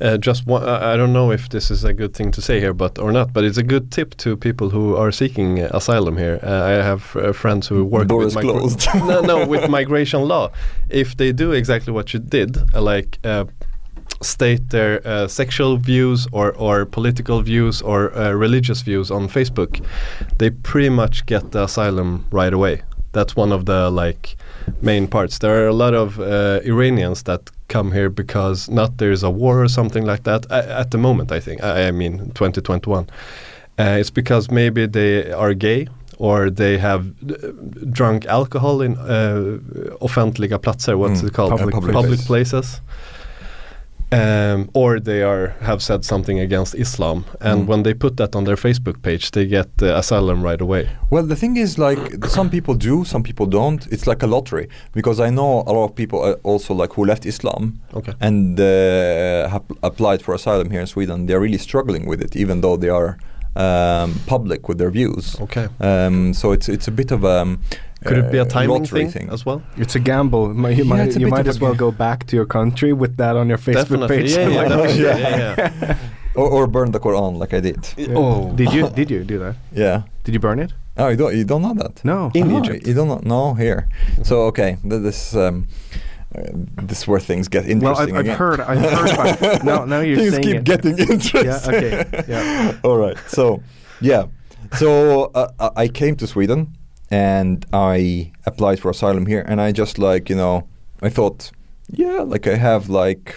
[0.00, 2.60] Uh, just one, I I don't know if this is a good thing to say
[2.60, 3.32] here, but or not.
[3.32, 6.40] But it's a good tip to people who are seeking uh, asylum here.
[6.42, 8.86] Uh, I have uh, friends who work Doors with migra- closed.
[8.94, 10.50] no, no, with migration law.
[10.88, 13.44] If they do exactly what you did, like uh,
[14.22, 19.84] state their uh, sexual views or or political views or uh, religious views on Facebook,
[20.38, 22.82] they pretty much get the asylum right away.
[23.12, 24.36] That's one of the like
[24.80, 25.38] main parts.
[25.38, 29.62] There are a lot of uh, Iranians that come here because not there's a war
[29.62, 31.32] or something like that A- at the moment.
[31.32, 33.06] I think I, I mean 2021.
[33.78, 35.86] Uh, it's because maybe they are gay
[36.18, 37.34] or they have uh,
[37.90, 39.58] drunk alcohol in uh,
[40.00, 40.96] offentliga platser.
[40.96, 41.50] What's Mm, it called?
[41.50, 42.50] public Public public place.
[42.50, 42.80] places.
[44.12, 47.66] Um, or they are have said something against Islam, and Mm.
[47.70, 50.88] when they put that on their Facebook page, they get uh, asylum right away.
[51.10, 53.86] Well, the thing is, like, some people do, some people don't.
[53.90, 57.04] It's like a lottery because I know a lot of people uh, also like who
[57.04, 58.12] left Islam Okay.
[58.20, 61.26] and uh, have applied for asylum here in Sweden.
[61.26, 63.16] They're really struggling with it, even though they are
[63.56, 65.36] um, public with their views.
[65.40, 65.66] Okay.
[65.80, 67.60] Um, so it's it's a bit of a um,
[68.04, 69.62] Could it be a uh, timing lottery thing, as well?
[69.76, 70.52] It's a gamble.
[70.54, 73.16] Mi- You Yeah, might, it's you might as well go back to your country with
[73.16, 74.16] that on your Facebook Definitely.
[74.18, 74.30] page.
[74.36, 74.96] Yeah, yeah, Like.
[74.96, 75.16] Yeah.
[75.18, 75.98] yeah, yeah.
[76.34, 77.78] or, or burn the Quran like I did.
[78.16, 78.52] Oh.
[78.54, 79.54] Did you did you do that?
[79.72, 80.02] Yeah.
[80.24, 80.72] Did you burn it?
[80.96, 82.04] Oh, you don't you don't know that?
[82.04, 82.30] No.
[82.34, 82.86] In Oh, Egypt.
[82.86, 83.20] You don't know?
[83.24, 83.88] No, here.
[84.22, 85.66] So okay, this um,
[86.34, 86.42] uh,
[86.88, 88.60] this is where things get Well, interesting I've, I've heard.
[88.60, 89.10] I've heard.
[89.12, 90.64] About, now, now you're things saying keep it.
[90.64, 91.44] getting interesting.
[91.44, 92.78] Yeah, okay, yeah.
[92.84, 93.16] All right.
[93.28, 93.62] So,
[94.00, 94.24] yeah.
[94.78, 96.68] So uh, I- I came to Sweden
[97.12, 100.66] and I applied for asylum here, and I just like you know
[101.02, 101.50] I thought,
[101.90, 103.36] yeah, like I have like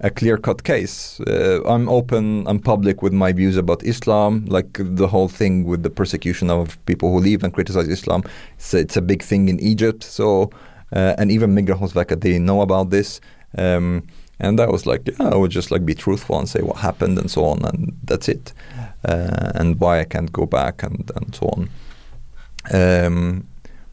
[0.00, 1.18] a clear-cut case.
[1.20, 2.46] Uh, I'm open.
[2.46, 6.78] I'm public with my views about Islam, like the whole thing with the persecution of
[6.86, 8.22] people who leave and criticize Islam.
[8.56, 10.04] It's a, it's a big thing in Egypt.
[10.04, 10.50] So,
[10.92, 13.20] uh, and even Migrationsverket, they know about this.
[13.58, 14.06] Um,
[14.38, 17.18] and I was like, yeah, I would just like be truthful and say what happened
[17.18, 18.52] and so on, and that's it,
[19.08, 21.70] uh, and why I can't go back and and so on.
[22.72, 23.46] Um,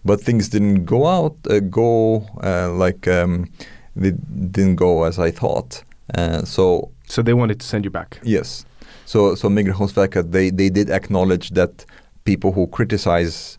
[0.06, 3.48] but things didn't go out, uh, go uh, like um,
[3.96, 4.12] they
[4.52, 5.84] didn't go as I thought.
[6.14, 8.20] Uh, so So they wanted to send you back.
[8.24, 8.66] Yes.
[9.06, 11.86] So so Migrationsverket they they did acknowledge that
[12.26, 13.58] people who criticize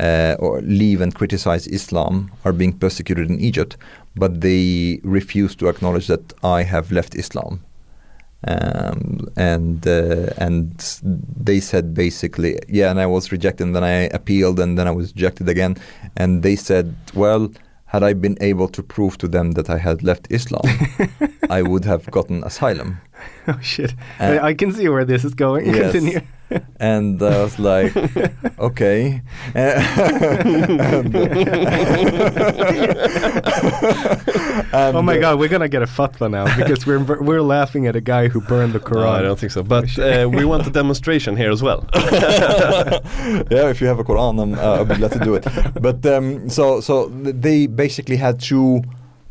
[0.00, 3.76] uh, or leave and criticize Islam are being persecuted in Egypt,
[4.14, 7.60] but they refuse to acknowledge that I have left Islam.
[8.44, 10.70] Um, and uh, and
[11.02, 14.92] they said basically, yeah, and I was rejected, and then I appealed, and then I
[14.92, 15.76] was rejected again,
[16.16, 17.50] and they said, well,
[17.86, 20.62] had I been able to prove to them that I had left Islam,
[21.50, 23.00] I would have gotten asylum.
[23.48, 23.94] oh shit!
[24.20, 25.66] Uh, I, I can see where this is going.
[25.66, 25.92] Yes.
[25.92, 26.20] Continue.
[26.78, 27.96] and I was like,
[28.58, 29.22] okay.
[29.54, 29.82] And-
[34.72, 37.96] oh my uh, god, we're gonna get a fatwa now because we're we're laughing at
[37.96, 39.08] a guy who burned the No, Quran.
[39.08, 39.62] I don't think so.
[39.62, 41.86] But uh, we want a demonstration here as well.
[41.94, 45.46] yeah, if you have a Quran, I'm, uh, I'll be glad to do it.
[45.80, 48.82] But um, so so they basically had two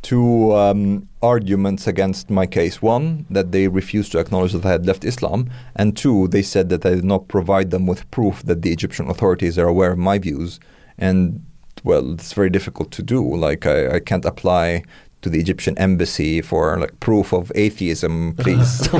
[0.05, 2.79] two um, arguments against my case.
[2.79, 6.69] One, that they refused to acknowledge that I had left Islam, and two, they said
[6.69, 9.97] that I did not provide them with proof that the Egyptian authorities are aware of
[9.97, 10.59] my views.
[10.99, 11.43] And
[11.83, 13.35] well, it's very difficult to do.
[13.35, 14.83] Like I, I can't apply
[15.25, 18.87] to the Egyptian embassy for like proof of atheism, please.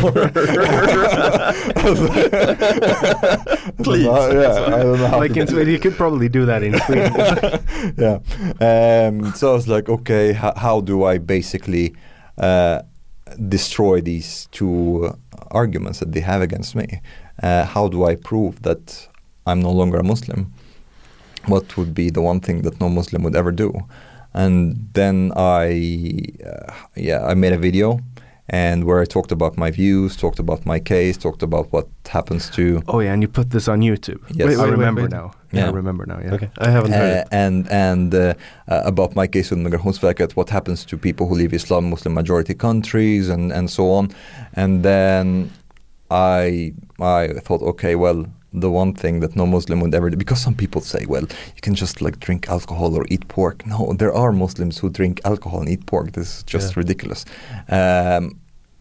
[3.86, 4.06] Please.
[4.06, 7.14] yeah, I don't know like in Sweden, you could probably do that in Sweden.
[8.04, 8.18] yeah.
[9.08, 11.94] Um, so I was like, okay, h- how do I basically
[12.40, 12.82] uh,
[13.50, 15.14] destroy these two
[15.52, 17.02] arguments that they have against me?
[17.44, 19.08] Uh, how do I prove that
[19.46, 20.52] I'm no longer a Muslim?
[21.46, 23.72] What would be the one thing that no Muslim would ever do?
[24.36, 28.00] And then I, uh, yeah, I made a video.
[28.48, 32.48] And where I talked about my views, talked about my case, talked about what happens
[32.52, 34.22] to oh yeah, and you put this on YouTube.
[34.30, 34.50] Yes.
[34.50, 35.12] Wait, I remember wait.
[35.12, 35.32] now.
[35.52, 35.66] Yeah.
[35.66, 36.20] I remember now.
[36.20, 36.36] Yeah.
[36.36, 37.28] okay, I haven't heard uh, it.
[37.32, 38.36] and and uh,
[38.68, 42.54] uh, about my case with Migrationsverket, what happens to people who leave Islam Muslim majority
[42.54, 44.12] countries and and so on,
[44.54, 45.50] and then
[46.12, 48.28] I I thought, okay, well,
[48.62, 51.24] the one thing that no Muslim would ever do, because some people say, well,
[51.56, 53.66] you can just like drink alcohol or eat pork.
[53.66, 56.12] No, there are Muslims who drink alcohol and eat pork.
[56.14, 56.80] This is just Yeah.
[56.82, 57.26] ridiculous.
[57.70, 58.24] Um,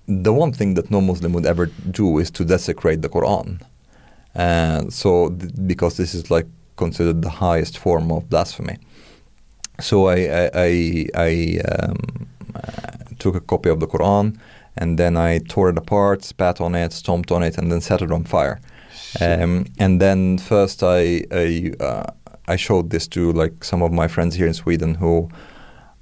[0.06, 3.60] the one thing that no Muslim would ever do is to desecrate the Quran.
[4.36, 6.46] Uh, so, th- because this is like
[6.76, 8.76] considered the highest form of blasphemy.
[9.80, 11.96] So I I I, I um,
[12.54, 12.60] uh,
[13.18, 14.36] took a copy of the Quran
[14.76, 18.02] and then I tore it apart, spat on it, stomped on it, and then set
[18.02, 18.60] it on fire.
[19.20, 22.04] Um, and then first I I, uh,
[22.48, 25.28] I showed this to like some of my friends here in Sweden who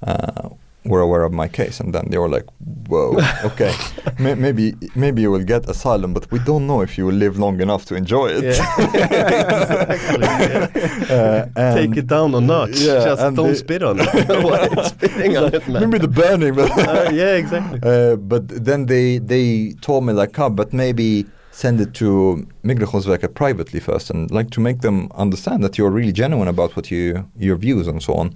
[0.06, 0.48] uh,
[0.84, 2.46] were aware of my case, and then they were like,
[2.88, 3.72] "Whoa, okay,
[4.18, 7.38] May- maybe maybe you will get asylum, but we don't know if you will live
[7.38, 10.18] long enough to enjoy it." exactly.
[10.22, 11.48] yeah.
[11.56, 12.80] Uh, Take it down a notch.
[12.80, 14.86] Yeah, Just don't the- spit on it.
[14.86, 15.82] Spitting on it, man?
[15.90, 17.78] Maybe the burning, but Uh, yeah, exactly.
[17.82, 23.34] Uh, but then they they told me like, oh, but maybe send it to Migrationsverket
[23.34, 27.28] privately first, and like to make them understand that you're really genuine about what you
[27.38, 28.34] your views and so on.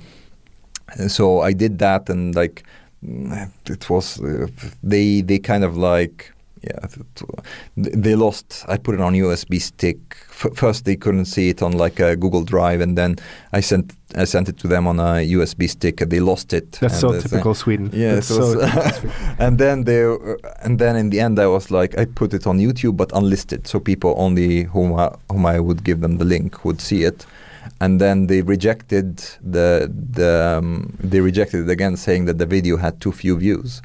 [0.98, 2.62] And so I did that, and like
[3.02, 4.46] it was uh,
[4.82, 6.32] they they kind of like
[6.66, 6.86] yeah,
[7.76, 8.64] they lost.
[8.68, 9.98] I put it on USB stick.
[10.30, 13.16] F- first, they couldn't see it on like a Google Drive, and then
[13.52, 16.00] I sent I sent it to them on a USB stick.
[16.00, 16.72] and They lost it.
[16.72, 17.90] That's so typical Sweden.
[17.92, 20.02] Yeah, That's so, so and then they
[20.62, 23.66] and then in the end I was like I put it on YouTube but unlisted,
[23.66, 27.26] so people only whom I, whom I would give them the link would see it.
[27.80, 32.76] And then they rejected the the um, they rejected it again, saying that the video
[32.76, 33.82] had too few views.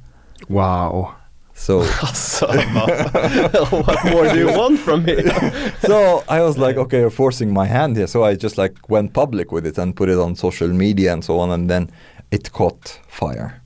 [0.49, 1.15] Wow.
[1.61, 1.83] So
[2.13, 2.47] So,
[3.87, 5.15] what more do you want from me?
[5.81, 8.07] so I was like, okay, you're forcing my hand here.
[8.07, 11.23] So I just like went public with it and put it on social media and
[11.23, 11.91] so on, and then
[12.31, 13.61] it caught fire,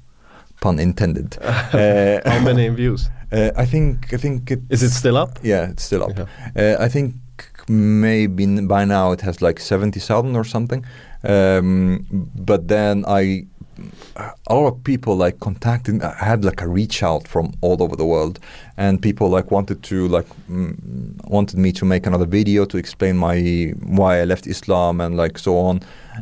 [0.60, 1.38] pun intended.
[1.42, 3.10] uh, How many views?
[3.32, 5.40] Uh, I think I think it Is it still up?
[5.44, 6.10] Yeah, it's still up.
[6.10, 6.26] Okay.
[6.56, 7.16] Uh, I think
[7.70, 10.86] maybe by now it has like seventy thousand or something.
[11.24, 13.46] Um, but then I,
[14.48, 16.02] a lot of people like contacted.
[16.02, 18.40] I had like a reach out from all over the world,
[18.78, 20.76] and people like wanted to like mm,
[21.30, 25.38] wanted me to make another video to explain my why I left Islam and like
[25.38, 25.82] so on.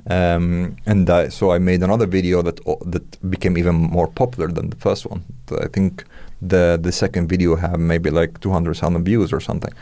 [0.10, 4.70] Um, and I, so I made another video that that became even more popular than
[4.70, 5.24] the first one.
[5.62, 6.06] I think
[6.42, 9.74] the the second video had maybe like two hundred thousand views or something.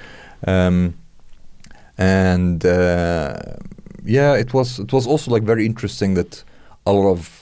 [0.48, 0.96] Um,
[1.98, 3.38] and uh,
[4.04, 6.44] yeah, it was it was also like very interesting that
[6.86, 7.41] a lot of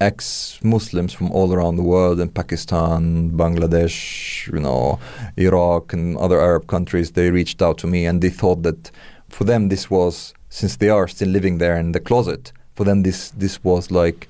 [0.00, 4.98] ex-Muslims from all around the world in Pakistan, Bangladesh, you know,
[5.36, 8.90] Iraq and other Arab countries, they reached out to me and they thought that
[9.28, 13.02] for them this was since they are still living there in the closet, for them
[13.02, 14.28] this this was like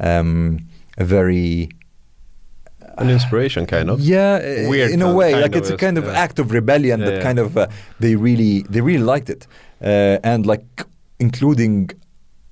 [0.00, 0.60] um,
[0.96, 1.68] a very
[2.98, 4.00] An inspiration, kind of.
[4.00, 6.24] yeah, Weird in a way, like it's a kind of yeah.
[6.24, 7.22] act of rebellion Yeah, that yeah.
[7.22, 7.66] kind of uh,
[8.00, 9.46] they really they really liked it,
[9.82, 10.66] uh, and like
[11.18, 11.90] including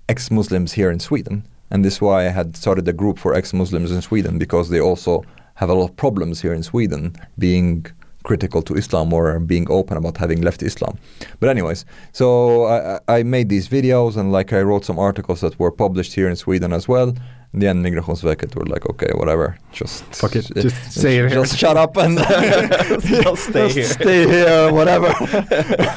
[0.09, 3.91] ex-Muslims here in Sweden, and this is why I had started a group for ex-Muslims
[3.91, 7.87] in Sweden because they also have a lot of problems here in Sweden being
[8.25, 10.99] critical to Islam or being open about having left Islam.
[11.41, 15.59] But anyways, so I, I made these videos and like I wrote some articles that
[15.61, 17.15] were published here in Sweden as well.
[17.53, 21.41] And then Migrationsverket were like, okay, whatever, just Fuck it, just say it here.
[21.41, 22.19] just shut up and
[23.23, 23.85] Just stay here.
[23.85, 25.15] stay here, whatever.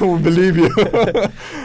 [0.00, 0.70] we'll believe you.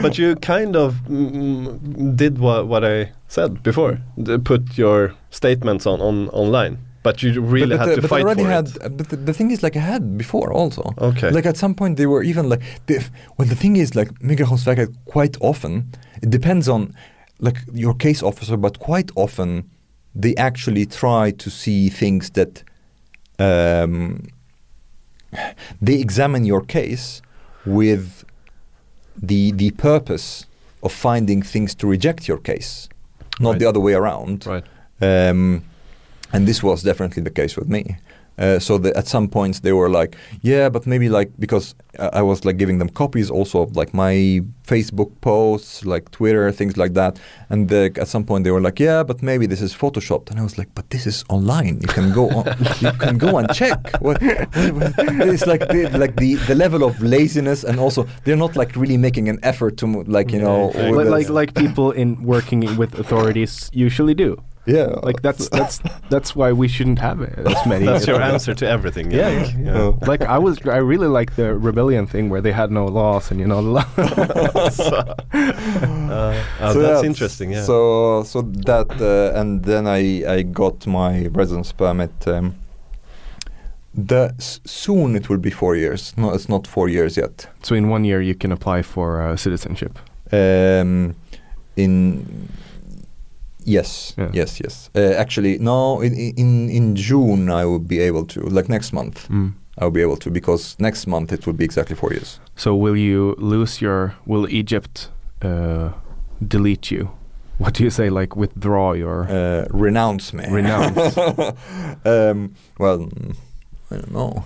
[0.01, 3.99] But you kind of mm, did what what I said before.
[4.43, 8.15] Put your statements on, on online, but you really but, had but, to but I
[8.15, 8.97] fight already for had, it.
[8.97, 10.93] But the, the thing is, like I had before also.
[10.97, 11.31] Okay.
[11.31, 12.99] Like at some point they were even like, they,
[13.37, 16.95] well, the thing is, like Migrationsverket quite often it depends on
[17.39, 19.69] like your case officer, but quite often
[20.13, 22.63] they actually try to see things that
[23.39, 24.27] um,
[25.81, 27.21] they examine your case
[27.65, 28.23] with
[29.21, 30.45] the the purpose
[30.81, 32.87] of finding things to reject your case,
[33.39, 33.59] not Right.
[33.59, 34.45] the other way around.
[34.45, 34.63] Right.
[35.01, 35.63] Um,
[36.33, 37.97] and this was definitely the case with me.
[38.37, 42.19] Uh, so that at some points they were like, yeah, but maybe like because I
[42.19, 46.75] I was like giving them copies also of like my Facebook posts, like Twitter, things
[46.75, 47.19] like that.
[47.49, 50.31] And uh, at some point they were like, yeah, but maybe this is photoshopped.
[50.31, 51.79] And I was like, but this is online.
[51.81, 52.45] You can go, on,
[52.81, 53.79] you can go and check.
[54.01, 58.75] What, it's like the, like the, the level of laziness, and also they're not like
[58.75, 61.91] really making an effort to like you know Yeah, with Like, the- like like people
[61.91, 64.37] in working with authorities usually do.
[64.65, 67.85] Yeah Like that's that's that's why we shouldn't have it, as many.
[67.85, 69.11] That's your answer to everything.
[69.11, 69.65] Yeah, Yannick.
[69.65, 69.73] yeah.
[69.77, 70.07] Yeah.
[70.11, 73.39] like I was, I really like the rebellion thing where they had no laws and
[73.39, 73.61] you know,
[75.35, 77.51] Uh, uh, So that's yeah, interesting.
[77.51, 77.63] Yeah.
[77.65, 82.11] So so that uh, and then I I got my residence permit.
[82.27, 82.55] Um,
[83.93, 86.13] the s- soon it will be four years.
[86.17, 87.47] No, it's not four years yet.
[87.63, 89.97] so in one year you can apply for uh, citizenship.
[90.31, 91.15] Um,
[91.77, 92.25] in
[93.65, 94.29] yes, Yeah.
[94.33, 94.89] yes, yes.
[94.95, 96.01] Uh, actually, no.
[96.01, 98.41] In, in in June I will be able to.
[98.41, 99.53] Like next month, Mm.
[99.77, 102.39] I'll be able to because next month it will be exactly four years.
[102.55, 104.13] So will you lose your?
[104.25, 105.09] Will Egypt
[105.43, 105.89] uh,
[106.47, 107.09] delete you?
[107.59, 108.09] What do you say?
[108.09, 109.27] Like withdraw your?
[109.29, 110.43] Uh, renounce me.
[110.49, 111.17] Renounce.
[112.05, 113.35] um, well, mm,
[113.91, 114.43] I don't know.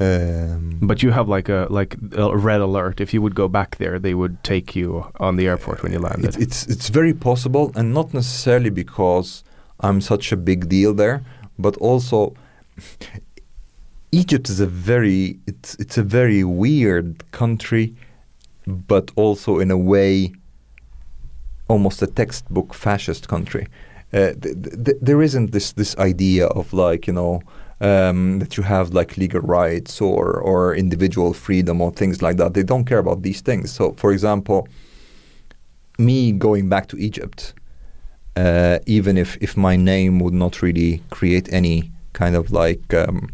[0.00, 3.00] Um, But you have like a like a red alert.
[3.00, 6.00] If you would go back there, they would take you on the airport when you
[6.00, 6.34] landed.
[6.34, 9.44] It's, it's it's very possible, and not necessarily because
[9.80, 11.22] I'm such a big deal there,
[11.58, 12.34] but also
[14.10, 17.94] Egypt is a very it's it's a very weird country,
[18.66, 20.32] but also in a way
[21.68, 23.66] almost a textbook fascist country.
[24.12, 27.40] Uh, th- th- there isn't this this idea of like you know
[27.80, 32.54] um, that you have like legal rights or or individual freedom or things like that.
[32.54, 33.72] They don't care about these things.
[33.72, 34.68] So, for example,
[35.98, 37.54] me going back to Egypt,
[38.36, 43.28] uh, even if if my name would not really create any kind of like um,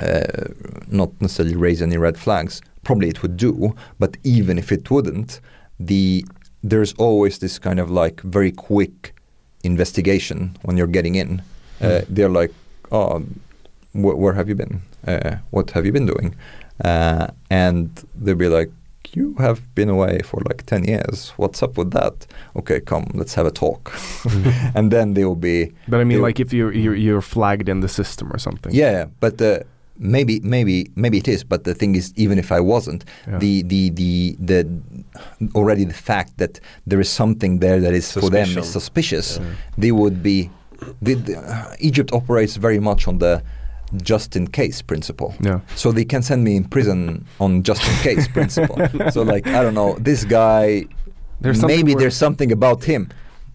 [0.00, 0.48] uh,
[0.88, 2.62] not necessarily raise any red flags.
[2.82, 5.40] Probably it would do, but even if it wouldn't,
[5.78, 6.24] the
[6.62, 9.14] there's always this kind of like very quick
[9.62, 11.42] investigation when you're getting in.
[11.80, 12.52] Uh, they're like,
[12.92, 13.22] "Oh,
[13.92, 14.82] wh- where have you been?
[15.06, 16.34] Uh, what have you been doing?"
[16.84, 18.70] Uh, and they'll be like,
[19.14, 21.32] "You have been away for like ten years.
[21.36, 22.26] What's up with that?
[22.56, 23.92] Okay, come, let's have a talk."
[24.74, 25.72] and then they will be.
[25.88, 28.72] But I mean, like if you're you're, you're flagged in the system or something.
[28.74, 29.58] yeah, but uh,
[29.98, 31.44] maybe maybe maybe it is.
[31.44, 33.38] But the thing is, even if I wasn't, Yeah.
[33.38, 34.66] the, the the the
[35.54, 39.40] already the fact that there is something there that is for them is suspicious,
[39.78, 40.50] they would be.
[41.02, 43.42] The, the, uh, Egypt operates very much on the
[44.02, 45.34] just in case principle.
[45.40, 45.60] Yeah.
[45.76, 48.76] So they can send me in prison on just in case principle.
[49.10, 50.84] So like I don't know, this guy.
[51.40, 53.08] There's maybe where- there's something about him.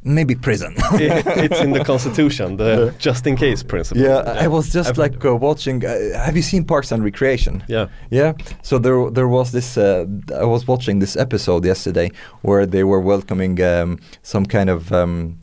[0.07, 0.75] Maybe prison.
[0.93, 4.03] It- it's in the constitution, the just in case principle.
[4.03, 5.83] Yeah, I was just I've- like uh, watching.
[5.85, 5.89] Uh,
[6.25, 7.63] have you seen Parks and Recreation?
[7.67, 7.87] Yeah.
[8.11, 8.33] Yeah.
[8.61, 9.77] So there, there was this.
[9.77, 10.05] Uh,
[10.35, 12.11] I was watching this episode yesterday
[12.43, 15.39] where they were welcoming um, some kind of um,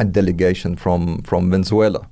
[0.00, 2.08] a delegation from from Venezuela.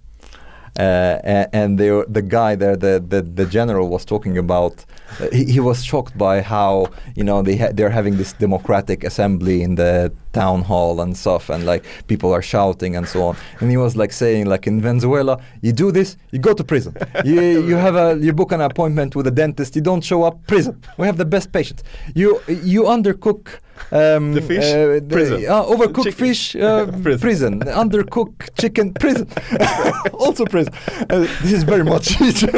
[0.78, 4.84] Uh, and they, were- the guy there, the, the, the general, was talking about.
[5.32, 9.62] He, he was shocked by how you know they ha- they're having this democratic assembly
[9.62, 13.36] in the town hall and stuff, and like people are shouting and so on.
[13.60, 16.94] And he was like saying, like in Venezuela, you do this, you go to prison.
[17.24, 20.46] you you have a you book an appointment with a dentist, you don't show up,
[20.46, 20.80] prison.
[20.98, 21.82] We have the best patients.
[22.14, 23.48] You you undercook.
[23.90, 24.64] Um, The fish?
[24.64, 25.44] uh, Prison.
[25.48, 26.26] Uh, overcooked Chicken.
[26.26, 27.20] fish, uh, Prison.
[27.20, 27.60] prison.
[27.60, 29.26] Undercooked chicken, prison.
[30.12, 30.72] also prison.
[31.10, 32.54] Uh, this is very much Egypt.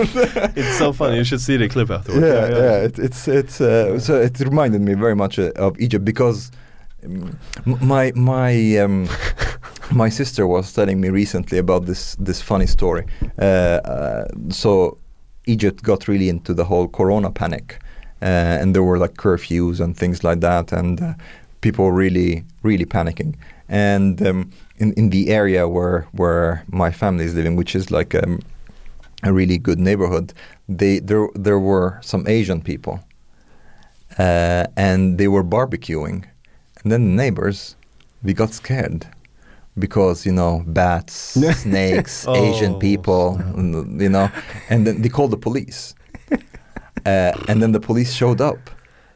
[0.57, 1.17] It's so funny.
[1.19, 2.27] You should see the clip afterwards.
[2.27, 2.87] yeah, yeah.
[2.87, 6.51] It, it's it's uh, so it reminded me very much uh, of Egypt because
[7.05, 7.39] um,
[7.81, 9.09] my my um,
[9.93, 13.05] my sister was telling me recently about this this funny story.
[14.51, 14.99] So
[15.47, 17.79] Egypt got really into the whole Corona panic,
[18.23, 21.15] and there were like curfews and things like that, and uh,
[21.61, 23.35] people really really panicking.
[23.69, 28.15] And um, in in the area where where my family is living, which is like
[28.15, 28.41] um,
[29.23, 30.33] a really good neighborhood,
[30.69, 33.01] they there there were some Asian people,
[34.19, 36.25] uh, and they were barbecuing,
[36.83, 37.77] and then the neighbors,
[38.23, 39.07] we got scared
[39.79, 41.13] because you know bats,
[41.63, 44.31] snakes, Asian Oh, people, you know,
[44.69, 45.95] and then they called the police,
[47.07, 48.71] uh, and then the police showed up,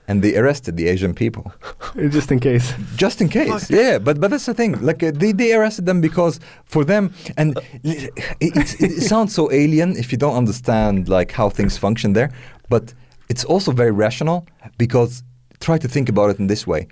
[0.08, 1.52] and they arrested the Asian people
[2.08, 2.74] Just in case.
[2.96, 3.70] just in case.
[3.70, 4.80] Yeah, but but that's the thing.
[4.80, 8.10] Like uh, they they arrested them because for them, and it,
[8.40, 12.30] it's, it sounds so alien if you don't understand like how things function there.
[12.68, 12.94] But
[13.28, 14.46] it's also very rational
[14.78, 15.22] because
[15.60, 16.86] try to think about it in this way: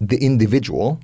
[0.00, 0.98] the individual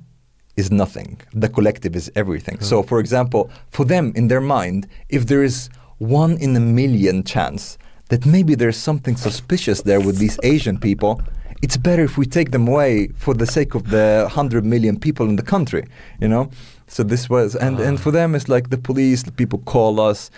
[0.55, 1.19] is nothing.
[1.33, 2.59] The collective is everything.
[2.59, 5.69] So, for example, for them in their mind, if there is
[5.99, 7.77] one in a million chance
[8.09, 11.21] that maybe there's something suspicious there with these Asian people,
[11.61, 15.27] it's better if we take them away for the sake of the 100 million people
[15.27, 15.87] in the country,
[16.19, 16.49] you know?
[16.87, 20.31] So this was, and, and for them, it's like the police, the people call us,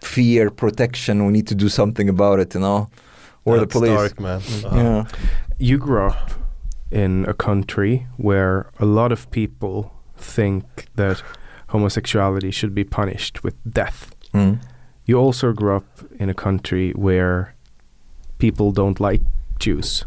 [0.00, 2.88] fear, protection, we need to do something about it, you know?
[3.44, 3.90] Or the police.
[3.90, 4.40] dark, man.
[4.40, 4.76] Uh-huh.
[4.76, 5.04] Yeah.
[5.58, 6.32] You grew up
[6.90, 11.22] in a country where a lot of people think that
[11.68, 14.14] homosexuality should be punished with death.
[14.32, 14.60] Mm.
[15.08, 15.86] You also grew up
[16.20, 17.54] in a country where
[18.38, 19.22] people don't like
[19.58, 20.04] Jews.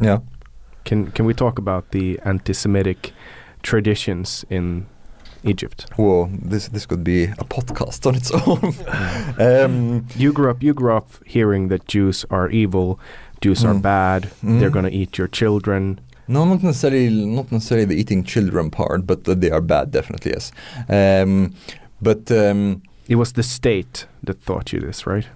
[0.00, 0.18] Yeah.
[0.84, 3.12] Can can we talk about the anti-Semitic
[3.62, 4.86] traditions in
[5.44, 5.86] Egypt?
[5.96, 8.74] Whoa, this this could be a podcast on its own.
[9.38, 12.98] um, You grew up you grew up hearing that Jews are evil,
[13.40, 13.82] Jews are Mm.
[13.82, 14.58] bad, Mm.
[14.60, 15.98] they're gonna eat your children.
[16.28, 20.32] no, not necessarily not necessarily the eating children part, but that they are bad, definitely
[20.32, 20.52] yes.
[20.88, 21.52] Um,
[22.00, 22.82] but um,
[23.12, 25.26] It was the state that taught you this, right?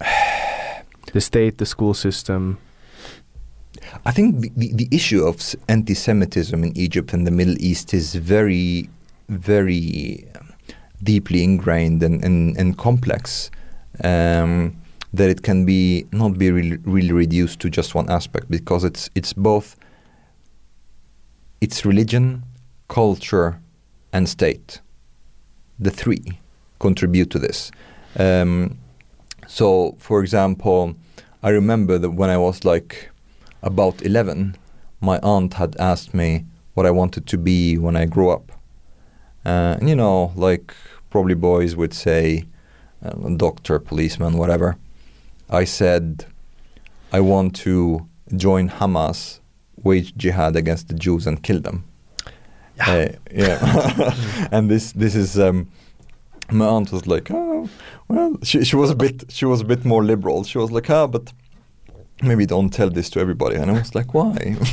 [1.12, 2.58] The state, the school system.
[4.04, 5.36] I think the, the, the issue of
[5.68, 8.88] anti-Semitism in Egypt and the Middle East is very,
[9.28, 10.52] very um,
[11.02, 13.50] deeply ingrained and, and, and complex.
[14.04, 14.76] Um,
[15.12, 19.10] that it can be not be really, really reduced to just one aspect because it's
[19.16, 19.76] it's both.
[21.60, 22.44] It's religion,
[22.88, 23.60] culture,
[24.12, 24.80] and state.
[25.80, 26.40] The three
[26.86, 27.70] contribute to this.
[28.18, 28.78] Um,
[29.46, 30.94] so, for example,
[31.42, 33.10] I remember that when I was like
[33.62, 34.56] about 11,
[35.00, 38.52] my aunt had asked me what I wanted to be when I grew up.
[39.46, 40.74] Uh, and you know, like
[41.10, 42.44] probably boys would say,
[43.04, 44.76] uh, doctor, policeman, whatever.
[45.50, 46.26] I said,
[47.12, 48.06] I want to
[48.36, 49.40] join Hamas,
[49.82, 51.84] wage jihad against the Jews and kill them.
[52.80, 53.58] Uh, yeah,
[54.54, 55.68] and this this is um,
[56.50, 57.68] my aunt was like, oh,
[58.08, 60.44] well, she, she was a bit she was a bit more liberal.
[60.44, 61.32] She was like, ah, but
[62.22, 63.56] maybe don't tell this to everybody.
[63.56, 64.56] And I was like, why?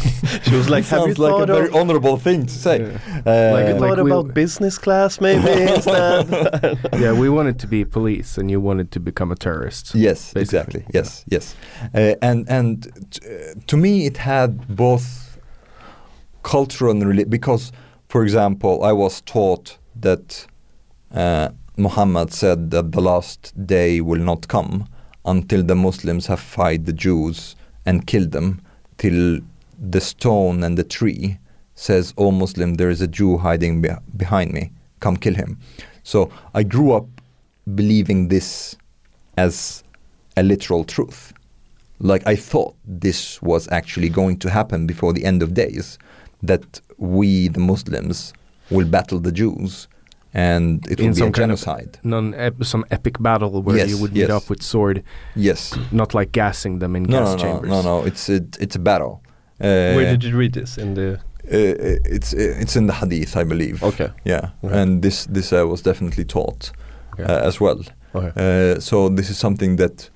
[0.44, 2.80] She was like, have sounds like a thought very honorable thing to say.
[2.82, 2.98] Yeah.
[3.26, 6.28] Uh, Like, Like thought we- about business class maybe instead.
[7.00, 9.96] yeah, we wanted to be police, and you wanted to become a terrorist.
[9.96, 10.42] Yes, basically.
[10.42, 10.86] exactly.
[10.94, 11.56] Yes, yes.
[11.96, 15.38] Uh, and and t- uh, to me, it had both
[16.44, 17.72] cultural and reli- because,
[18.10, 20.48] for example, I was taught that
[21.14, 24.88] uh, Muhammad said that the last day will not come
[25.26, 27.56] until the Muslims have fight the Jews
[27.86, 28.62] and killed them,
[28.98, 29.40] till
[29.80, 31.38] the stone and the tree
[31.76, 34.72] says, "O Muslim, there is a Jew hiding be- behind me.
[35.00, 35.58] Come kill him."
[36.04, 37.08] So I grew up
[37.76, 38.76] believing this
[39.38, 39.84] as
[40.36, 41.34] a literal truth.
[42.00, 45.98] Like I thought this was actually going to happen before the end of days,
[46.44, 48.34] that we the Muslims
[48.70, 49.88] will battle the Jews,
[50.34, 52.00] and it will In be some a kind of- genocide.
[52.04, 54.30] Non ep- some epic battle where Yes, you would meet yes.
[54.44, 55.04] up with sword,
[55.36, 55.74] yes.
[55.92, 57.70] not like gassing them in No, gas no, no, chambers.
[57.70, 58.06] no, no.
[58.06, 59.22] It's it, it's a battle.
[59.60, 60.78] Uh, Where did you read this?
[60.78, 61.18] In the uh,
[62.16, 63.84] it's it's in the Hadith, I believe.
[63.84, 64.10] Okay.
[64.26, 64.82] Yeah, Okay.
[64.82, 66.72] and this this uh, was definitely taught
[67.14, 67.24] Okay.
[67.34, 67.80] uh, as well.
[68.16, 68.32] Okay.
[68.76, 70.10] Uh, so this is something that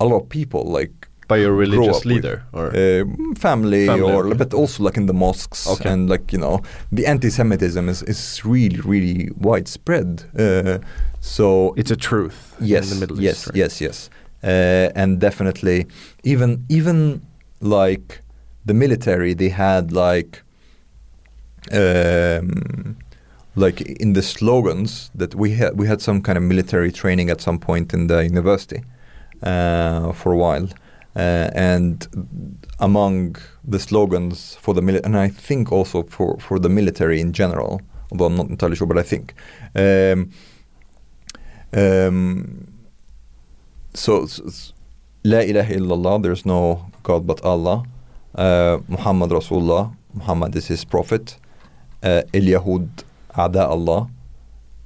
[0.00, 3.04] a lot of people like by your religious leader or uh,
[3.36, 4.36] family, Family, or okay.
[4.36, 5.90] but also like in the mosques Okay.
[5.90, 6.60] and like you know
[6.92, 10.22] the anti-Semitism is, is really really widespread.
[10.38, 10.78] Uh,
[11.20, 13.46] so It's a truth yes, in the Middle yes, East.
[13.46, 13.56] right?
[13.56, 14.10] yes, yes,
[14.42, 15.86] uh, and definitely
[16.24, 17.20] even even
[17.60, 18.20] like
[18.66, 20.42] the military, they had like
[21.72, 22.96] um,
[23.56, 27.40] like in the slogans that we had we had some kind of military training at
[27.40, 28.82] some point in the university
[29.42, 30.68] uh, for a while.
[31.16, 32.08] Uh, and
[32.80, 37.32] among the slogans for the military, and I think also for, for the military in
[37.32, 39.32] general, although I'm not entirely sure, but I think,
[39.76, 40.30] um,
[41.72, 42.66] um,
[43.94, 44.72] so, s- s-
[45.24, 47.84] La ilaha illallah, there's no God but Allah.
[48.34, 51.36] Uh, Muhammad Rasulullah, Muhammad is his prophet.
[52.02, 52.88] Uh, El Yahud
[53.38, 54.08] Ada Allah,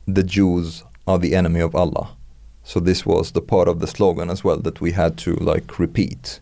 [0.06, 2.17] the Jews are the enemy of Allah.
[2.68, 5.78] So this was the part of the slogan as well that we had to like
[5.78, 6.38] repeat.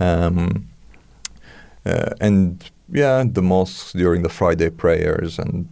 [0.00, 0.68] Um,
[1.84, 5.68] uh, and yeah, the mosques during the Friday prayers and.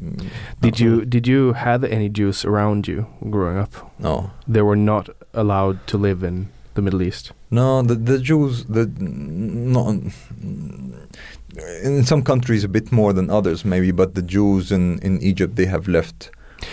[0.00, 0.30] mm,
[0.62, 3.74] Did you did you have any Jews around you growing up?
[3.98, 4.30] No.
[4.48, 7.32] They were not allowed to live in the Middle East.
[7.50, 10.00] No, the the Jews, the no,
[11.84, 15.56] in some countries a bit more than others maybe, but the Jews in in Egypt
[15.56, 16.30] they have left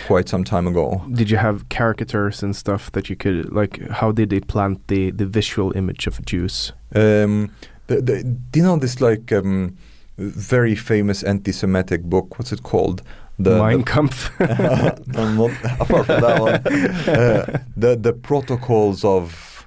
[0.07, 1.01] quite some time ago.
[1.11, 3.79] Did you have caricatures and stuff that you could like?
[3.89, 6.73] How did they plant the the visual image of Jews?
[6.95, 7.49] Um,
[7.87, 9.75] the, the, do you know this like um,
[10.17, 12.37] very famous anti-Semitic book?
[12.39, 13.01] What's it called?
[13.39, 14.29] The, Mein Kampf.
[14.39, 16.53] no, not, apart from that one,
[17.15, 19.65] uh, the the protocols of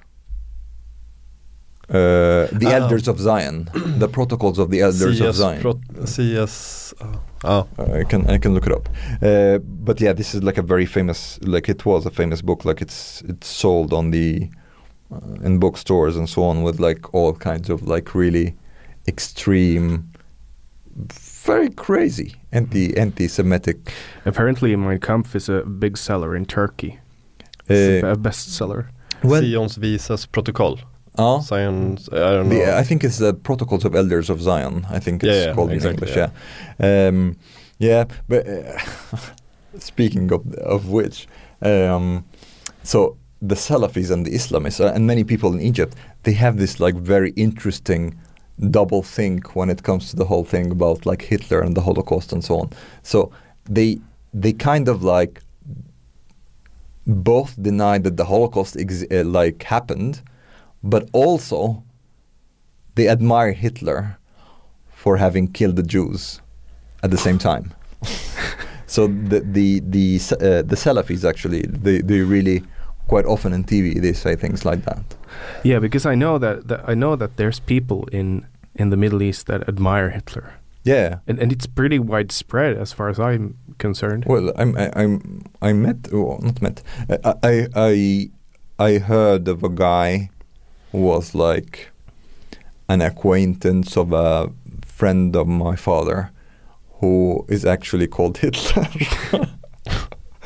[1.89, 2.71] uh, the Oh.
[2.71, 5.61] elders of Zion, the protocols of the elders of Zion.
[5.61, 6.93] Pro- CS.
[7.01, 7.21] Oh.
[7.43, 7.67] Oh.
[7.77, 8.89] Uh, I can I can look it up.
[9.21, 12.65] Uh, but yeah, this is like a very famous, like it was a famous book.
[12.65, 14.49] Like it's it's sold on the
[15.11, 18.55] uh, in bookstores and so on with like all kinds of like really
[19.07, 20.09] extreme,
[20.95, 23.77] very crazy anti anti-Semitic.
[24.25, 26.99] Apparently, Mein Kampf is a big seller in Turkey.
[27.69, 28.85] It's Uh, a bestseller.
[29.23, 30.79] well, Sions vises protokoll.
[31.17, 31.39] Ja.
[31.41, 32.55] Zions, I don't know.
[32.55, 34.85] The, I think it's the Protocols of Elders of Zion.
[34.89, 36.31] I think it's Yeah, yeah, called exactly, in English.
[36.79, 37.35] Yeah, um,
[37.79, 38.05] yeah.
[38.27, 39.17] But uh,
[39.79, 41.27] speaking of of which,
[41.61, 42.23] um,
[42.83, 46.79] so the Salafis and the Islamists uh, and many people in Egypt, they have this
[46.79, 48.15] like very interesting
[48.71, 52.33] double think when it comes to the whole thing about like Hitler and the Holocaust
[52.33, 52.69] and so on.
[53.03, 53.31] So
[53.69, 53.99] they
[54.33, 55.41] they kind of like
[57.05, 60.21] both deny that the Holocaust ex- uh, like happened,
[60.83, 61.83] but also
[62.95, 64.17] they admire Hitler
[64.89, 66.41] for having killed the Jews
[67.03, 67.73] at the same time.
[68.87, 72.63] so the the the uh, the Salafis actually they they really
[73.07, 75.03] quite often in TV they say things like that.
[75.63, 79.21] Yeah, because I know that, that I know that there's people in in the Middle
[79.21, 80.53] East that admire Hitler,
[80.83, 81.19] Yeah.
[81.27, 84.25] and and it's pretty widespread as far as I'm concerned.
[84.27, 86.81] Well, I'm I, I'm I met well, not met.
[87.09, 88.29] I, I I
[88.79, 90.29] I heard of a guy
[90.97, 91.89] was like
[92.89, 94.51] an acquaintance of a
[94.85, 96.31] friend of my father
[96.99, 98.87] who is actually called Hitler.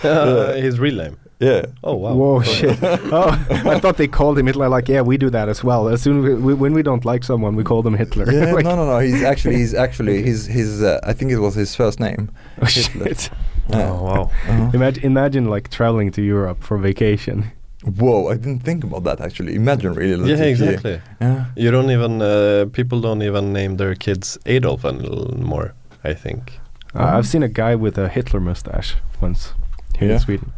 [0.03, 1.17] Uh, his real name.
[1.39, 1.65] yeah.
[1.83, 2.13] Oh wow.
[2.15, 2.77] Whoa, shit!
[2.83, 4.67] Oh, I thought they called him Hitler.
[4.67, 5.87] Like, yeah, we do that as well.
[5.87, 8.31] As soon as we, when we don't like someone, we call them Hitler.
[8.31, 8.99] Yeah, Like, no, no, no.
[8.99, 10.81] He's actually, he's actually, his, his.
[10.81, 12.31] Uh, I think it was his first name.
[12.61, 13.05] Oh, Hitler.
[13.13, 13.29] shit.
[13.31, 13.37] Uh,
[13.73, 14.21] Oh wow.
[14.23, 14.71] uh-huh.
[14.73, 17.51] Imagine, imagine like traveling to Europe for vacation.
[17.83, 19.55] Whoa, I didn't think about that actually.
[19.55, 20.23] Imagine really.
[20.23, 21.01] that Yeah, if you- exactly.
[21.21, 21.45] Yeah.
[21.55, 25.73] You don't even uh, people don't even name their kids Adolf anymore.
[26.03, 26.59] I think.
[26.95, 29.53] Uh, I've seen a guy with a Hitler mustache once
[29.99, 30.15] here Yeah.
[30.15, 30.51] in Sweden.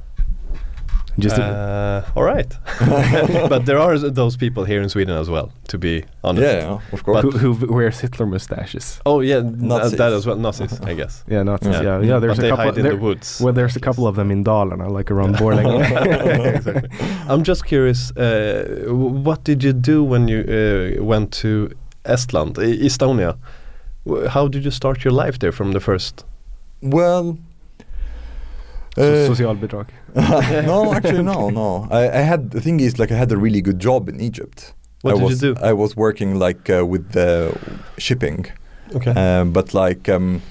[1.20, 2.52] Just a, uh, all right,
[3.50, 5.52] but there are those people here in Sweden as well.
[5.68, 6.44] To be honest.
[6.44, 7.22] Yeah, yeah, of course.
[7.22, 9.00] who, who wears Hitler mustaches.
[9.06, 9.98] Oh yeah, uh, Nazis.
[9.98, 10.38] that as well.
[10.38, 11.24] Nazis, I guess.
[11.34, 11.74] Yeah, Nazis.
[11.76, 11.82] Yeah.
[11.84, 12.20] Yeah, yeah.
[12.20, 12.66] there's but they a couple.
[12.66, 13.40] hide in there- the woods.
[13.44, 15.82] well, there's a couple of them in Dalarna, like around Borlänge.
[16.56, 16.90] exactly.
[17.30, 18.12] I'm just curious.
[18.18, 21.70] Uh, what did you do when you uh, went to
[22.06, 23.38] Estland, Estonia?
[24.30, 26.26] How did you start your life there from the first?
[26.82, 27.38] well,
[28.96, 29.88] So- uh, Socialbidrag.
[30.66, 31.88] no, actually, no, no.
[31.92, 34.74] I, I had the thing is like I had a really good job in Egypt.
[35.02, 35.56] What I did you was, do?
[35.62, 37.58] I was working like uh, with the
[37.98, 38.46] shipping,
[38.96, 39.12] Okay.
[39.12, 40.42] um, but like um,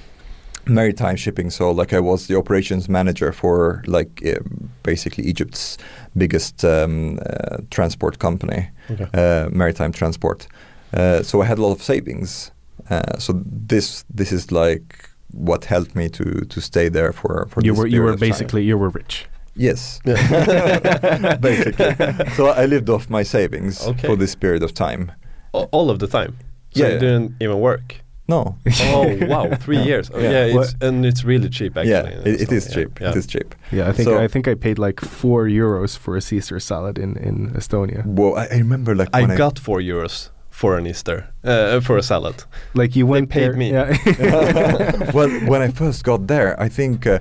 [0.67, 1.51] maritime shipping.
[1.51, 4.41] So like I was the operations manager for like uh,
[4.83, 5.79] basically Egypt's
[6.17, 9.07] biggest um, uh, transport company, Okay.
[9.15, 10.47] uh, maritime transport.
[10.93, 12.51] Uh, so I had a lot of savings.
[12.91, 17.61] Uh, so this this is like what helped me to to stay there for for
[17.63, 18.29] You this were you were of time.
[18.29, 19.27] basically you were rich.
[19.55, 20.01] Yes.
[21.41, 21.95] Basically.
[22.37, 24.07] so I lived off my savings Okay.
[24.09, 25.13] for this period of time.
[25.55, 26.37] A- All of the time.
[26.75, 27.97] So Yeah, you didn't even work.
[28.29, 28.57] No.
[28.95, 30.11] oh wow, three years.
[30.15, 30.31] Oh, Yeah.
[30.47, 31.91] yeah, it's, and it's really cheap actually.
[31.91, 33.01] yeah, it, it is So, cheap.
[33.01, 33.11] Yeah.
[33.11, 33.55] It is cheap.
[33.73, 36.99] Yeah, I think So- I think I paid like four euros for a Caesar salad
[36.99, 38.03] in in Estonia.
[38.07, 40.31] Well, I, I remember like I when got four euros
[40.63, 42.45] for an Easter uh, for a salad.
[42.75, 43.73] Like you went They paid there- me.
[43.73, 45.11] Yeah.
[45.17, 47.19] well, when I first got there, I think uh,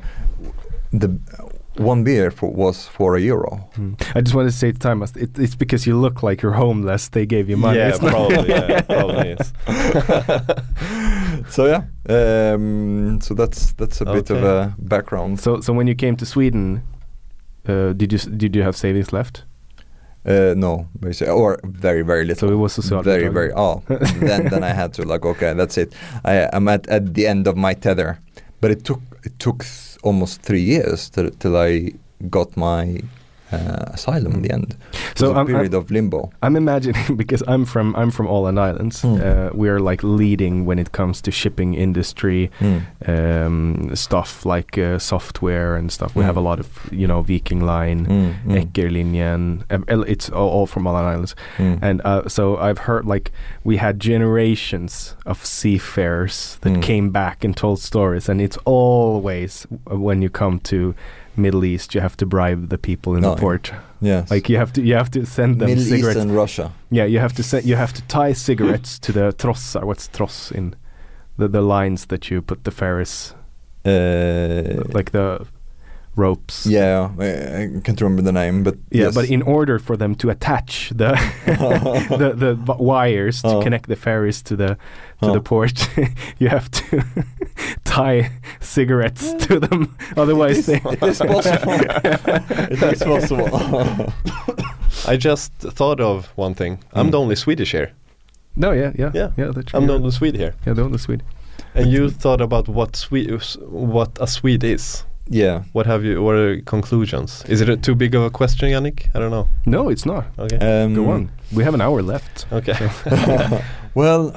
[0.91, 1.07] the
[1.77, 3.51] one beer for, was for a euro.
[3.75, 3.93] Hmm.
[4.17, 7.09] I just wanted to say to Taimas, it, it's because you look like you're homeless.
[7.09, 7.79] They gave you money.
[7.79, 8.49] Yeah, probably.
[8.49, 9.53] Yeah, probably is.
[11.49, 15.39] So yeah, um, so that's that's a bit of a background.
[15.39, 16.81] So so when you came to Sweden,
[17.67, 19.45] uh, did you did you have savings left?
[20.23, 20.87] Uh, no,
[21.27, 22.47] or very very little.
[22.47, 23.03] So it was socialbidrag.
[23.03, 23.51] very very.
[23.55, 25.93] Oh, then then I had to like okay, that's it.
[26.23, 28.19] I I'm at at the end of my tether,
[28.61, 31.93] but it took it took th- almost three years till till I
[32.29, 33.01] got my
[33.51, 34.75] uh, asylum in the end.
[35.15, 36.29] So a I'm- period I'm- of limbo.
[36.43, 39.01] I'm imagining because I'm from I'm from Åland Islands.
[39.01, 39.15] Hmm.
[39.21, 42.81] Uh, we are like leading when it comes to shipping industry Mm.
[43.07, 46.15] um, stuff like uh, software and stuff.
[46.15, 46.25] We Mm.
[46.25, 49.63] have a lot of you know Viking Line, Mm, mm, Eckerlinjen.
[49.71, 51.35] um, It's all, all from Åland Islands.
[51.57, 51.77] mm.
[51.81, 53.31] And uh, so I've heard like
[53.63, 56.81] we had generations of seafarers that Mm.
[56.81, 60.93] came back and told stories, and it's always uh, when you come to
[61.35, 63.71] Middle East, you have to bribe the people in No, the port.
[64.01, 64.29] yes.
[64.31, 66.19] Like you have to, you have to send them Middle East cigarettes.
[66.19, 66.71] and Russia.
[66.89, 69.83] Yeah, you have to send, you have to tie cigarettes to the trossar.
[69.83, 70.75] What's tross in
[71.37, 73.33] the the lines that you put the ferries,
[73.85, 75.45] Uh, like the
[76.15, 76.65] ropes.
[76.65, 77.25] yeah, I,
[77.63, 79.15] I can't remember the name, but Yeah, yes.
[79.15, 81.11] but in order for them to attach the
[82.17, 83.61] the, the wires to Oh.
[83.63, 84.77] connect the ferries to the
[85.21, 85.33] to Oh.
[85.33, 85.81] the porch,
[86.39, 87.03] you have to
[87.83, 89.95] tie cigarettes to them.
[90.17, 91.81] Otherwise, they it is possible.
[92.71, 94.13] it is possible.
[95.07, 96.79] I just thought of one thing.
[96.93, 97.11] I'm Mm.
[97.11, 97.91] the only Swedish here.
[98.55, 99.29] no, yeah, yeah, Yeah.
[99.37, 99.51] yeah.
[99.55, 100.53] That's I'm the only Swede here.
[100.67, 101.23] yeah, the only Swede.
[101.75, 103.31] And you thought about what Swede,
[103.69, 105.03] what a Swede is.
[105.31, 105.63] Yeah.
[105.73, 106.21] What have you?
[106.21, 107.43] What are your conclusions?
[107.47, 109.07] Is it a, too big of a question, Yannick?
[109.15, 109.47] I don't know.
[109.65, 110.25] No, it's not.
[110.37, 110.57] Okay.
[110.57, 111.31] Um, Go on.
[111.51, 112.45] We have an hour left.
[112.51, 112.89] okay.
[113.93, 114.31] Well,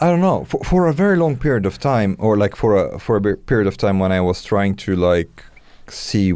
[0.00, 0.44] I don't know.
[0.44, 3.66] For, for a very long period of time, or like for a for a period
[3.66, 5.42] of time when I was trying to like
[5.88, 6.32] see,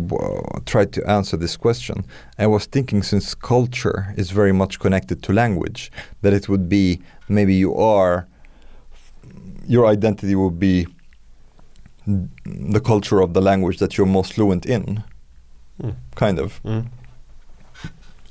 [0.67, 2.05] try to answer this question,
[2.39, 5.93] I was thinking since culture is very much connected to language,
[6.23, 8.27] that it would be maybe you are,
[9.69, 10.87] your identity would be
[12.07, 15.03] the culture of the language that you're most fluent in,
[15.83, 15.95] Mm.
[16.15, 16.61] kind of.
[16.65, 16.87] Mm.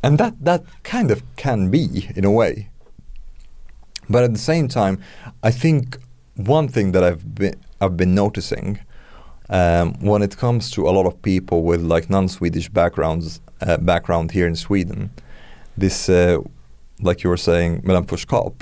[0.03, 2.69] And that that kind of can be in a way.
[4.09, 4.97] But at the same time,
[5.43, 5.97] I think
[6.37, 8.79] one thing that I've been I've been noticing
[9.49, 14.31] um, when it comes to a lot of people with like non-Swedish backgrounds uh, background
[14.31, 15.09] here in Sweden,
[15.77, 16.37] this uh,
[17.01, 18.53] like you were saying mellanförskap,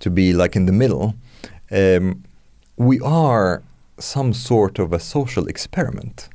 [0.00, 1.14] to be like in the middle,
[1.70, 2.22] um,
[2.76, 3.62] we are
[3.98, 6.28] some sort of a social experiment.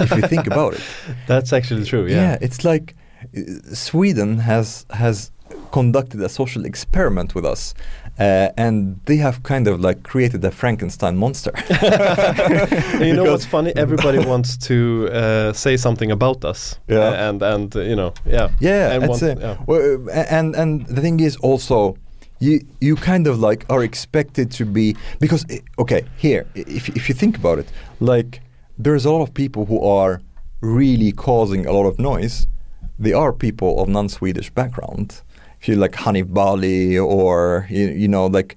[0.00, 0.80] if you think about it.
[1.26, 2.06] That's actually true.
[2.06, 2.38] Yeah.
[2.40, 2.94] it's like
[3.36, 5.30] uh, Sweden has has
[5.72, 7.74] conducted a social experiment with us,
[8.20, 11.52] uh, and they have kind of like created a Frankenstein monster.
[13.06, 13.72] You know what's funny?
[13.76, 16.78] Everybody wants to uh, say something about us.
[16.88, 16.98] Yeah.
[16.98, 18.48] Uh, and and uh, you know yeah.
[18.60, 19.38] Yeah, And that's want- it.
[19.40, 19.56] yeah.
[19.66, 21.96] Well, uh, and and the thing is also,
[22.42, 27.08] you you kind of like are expected to be because eh, okay here if if
[27.08, 27.68] you think about it,
[28.00, 28.40] like
[28.76, 30.20] there's a lot of people who are
[30.60, 32.46] really causing a lot of noise.
[32.98, 35.22] They are people of non-Swedish background.
[35.60, 38.56] If you like Hanif Bali or you, you know like,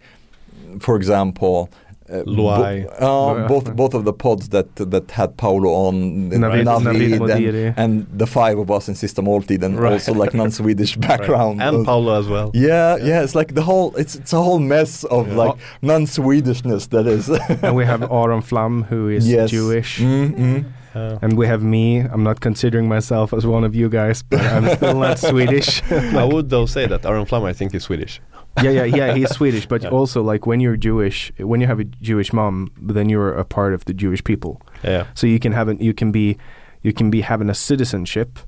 [0.79, 1.69] for example.
[2.07, 2.85] Uh, Luai.
[2.99, 7.65] bo- uh, both both of the pods that that had Paolo on Navid- Navid Modiri.
[7.69, 7.91] and, and
[8.21, 9.93] the five of us in Sista Måltid and Right.
[9.93, 12.51] also like non-Swedish background and Uh, Paolo as well.
[12.53, 15.35] yeah, yeah, it's like the whole it's it's a whole mess of Yeah.
[15.41, 17.29] like non-Swedishness that is.
[17.63, 19.49] and we have Aron Flam, who is yes.
[19.49, 19.99] Jewish.
[19.99, 20.65] Mm-mm.
[20.95, 21.99] Uh, And we have me.
[22.13, 25.81] I'm not considering myself as one of you guys, but I'm still not Swedish.
[25.91, 28.21] I would though say that Aron Flam I think is Swedish.
[28.63, 29.13] yeah, yeah, yeah.
[29.15, 29.89] He's Swedish, but Yeah.
[29.89, 33.73] also like when you're Jewish, when you have a Jewish mom, then you're a part
[33.73, 34.61] of the Jewish people.
[34.83, 35.05] Yeah.
[35.13, 36.37] So you can have an, you can be,
[36.83, 38.39] you can be having a citizenship,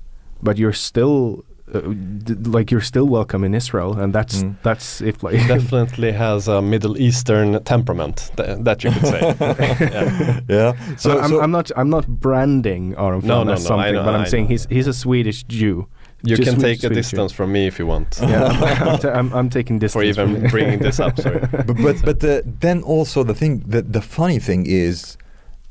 [0.41, 1.43] but you're still.
[1.73, 1.81] Uh,
[2.23, 4.55] d- like you're still welcome in Israel, and that's Mm.
[4.63, 9.21] that's if like Definitely has a Middle Eastern temperament th- that you could say.
[9.81, 10.39] yeah.
[10.47, 10.95] Yeah.
[10.95, 13.93] So, I'm, I'm not I'm not branding Aron No, Flam no, as no, I something,
[13.95, 14.49] know, but I'm I saying know.
[14.49, 15.87] he's he's a Swedish Jew.
[16.23, 17.17] You Just can Swedish- take a Swedish Jew.
[17.17, 18.17] distance from me if you want.
[18.21, 21.39] Yeah, I'm, I'm, I'm, I'm taking distance from even bringing this up, sorry.
[21.51, 25.17] but but, but uh, then also the thing that the funny thing is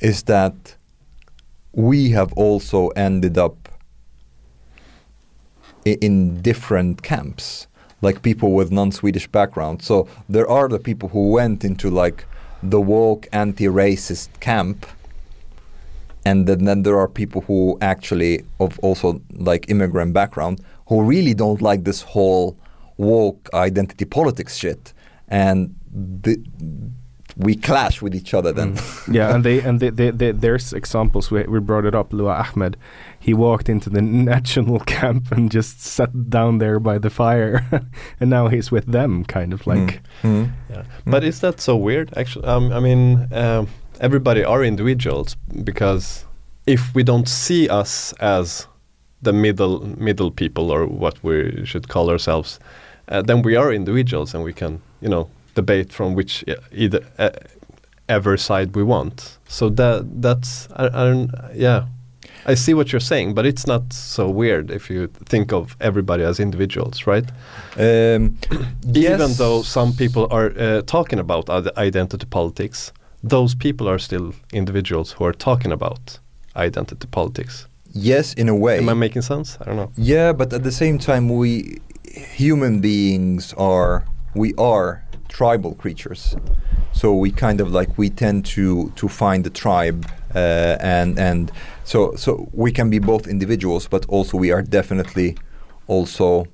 [0.01, 0.77] is that
[1.73, 3.68] we have also ended up
[5.86, 7.66] i- in different camps
[8.02, 12.24] like people with non-swedish background so there are the people who went into like
[12.62, 14.86] the woke anti-racist camp
[16.27, 19.20] and then, then there are people who actually of also
[19.51, 22.59] like immigrant background who really don't like this whole
[22.97, 24.93] woke identity politics shit
[25.28, 26.36] and the,
[27.36, 28.77] we clash with each other then
[29.11, 31.31] yeah, and they and they, they, they, there's examples.
[31.31, 32.11] We, we brought it up.
[32.11, 32.78] Luai Ahmed,
[33.20, 34.01] he walked into the
[34.32, 37.62] national camp and just sat down there by the fire,
[38.20, 40.01] and now he's with them, kind of like.
[40.23, 40.51] Mm.
[40.70, 40.85] Yeah.
[41.05, 42.16] But is that so weird?
[42.16, 43.69] Actually, um, I mean, um,
[44.01, 46.24] everybody are individuals because
[46.66, 48.66] if we don't see us as
[49.23, 52.60] the middle middle people or what we should call ourselves,
[53.09, 57.31] uh, then we are individuals and we can, you know, debate from which either uh,
[58.09, 59.39] ever side we want.
[59.48, 61.86] So that that's I, I don't yeah.
[62.48, 66.23] I see what you're saying, but it's not so weird if you think of everybody
[66.23, 67.24] as individuals, right?
[67.77, 68.36] Um,
[68.94, 69.36] even yes.
[69.36, 72.93] though some people are uh, talking about ide- identity politics,
[73.28, 76.20] those people are still individuals who are talking about
[76.55, 77.66] identity politics.
[77.93, 79.59] yes in a way Am I making sense?
[79.61, 79.90] I don't know.
[79.97, 81.78] Yeah, but at the same time, we
[82.39, 84.05] human beings are
[84.35, 86.36] we are tribal creatures,
[86.93, 90.01] so we kind of like we tend to to find the tribe,
[90.35, 91.51] uh, and and
[91.85, 95.35] so so we can be both individuals, but also we are definitely
[95.86, 96.47] also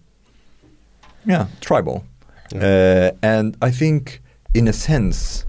[1.27, 2.05] yeah tribal,
[2.55, 4.20] uh, and I think
[4.55, 5.44] in a sense,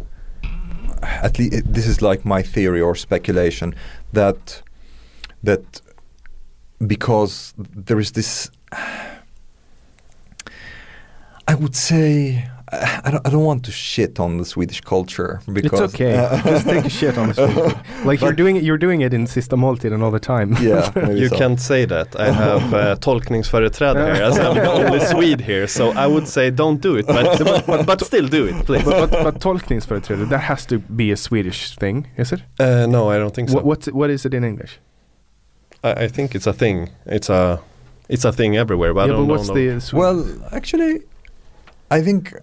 [1.03, 3.75] at least this is like my theory or speculation
[4.13, 4.61] that
[5.43, 5.81] that
[6.85, 8.49] because there is this
[11.47, 15.39] I would say I I don't, I don't want to shit on the Swedish culture
[15.57, 16.13] because It's okay.
[16.51, 17.73] Just take a shit on Sweden.
[18.09, 18.63] Like you're doing it.
[18.63, 20.49] You're doing it in Sista Måltiden all the time.
[20.61, 20.91] yeah,
[21.21, 21.37] You so.
[21.37, 22.07] can't say that.
[22.19, 26.51] I have uh, tolkningsföreträde here as I'm the only Swede here, so I would say
[26.51, 28.83] don't do it, but but, but still do it, please.
[28.85, 32.41] but, but, but tolkningsföreträde, that has to be a Swedish thing, is it?
[32.59, 33.55] Uh, no, I don't think so.
[33.55, 34.79] What, what what is it in English?
[35.83, 36.89] I, I think it's a thing.
[37.05, 37.59] It's a
[38.09, 39.55] it's a thing everywhere, but I yeah, don't but what's know.
[39.75, 41.01] the Swe- Well, actually,
[41.97, 42.33] I think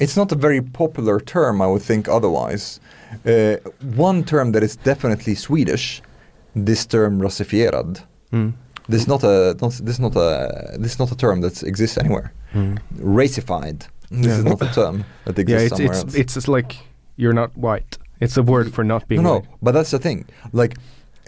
[0.00, 1.60] it's not a very popular term.
[1.62, 2.80] I would think otherwise.
[3.26, 3.56] Uh,
[3.96, 6.02] one term that is definitely Swedish,
[6.54, 8.02] this term "rasifierad."
[8.32, 8.52] Mm.
[8.88, 11.62] This is not a not, this is not a this is not a term that
[11.62, 12.32] exists anywhere.
[12.54, 12.78] Mm.
[12.98, 13.86] Racified.
[14.10, 14.38] This Yeah.
[14.38, 16.14] is not a term that Yeah, exists it's somewhere it's else.
[16.14, 16.76] it's just like
[17.16, 17.98] you're not white.
[18.20, 19.48] It's a word for not being no, no, white.
[19.62, 20.24] but that's the thing.
[20.52, 20.76] Like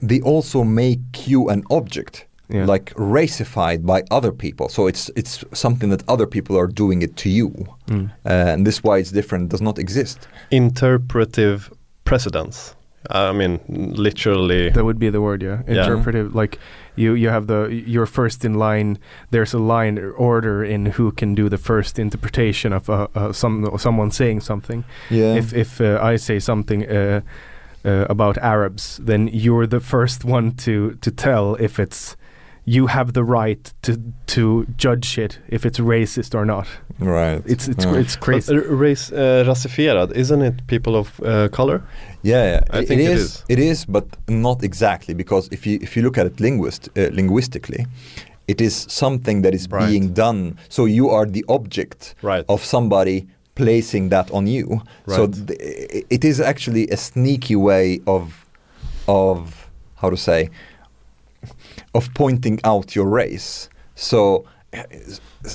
[0.02, 2.66] they also make you an object, Yeah.
[2.72, 4.68] like racified by other people.
[4.68, 7.51] So it's it's something that other people are doing it to you,
[7.89, 8.05] Mm.
[8.27, 10.18] uh, and this why it's different does not exist.
[10.51, 11.70] interpretive
[12.05, 12.74] precedence.
[13.10, 13.60] I mean,
[13.97, 14.70] literally.
[14.70, 15.62] That would be the word, yeah.
[15.66, 15.82] Yeah.
[15.85, 16.59] Interpretive, like
[16.97, 18.98] you you have the you're first in line.
[19.31, 23.70] There's a line order in who can do the first interpretation of uh, uh, some
[23.78, 24.85] someone saying something.
[25.10, 25.39] Yeah.
[25.39, 27.20] If if uh, I say something uh,
[27.85, 32.16] uh, about Arabs, then you're the first one to to tell if it's
[32.65, 33.97] you have the right to
[34.27, 36.66] to judge it if it's racist or not.
[36.99, 37.43] right.
[37.47, 38.01] It's it's Yeah.
[38.01, 38.55] it's crazy.
[38.55, 41.81] But, uh, race, uh, rasifierad, isn't it people of uh, color?
[42.23, 42.61] Yeah, yeah.
[42.70, 43.23] I it- think it it is.
[43.23, 43.45] is.
[43.49, 47.09] It is, but not exactly because if you if you look at it linguist uh,
[47.12, 47.87] linguistically,
[48.49, 49.89] it is something that is Right.
[49.91, 50.55] being done.
[50.69, 52.45] So you are the object Right.
[52.49, 54.81] of somebody placing that on you.
[55.07, 55.47] So Right.
[55.49, 58.24] th- it is actually a sneaky way of
[59.09, 59.69] of
[60.03, 60.49] how to say
[61.94, 63.68] of pointing out your race.
[63.94, 64.44] So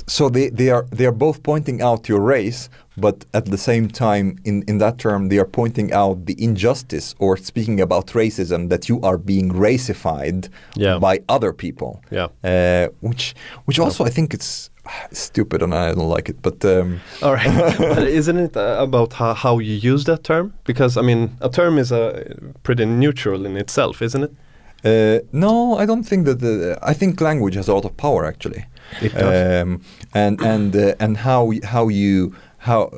[0.06, 2.68] so they, they are they are both pointing out your race,
[2.98, 7.14] but at the same time in, in that term they are pointing out the injustice
[7.18, 10.98] or speaking about racism that you are being racified Yeah.
[10.98, 12.02] by other people.
[12.10, 12.28] Yeah.
[12.44, 13.34] Uh, which
[13.64, 14.70] which also I think it's
[15.12, 16.42] stupid and I don't like it.
[16.42, 20.52] But um, All right, but isn't it uh, about how, how you use that term?
[20.64, 24.32] Because I mean, a term is uh, pretty neutral in itself, isn't it?
[24.86, 26.38] Uh, no, I don't think that.
[26.40, 28.64] The, I think language has a lot of power actually.
[29.02, 29.62] It does.
[29.62, 29.80] Um,
[30.14, 32.90] and and uh, and how how you how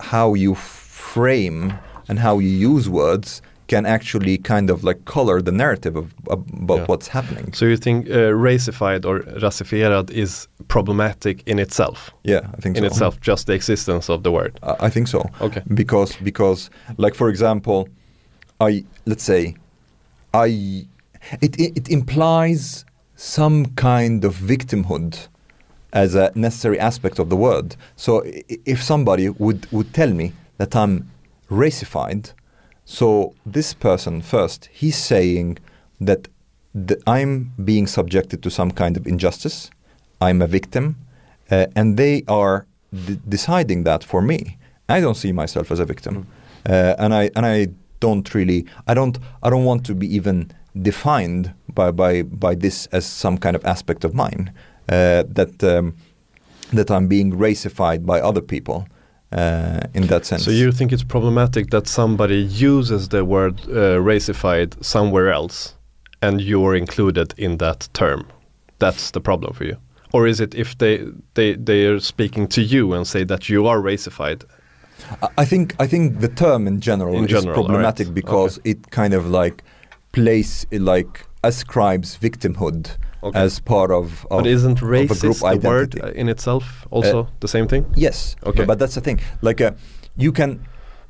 [0.00, 1.72] how you frame
[2.08, 6.78] and how you use words can actually kind of like color the narrative of, about
[6.78, 6.86] Yeah.
[6.88, 7.52] what's happening.
[7.54, 12.10] So you think uh, racified or rasifierad is problematic in itself?
[12.24, 12.86] yeah, I think in so.
[12.86, 14.52] itself, just the existence of the word.
[14.62, 15.20] I I think so.
[15.40, 15.62] Okay.
[15.74, 17.86] Because because like for example,
[18.70, 19.54] I let's say,
[20.34, 20.86] I
[21.40, 22.84] it it, it implies
[23.16, 25.28] some kind of victimhood
[25.92, 27.76] as a necessary aspect of the word.
[27.96, 31.10] So if somebody would would tell me that I'm
[31.50, 32.30] racified,
[32.84, 35.58] so this person first he's saying
[36.00, 36.28] that
[36.74, 39.70] the, I'm being subjected to some kind of injustice.
[40.20, 40.96] I'm a victim,
[41.50, 44.58] uh, and they are d- deciding that for me.
[44.88, 46.26] I don't see myself as a victim,
[46.68, 47.68] uh, and I and I
[48.00, 48.66] don't really.
[48.86, 49.18] I don't.
[49.42, 53.64] I don't want to be even defined by by by this as some kind of
[53.64, 54.52] aspect of mine.
[54.88, 55.94] Uh, that um,
[56.72, 58.86] that I'm being racified by other people.
[59.32, 60.44] Uh, in that sense.
[60.44, 65.74] So you think it's problematic that somebody uses the word uh, racified somewhere else,
[66.20, 68.26] and you're included in that term?
[68.78, 69.76] That's the problem for you,
[70.12, 73.66] or is it if they they they are speaking to you and say that you
[73.66, 74.44] are racified?
[75.38, 78.14] I- think I think the term in general In is general, problematic alright.
[78.14, 79.64] because it kind of like
[80.12, 83.38] place like ascribes victimhood Okay.
[83.38, 86.86] as part of, of but isn't of a group racist the word uh, in itself
[86.90, 87.84] also Uh, the same thing?
[87.94, 88.36] Yes.
[88.44, 88.64] Okay.
[88.64, 89.20] But that's the thing.
[89.42, 89.70] Like, uh,
[90.16, 90.58] you can.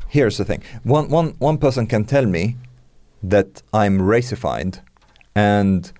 [0.09, 0.63] Here's the thing.
[0.85, 2.57] One one one person can tell me
[3.31, 4.81] that I'm racified,
[5.35, 5.91] and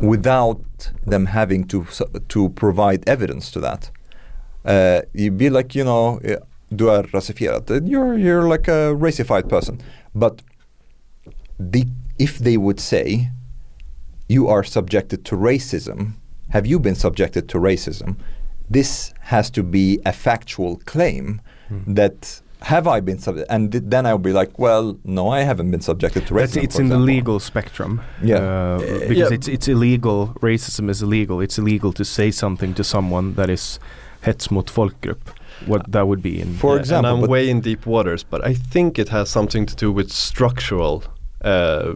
[0.00, 0.60] without
[1.06, 1.86] them having to
[2.28, 3.90] to provide evidence to that,
[4.66, 6.36] uh, you'd be like, you know, uh,
[6.76, 7.70] du är rasifierad.
[7.88, 9.80] You're you're like a racified person.
[10.14, 10.42] But
[11.58, 11.86] the
[12.18, 13.30] if they would say
[14.28, 16.12] you are subjected to racism,
[16.50, 18.16] have you been subjected to racism?
[18.70, 21.40] This has to be a factual claim
[21.86, 25.70] that have I been subject, and th- then I'll be like, well, no, I haven't
[25.70, 26.40] been subjected to racism.
[26.40, 28.00] That's, it's for in the legal spectrum.
[28.22, 28.36] Yeah.
[28.36, 28.78] Uh, Uh,
[29.08, 29.36] because yeah.
[29.36, 30.28] it's it's illegal.
[30.40, 31.40] Racism is illegal.
[31.42, 33.78] It's illegal to say something to someone that is
[34.22, 35.20] hets mot folkgrupp.
[35.66, 36.54] What that would be in.
[36.56, 39.66] For Yeah, example, and I'm way in deep waters, but I think it has something
[39.66, 41.02] to do with structural
[41.44, 41.94] uh,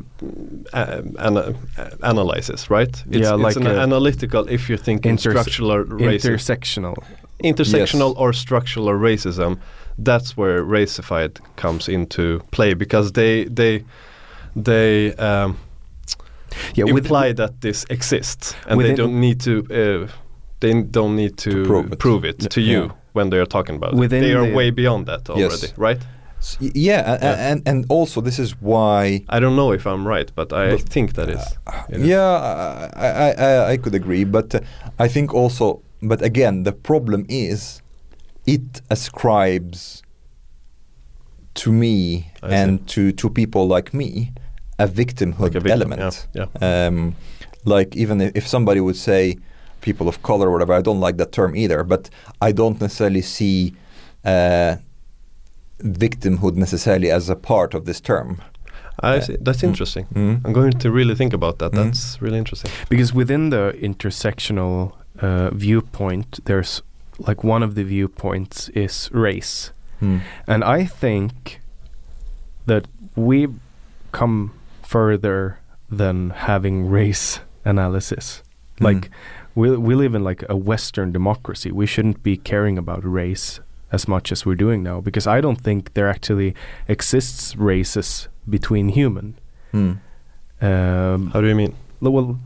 [0.72, 1.54] a- ana-
[2.02, 2.88] analysis, right?
[3.10, 4.46] It's, Yeah, it's like an analytical.
[4.48, 6.94] If you think in interse- structural racism, intersectional.
[7.44, 8.16] intersectional Yes.
[8.22, 9.58] or structural racism,
[10.04, 13.84] that's where racified comes into play because they they
[14.64, 15.56] they um,
[16.74, 20.08] Yeah, with- imply that this exists and they don't need to uh,
[20.60, 21.50] they don't need to,
[21.98, 22.38] prove it.
[22.50, 22.72] to Yeah.
[22.72, 24.10] you when they are talking about it.
[24.10, 25.74] They are the- way beyond that already, Yes.
[25.78, 26.00] right?
[26.60, 27.50] Yeah, Yeah.
[27.52, 30.88] and and also this is why I don't know if I'm right, but I But-
[30.88, 31.42] think that is.
[31.88, 32.06] is.
[32.06, 34.60] Yeah, I, I, I, could agree, but uh,
[35.04, 37.82] I think also, but again, the problem is
[38.46, 40.02] it ascribes
[41.54, 42.54] to me I see.
[42.54, 44.32] and to, to people like me
[44.78, 46.28] a victimhood Like a victim, element.
[46.34, 46.46] yeah,
[46.86, 47.16] Um,
[47.64, 49.36] like even if, if somebody would say
[49.80, 52.10] people of color or whatever, I don't like that term either, but
[52.40, 53.74] I don't necessarily see
[54.24, 54.76] uh,
[55.82, 58.40] victimhood necessarily as a part of this term.
[59.00, 59.36] I see.
[59.40, 60.06] That's interesting.
[60.12, 60.40] Mm.
[60.44, 61.70] I'm going to really think about that.
[61.72, 61.84] Mm.
[61.84, 62.70] That's really interesting.
[62.88, 66.82] because within the intersectional uh, viewpoint, there's
[67.18, 70.20] like one of the viewpoints is race, Mm.
[70.46, 71.60] and I think
[72.66, 72.86] that
[73.16, 73.54] we've
[74.12, 74.52] come
[74.82, 75.58] further
[75.90, 78.42] than having race analysis.
[78.80, 78.84] Mm.
[78.84, 79.10] Like
[79.56, 81.72] we we live in like a Western democracy.
[81.72, 83.60] We shouldn't be caring about race
[83.90, 86.54] as much as we're doing now because I don't think there actually
[86.88, 89.38] exists races between human.
[89.72, 89.98] Mm.
[90.60, 91.74] Um, How do you mean?
[92.00, 92.38] well,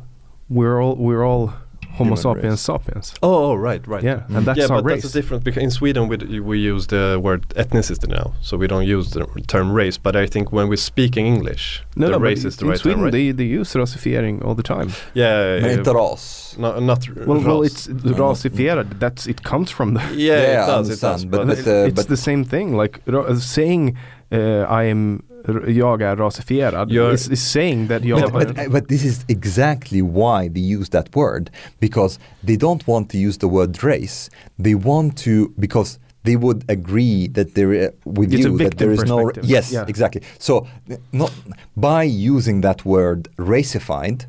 [0.49, 1.55] we're all we're all
[1.99, 2.61] Homo sapiens race.
[2.61, 3.15] sapiens.
[3.23, 4.03] Oh, oh, right, right.
[4.03, 4.37] Yeah, Mm.
[4.37, 5.03] and that's yeah, our but race.
[5.03, 8.57] that's a difference because in Sweden we, d- we use the word ethnicity now, so
[8.57, 9.99] we don't use the term race.
[9.99, 12.71] But I think when we're speaking English, no, the no, but race is the in
[12.71, 13.13] right Sweden term, right?
[13.13, 14.89] they they use rasifiering all the time.
[15.15, 16.57] yeah, Men yeah, inte ras.
[16.59, 17.87] no, not r- Well, well, ras.
[17.89, 17.89] it's
[18.21, 18.99] rasifierad.
[18.99, 20.01] That's it comes from the.
[20.15, 21.25] yeah, Yeah, I it does, it does.
[21.25, 22.77] understand, but- But, but, uh, it's the same thing.
[22.77, 23.97] Like ra- saying
[24.33, 25.32] uh, I am r-
[25.69, 26.91] jag är rasifierad.
[26.93, 31.51] You're- it's saying that But, but, but this is exactly why they use that word
[31.81, 34.31] because they don't want to use the word race.
[34.63, 38.93] They want to because they would agree that there uh, with It's you that there
[38.93, 39.85] is no yes Yeah.
[39.89, 40.23] exactly.
[40.39, 40.67] So
[41.13, 41.33] not
[41.77, 44.27] by using that word racified,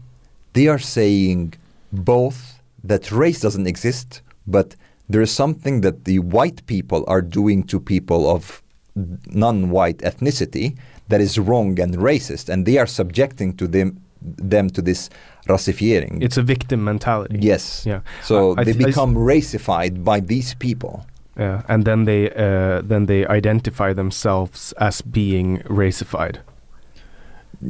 [0.53, 1.53] they are saying
[1.91, 2.37] both
[2.87, 4.75] that race doesn't exist, but
[5.09, 8.61] there is something that the white people are doing to people of
[9.27, 10.75] non-white ethnicity
[11.09, 13.97] that is wrong and racist, and they are subjecting to them
[14.49, 15.09] them to this
[15.49, 16.21] racifiering.
[16.23, 17.37] It's a victim mentality.
[17.41, 17.83] yes.
[17.85, 17.99] Yeah.
[18.23, 21.05] So I- I they th- I s- become racified by these people.
[21.39, 26.39] Yeah, and then they uh, then they identify themselves as being racified.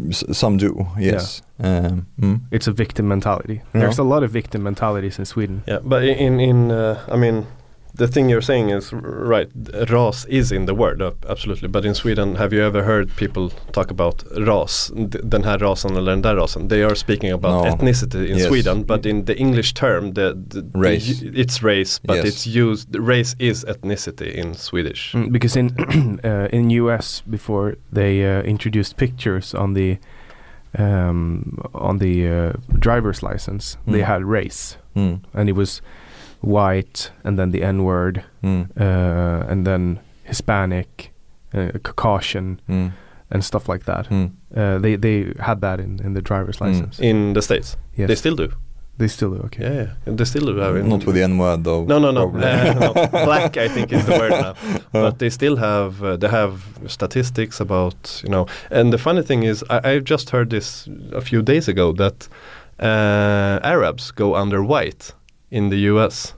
[0.10, 1.41] S- some do, yes.
[1.60, 2.39] Um, mm.
[2.51, 3.61] It's a victim mentality.
[3.73, 3.81] Yeah.
[3.81, 5.61] There's a lot of victim mentalities in Sweden.
[5.68, 7.45] Yeah, but in in uh, I mean,
[7.95, 9.49] the thing you're saying is right.
[9.90, 11.68] Ras is in the word, uh, absolutely.
[11.68, 14.91] But in Sweden, have you ever heard people talk about ras?
[14.95, 16.70] d- Den här rasen eller den där rasen.
[16.70, 17.72] They are speaking about No.
[17.72, 18.48] ethnicity in Yes.
[18.48, 21.22] Sweden, but in the English term, the, the the Race.
[21.24, 22.26] u- it's race, but Yes.
[22.26, 22.95] it's used.
[22.95, 25.14] Race is ethnicity in Swedish.
[25.15, 25.70] Mm, because in
[26.26, 29.98] uh, in US before they uh, introduced pictures on the
[30.80, 34.06] um, on the uh, driver's license, they Mm.
[34.07, 35.20] had race, Mm.
[35.34, 35.82] and it was
[36.44, 38.68] white, and then the N word, Mm.
[38.80, 41.11] uh, and then Hispanic,
[41.53, 42.91] uh, Caucasian, Mm.
[43.32, 44.10] and stuff like that.
[44.10, 44.30] Mm.
[44.56, 46.68] Uh, they they had that in, in the driver's Mm.
[46.68, 46.99] license.
[47.03, 48.48] In the states, Yes, they still do.
[48.98, 49.41] they still do.
[49.45, 49.64] Okay.
[49.64, 50.60] Yeah, yeah, they still do.
[50.61, 51.86] have in- Not with the N word though.
[51.86, 52.24] No, no, no.
[52.30, 52.94] Uh, no.
[53.26, 54.53] Black, I think, is the word now.
[54.91, 56.53] But they still have uh, they have
[56.88, 58.45] statistics about you know.
[58.72, 62.30] And the funny thing is, I, I've just heard this a few days ago that
[62.80, 65.14] uh, Arabs go under white
[65.54, 66.34] in the U.S.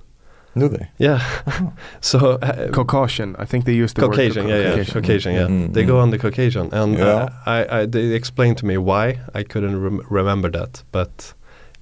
[0.57, 0.87] Do they?
[0.97, 1.19] Yeah.
[2.01, 3.35] so uh, Caucasian.
[3.39, 4.93] I think they used the word Caucasian, Cauca- yeah, yeah, Caucasian.
[5.01, 5.47] Caucasian, yeah.
[5.49, 7.05] Mm, They go on the Caucasian, and Yeah.
[7.05, 9.19] uh, I, I, they explained to me why.
[9.39, 11.33] I couldn't rem- remember that, but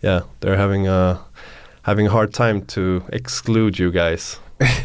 [0.02, 1.20] yeah, they're having a
[1.84, 4.40] having a hard time to exclude you guys.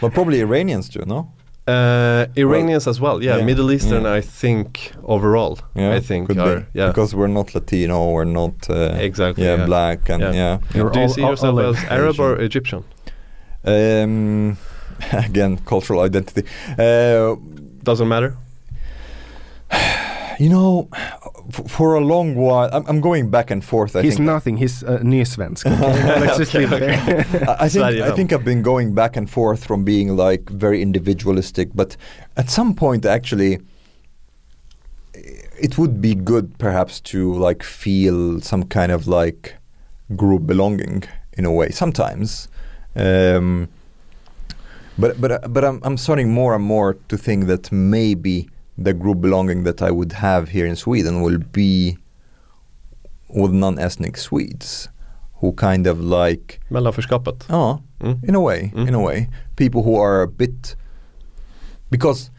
[0.00, 1.26] But probably Iranians do, no?
[1.66, 3.36] Uh, Iranians as well, yeah.
[3.38, 4.18] yeah, Middle Eastern, yeah.
[4.18, 6.66] I think overall, Yeah, I think could are be.
[6.80, 9.44] yeah Because we're not Latino, we're not uh, exactly.
[9.44, 9.66] yeah, yeah.
[9.66, 10.32] black and Yeah.
[10.34, 10.58] yeah.
[10.74, 12.82] You're Do you all- see all- yourself olive as Arab or Egyptian?
[13.64, 14.56] Um,
[15.12, 16.42] again, cultural identity.
[16.78, 17.36] Uh,
[17.84, 18.36] Doesn't matter.
[20.42, 20.88] You know,
[21.68, 23.94] for a long while, I'm, I'm going back and forth.
[23.94, 24.26] I He's think.
[24.26, 24.56] nothing.
[24.56, 25.64] He's uh, nysvensk.
[25.66, 26.20] Okay?
[26.20, 27.56] Let's just leave it there.
[27.60, 31.68] I think I think I've been going back and forth from being like very individualistic,
[31.74, 31.96] but
[32.36, 33.60] at some point actually
[35.14, 39.54] it would be good perhaps to like feel some kind of like
[40.16, 41.04] group belonging
[41.38, 42.48] in a way sometimes.
[42.96, 43.68] Um,
[44.98, 48.48] but but but I'm I'm starting more and more to think that maybe
[48.84, 51.96] the group belonging that I would have here in Sweden will be
[53.28, 54.88] with non-ethnic Swedes
[55.40, 57.44] who kind of like Mellanförskapet.
[57.50, 58.18] Oh, Mm.
[58.28, 59.04] in a way, in a Mm.
[59.06, 60.76] way, people who are a bit
[61.90, 62.30] because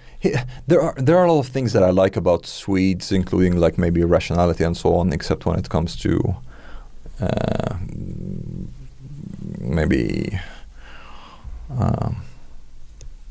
[0.68, 3.78] there are there are a lot of things that I like about Swedes, including like
[3.78, 6.36] maybe rationality and so on, except when it comes to
[7.22, 7.76] uh,
[9.60, 10.40] maybe
[11.78, 12.16] um,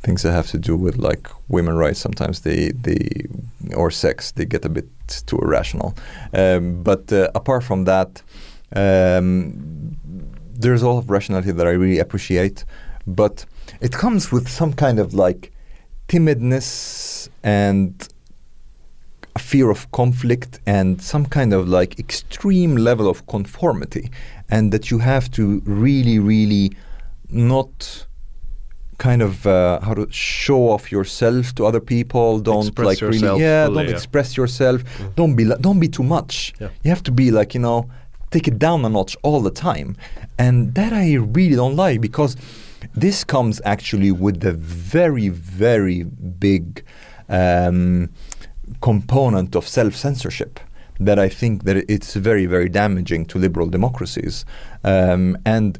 [0.02, 2.00] things that have to do with like women rights.
[2.00, 3.26] Sometimes they they
[3.74, 4.88] or sex they get a bit
[5.26, 5.94] too irrational.
[6.34, 8.22] Um, but uh, apart from that,
[8.74, 9.96] um,
[10.54, 12.64] there's a lot of rationality that I really appreciate,
[13.06, 13.44] but
[13.80, 15.52] it comes with some kind of like
[16.08, 18.08] timidness and
[19.34, 24.10] a fear of conflict and some kind of like extreme level of conformity
[24.50, 26.70] and that you have to really really
[27.30, 28.06] not
[29.08, 29.52] kind of uh,
[29.86, 33.88] how to show off yourself to other people don't Express like really yeah fully, don't
[33.88, 33.96] yeah.
[33.98, 35.14] express yourself Mm.
[35.18, 36.68] don't be don't be too much Yeah.
[36.84, 37.78] you have to be like you know
[38.34, 39.88] take it down a notch all the time
[40.44, 41.06] and that i
[41.36, 42.32] really don't like because
[43.04, 44.52] this comes actually with the
[44.92, 45.98] very very
[46.38, 46.62] big
[47.28, 48.08] um,
[48.80, 50.52] component of self-censorship
[51.00, 54.44] that I think that it's very very damaging to liberal democracies
[54.84, 55.78] um, and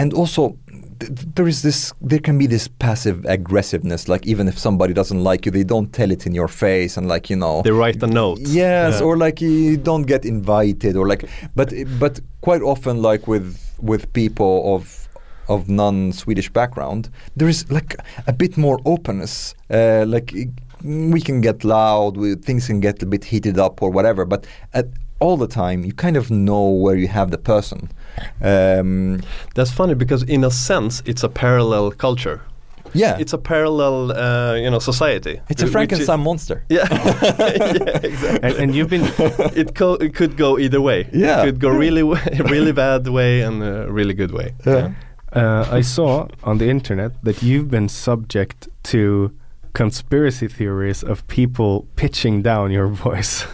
[0.00, 0.56] and also
[0.98, 5.46] there is this there can be this passive aggressiveness like even if somebody doesn't like
[5.46, 8.06] you they don't tell it in your face and like you know They write a
[8.06, 8.38] note.
[8.40, 9.06] Yes, Yeah.
[9.06, 14.12] or like you don't get invited, or like, but but quite often, like with with
[14.12, 15.08] people of
[15.48, 17.96] of non-Swedish background, there is like
[18.26, 19.54] a bit more openness.
[19.70, 20.34] Uh, like
[21.14, 24.46] we can get loud, we, things can get a bit heated up or whatever, but
[24.74, 24.86] at
[25.20, 27.88] all the time you kind of know where you have the person.
[28.42, 29.20] Um,
[29.54, 32.40] That's funny because in a sense it's a parallel culture.
[32.94, 33.18] Yeah.
[33.20, 35.40] it's a parallel, uh, you know, society.
[35.50, 36.64] It's a Frankenstein monster.
[36.70, 38.40] Yeah, yeah, exactly.
[38.42, 39.02] And, and you've been
[39.54, 41.06] it, co- it could go either way.
[41.12, 41.42] Yeah.
[41.42, 42.02] it could go really,
[42.50, 44.54] really bad way and a really good way.
[44.64, 44.92] Yeah.
[45.32, 49.32] Uh, I saw on the internet that you've been subject to
[49.74, 53.46] conspiracy theories of people pitching down your voice.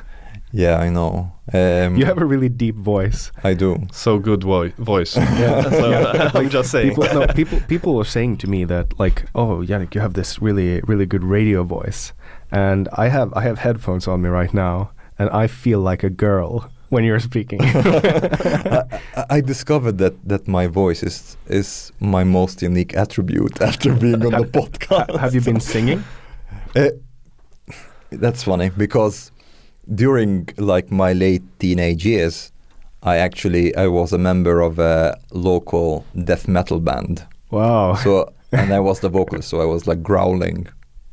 [0.52, 1.32] Yeah, I know.
[1.54, 3.30] Um, you have a really deep voice.
[3.44, 3.86] I do.
[3.92, 5.16] So good voi- voice.
[5.16, 6.88] yeah, so I'm just saying.
[6.90, 10.42] People, no, people, people were saying to me that like, oh, Yannick, you have this
[10.42, 12.12] really, really good radio voice,
[12.50, 16.10] and I have, I have headphones on me right now, and I feel like a
[16.10, 17.60] girl when you're speaking.
[17.62, 19.00] I,
[19.30, 24.32] I discovered that that my voice is is my most unique attribute after being on
[24.32, 25.16] the podcast.
[25.20, 26.02] have you been singing?
[26.74, 26.90] Uh,
[28.10, 29.30] that's funny because
[29.94, 32.52] during like my late teenage years,
[33.02, 37.26] I actually I was a member of a local death metal band.
[37.50, 37.94] Wow.
[37.96, 40.68] So and I was the vocalist, so I was like growling,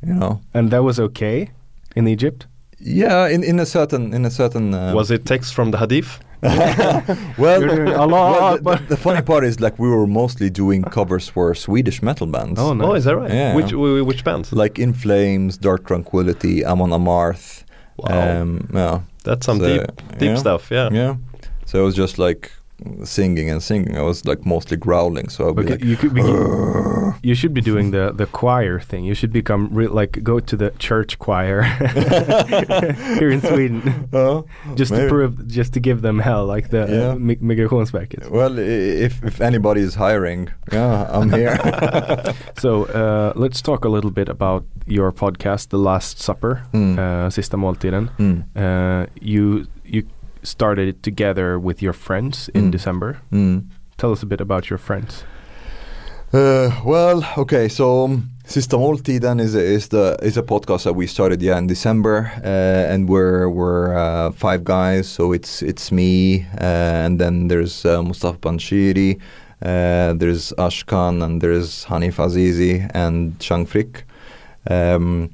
[0.06, 0.40] you know.
[0.54, 1.50] and that was okay
[1.96, 2.46] in Egypt.
[2.78, 4.74] Yeah, in, in a certain in a certain.
[4.74, 6.18] Uh, Was it text from the Hadith?
[6.42, 8.76] well, You're Allah well, the, Akbar.
[8.76, 12.58] the, the funny part is like we were mostly doing covers for Swedish metal bands.
[12.58, 12.86] Oh, nice.
[12.88, 13.30] Oh, is that right?
[13.30, 13.54] Yeah.
[13.54, 14.52] Which which bands?
[14.52, 17.62] Like In Flames, Dark Tranquillity, Amon Amarth.
[18.02, 18.42] Wow.
[18.42, 19.00] Um, yeah.
[19.24, 20.34] That's some So, deep deep yeah.
[20.36, 20.70] stuff.
[20.70, 20.88] Yeah.
[20.92, 21.16] Yeah.
[21.66, 22.50] So it was just like
[23.04, 23.96] singing and singing.
[23.96, 25.28] I was like mostly growling.
[25.28, 26.22] So I'd be Okay, like, you could be,
[27.28, 29.04] you should be doing the the choir thing.
[29.04, 31.62] You should become re- like go to the church choir
[33.18, 34.44] here in Sweden, oh,
[34.74, 35.02] just maybe.
[35.04, 37.12] to prove, just to give them hell, like the Yeah.
[37.12, 38.30] uh, Migrationsverket.
[38.30, 41.56] Well, if if anybody is hiring, yeah, I'm here.
[42.62, 46.98] So uh, let's talk a little bit about your podcast, The Last Supper, Mm.
[46.98, 48.08] uh, Sista Måltiden.
[48.18, 48.42] Mm.
[48.56, 50.02] Uh, you you
[50.42, 52.70] started together with your friends in Mm.
[52.72, 53.16] December.
[53.32, 53.64] Mm.
[53.98, 55.24] Tell us a bit about your friends.
[56.32, 60.94] Uh, well, okay, so um, Sista Måltiden is a, is the is a podcast that
[60.94, 65.06] we started yeah in December, uh, and we're we're uh, five guys.
[65.08, 69.20] So it's it's me, uh, and then there's uh, Mustafa Panshiri,
[69.62, 74.04] uh, there's Ashkan, and there's Hanif Azizi and Chang Frick,
[74.70, 75.28] um,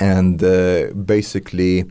[0.00, 1.84] and uh, basically.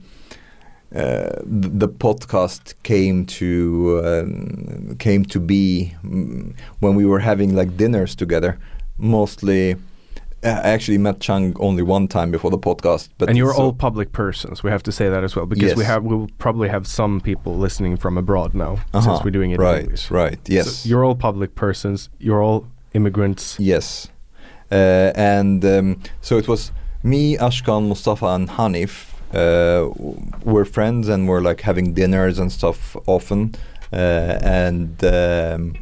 [0.94, 7.78] Uh, the podcast came to um, came to be mm, when we were having like
[7.78, 8.58] dinners together.
[8.98, 9.76] Mostly,
[10.44, 13.08] I actually met Chang only one time before the podcast.
[13.18, 14.64] But and you're so- all public persons.
[14.64, 17.56] We have to say that as well because we have we'll probably have some people
[17.58, 20.12] listening from abroad now Uh-huh, since we're doing it right, in English.
[20.12, 20.68] right, yes.
[20.84, 22.10] So you're all public persons.
[22.20, 23.56] You're all immigrants.
[23.60, 24.10] Yes,
[24.72, 29.08] uh, and um, so it was me, Ashkan, Mustafa, and Hanif.
[29.34, 29.90] Uh,
[30.44, 33.56] we're friends and we're like having dinners and stuff often.
[33.94, 35.74] Uh, and um,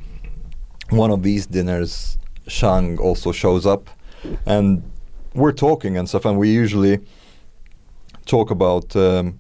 [0.90, 2.18] one of these dinners,
[2.48, 3.90] Chang also shows up,
[4.46, 4.84] and
[5.34, 6.26] we're talking and stuff.
[6.26, 7.00] And we usually
[8.26, 9.40] talk about, um,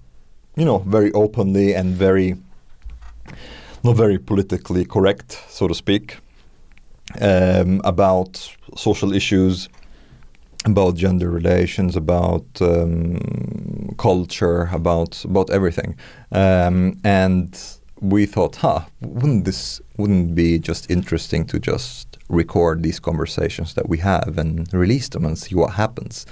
[0.55, 2.35] you know, very openly and very
[3.83, 6.17] not very politically correct, so to speak
[7.21, 9.69] um, about social issues,
[10.65, 15.97] about gender relations, about um, culture, about about everything.
[16.31, 17.57] Um, and
[18.01, 23.89] we thought, huh, wouldn't this wouldn't be just interesting to just record these conversations that
[23.89, 26.25] we have and release them and see what happens?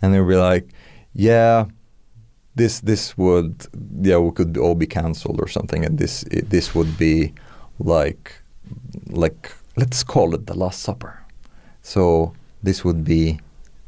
[0.00, 0.68] And they were like,
[1.14, 1.66] yeah.
[2.54, 3.66] This this would
[4.02, 7.32] yeah we could all be cancelled or something and this this would be
[7.78, 8.34] like
[9.08, 11.18] like let's call it the last supper
[11.80, 13.40] so this would be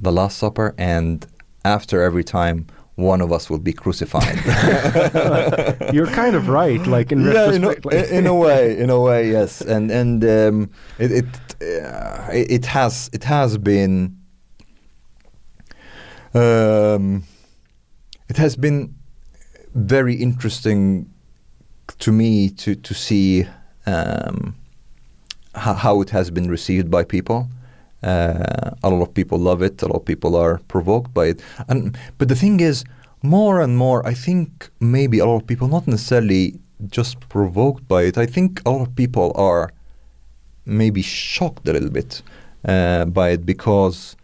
[0.04, 1.26] the last supper and
[1.64, 2.66] after every time
[2.96, 4.36] one of us will be crucified
[5.92, 7.72] You're kind of right, like in yeah in a,
[8.18, 11.26] in a way in a way yes and and um, it it,
[11.60, 14.16] uh, it it has it has been
[16.34, 17.24] um,
[18.28, 18.94] it has been
[19.74, 21.10] very interesting
[21.98, 23.46] to me to to see
[23.86, 24.56] um,
[25.54, 27.48] how, how it has been received by people.
[28.04, 29.82] Uh, a lot of people love it.
[29.82, 31.42] A lot of people are provoked by it.
[31.68, 32.84] And but the thing is,
[33.22, 36.60] more and more, I think maybe a lot of people not necessarily
[36.90, 38.18] just provoked by it.
[38.18, 39.72] I think a lot of people are
[40.66, 42.22] maybe shocked a little bit
[42.64, 44.16] uh, by it because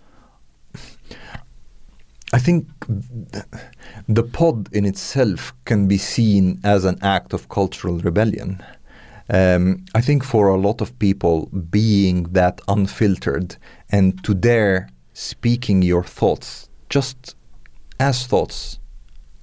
[2.33, 2.67] I think
[3.33, 3.45] th-
[4.09, 8.63] the pod in itself can be seen as an act of cultural rebellion.
[9.33, 13.57] Um, I think for a lot of people, being that unfiltered
[13.91, 17.37] and to dare speaking your thoughts just
[18.01, 18.79] as thoughts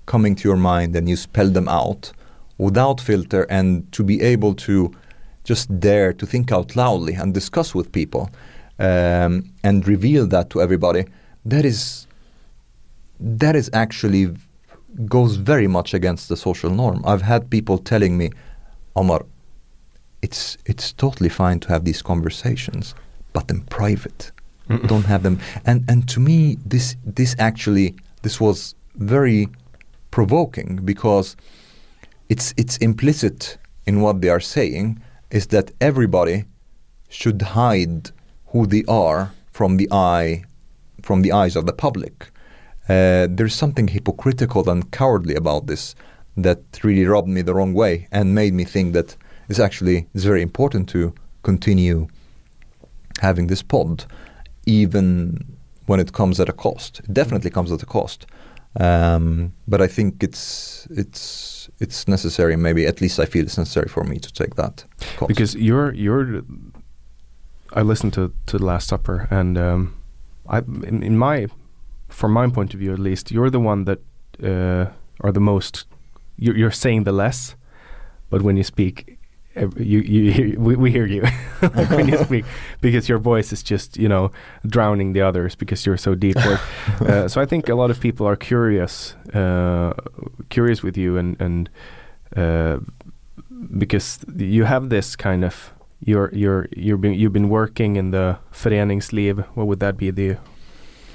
[0.05, 2.11] coming to your mind and you spell them out
[2.57, 4.91] without filter and to be able to
[5.43, 8.29] just dare to think out loudly and discuss with people
[8.79, 11.05] um, and reveal that to everybody,
[11.45, 12.07] that is
[13.19, 14.35] that is actually
[15.05, 17.01] goes very much against the social norm.
[17.05, 18.31] I've had people telling me,
[18.95, 19.25] Omar,
[20.21, 22.95] it's it's totally fine to have these conversations,
[23.33, 24.31] but in private.
[24.87, 25.39] Don't have them.
[25.65, 29.47] And and to me this this actually this was very
[30.11, 31.37] provoking because
[32.29, 34.99] it's it's implicit in what they are saying
[35.31, 36.45] is that everybody
[37.09, 38.11] should hide
[38.47, 40.43] who they are from the eye
[41.01, 42.29] from the eyes of the public.
[42.89, 45.95] Uh, there's something hypocritical and cowardly about this
[46.35, 49.15] that really rubbed me the wrong way and made me think that
[49.49, 51.13] it's actually it's very important to
[51.43, 52.07] continue
[53.21, 54.05] having this pod,
[54.65, 55.45] even
[55.85, 56.99] when it comes at a cost.
[56.99, 58.27] It definitely comes at a cost,
[58.79, 62.55] um, but I think it's it's it's necessary.
[62.55, 64.85] Maybe at least I feel it's necessary for me to take that
[65.17, 65.27] cost.
[65.27, 66.41] because you're you're
[67.73, 69.95] I listened to to the Last Supper and um,
[70.47, 71.47] I in, in my
[72.07, 73.99] from my point of view at least you're the one that
[74.43, 74.91] uh,
[75.21, 75.85] are the most
[76.37, 77.55] you're, you're saying the less
[78.29, 79.16] but when you speak
[79.77, 81.23] you you we, we hear you.
[81.89, 82.45] When you speak
[82.81, 84.31] because your voice is just you know
[84.65, 86.37] drowning the others because you're so deep
[87.01, 89.93] uh, so I think a lot of people are curious uh,
[90.49, 91.69] curious with you and and
[92.35, 92.77] uh,
[93.77, 95.71] because you have this kind of
[96.05, 100.37] you're you're you're been you've been working in the föreningsliv what would that be the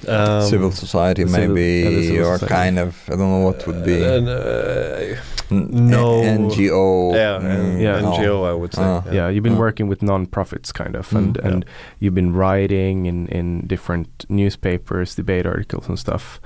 [0.09, 2.55] Um, civil society, the civil- maybe, yeah, the civil or society.
[2.65, 4.03] kind of I don't know what would be.
[4.05, 5.19] Uh, uh, N-
[5.53, 6.23] no.
[6.23, 7.15] NGO.
[7.15, 8.01] yeah, mm, Yeah.
[8.01, 8.83] NGO, I would say.
[8.83, 9.03] Ah.
[9.13, 9.67] yeah, you've been Uh.
[9.67, 11.45] working with non-profits kind of and Mm.
[11.49, 11.65] and
[12.01, 16.41] you've been writing in in different newspapers debate articles and stuff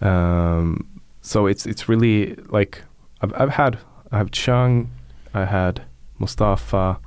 [0.00, 0.84] um,
[1.20, 2.82] so it's it's really like
[3.22, 3.78] I've, I've had
[4.10, 4.90] I have Chang
[5.34, 5.82] I had
[6.18, 6.98] Mustafa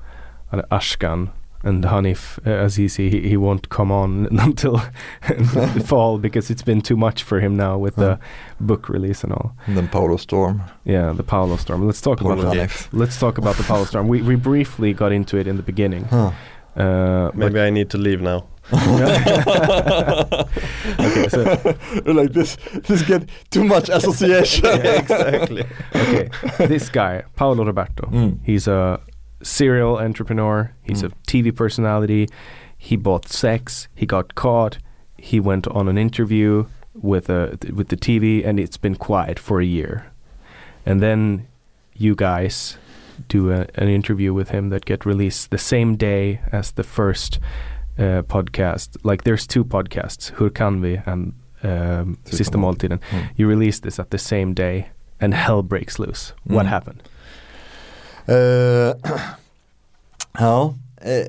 [0.52, 1.30] and Ashkan
[1.66, 4.82] and Hanif uh, Azizi he, he won't come on until
[5.28, 8.18] the fall because it's been too much for him now with the Huh.
[8.60, 10.62] book release and all And then Paolo Storm.
[10.86, 14.08] yeah the Paolo storm let's talk Poor about that let's talk about the Paolo storm
[14.08, 16.32] we, we briefly got into it in the beginning Huh.
[16.78, 18.44] uh, Maybe I need to leave now.
[21.00, 21.44] okay, so
[22.06, 24.66] like this, this get too much association.
[24.66, 25.64] Yeah, exactly.
[25.96, 26.30] okay,
[26.68, 28.40] this guy Paolo Roberto, Mm.
[28.44, 29.00] he's a
[29.45, 30.72] serial entrepreneur.
[30.84, 31.11] He's Mm.
[31.11, 32.27] a TV personality.
[32.77, 33.88] He bought sex.
[33.95, 34.77] He got caught.
[35.17, 39.59] He went on an interview with a with the TV, and it's been quiet for
[39.61, 40.05] a year.
[40.85, 41.47] And then
[41.97, 42.77] you guys
[43.30, 47.39] do a, an interview with him that get released the same day as the first
[47.97, 48.97] uh, podcast.
[49.03, 52.99] Like there's two podcasts, Hur kan vi and um, Sista Måltiden.
[53.11, 53.30] Mm.
[53.38, 54.89] You release this at the same day,
[55.19, 56.34] and hell breaks loose.
[56.43, 56.69] What Mm.
[56.69, 57.01] happened?
[58.27, 58.93] Uh,
[60.35, 60.76] how?
[61.03, 61.23] Uh,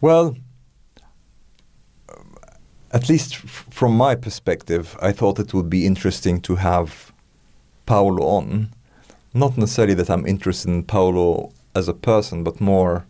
[0.00, 0.36] well,
[2.92, 7.12] at least from my perspective, I thought it would be interesting to have
[7.86, 8.70] Paolo on.
[9.32, 13.06] Not necessarily that I'm interested in Paolo as a person, but more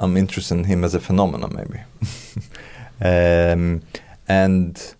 [0.00, 1.80] I'm interested in him as a phenomenon, maybe.
[3.00, 3.82] um,
[4.28, 4.94] and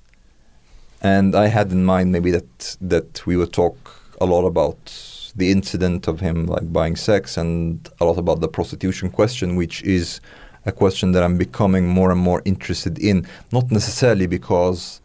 [1.02, 3.76] and I had in mind maybe that that we would talk
[4.20, 8.48] a lot about the incident of him like buying sex and a lot about the
[8.48, 10.20] prostitution question, which is
[10.64, 13.26] a question that I'm becoming more and more interested in.
[13.52, 15.00] Not necessarily because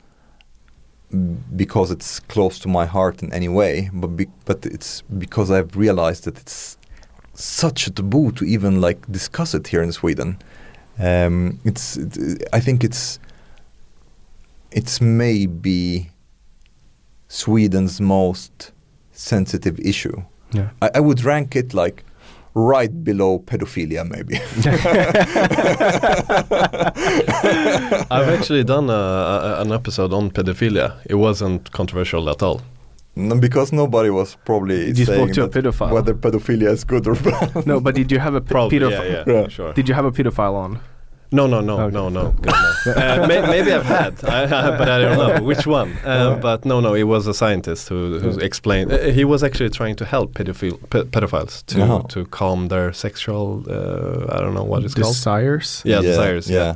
[1.56, 5.76] because it's close to my heart in any way, but be, but it's because I've
[5.76, 6.78] realized that it's
[7.34, 10.38] such a taboo to even like discuss it here in Sweden.
[11.00, 13.20] Um, it's it, I think it's
[14.72, 16.10] it's maybe
[17.28, 18.72] Sweden's most
[19.22, 20.24] sensitive issue.
[20.54, 20.70] Yeah.
[20.82, 22.04] I, I would rank it like
[22.54, 24.36] right below pedophilia, maybe.
[28.12, 30.98] I've actually done a, a, an episode on pedophilia.
[31.06, 32.62] It wasn't controversial at all.
[33.16, 35.92] No, because nobody was probably You spoke to a pedophile.
[35.92, 37.66] whether pedophilia is good or bad.
[37.68, 39.12] No, but did you have a p- Probably, pedophile?
[39.12, 39.48] yeah, yeah, Yeah.
[39.50, 39.74] sure.
[39.74, 40.80] Did you have a pedophile on?
[41.34, 41.94] No, no, no, Okay.
[41.94, 42.56] no, no, God,
[42.86, 42.92] no.
[43.24, 45.94] uh, may, maybe I've had, I, I, but I don't know which one.
[46.04, 48.92] Uh, but no, no, it was a scientist who, who explained.
[48.92, 52.04] Uh, he was actually trying to help pedophile, pedophiles to Uh-huh.
[52.10, 53.64] to calm their sexual.
[53.70, 55.14] Uh, I don't know what it's called.
[55.16, 55.82] Desires?
[55.86, 56.50] Yeah, desires.
[56.50, 56.76] Yeah,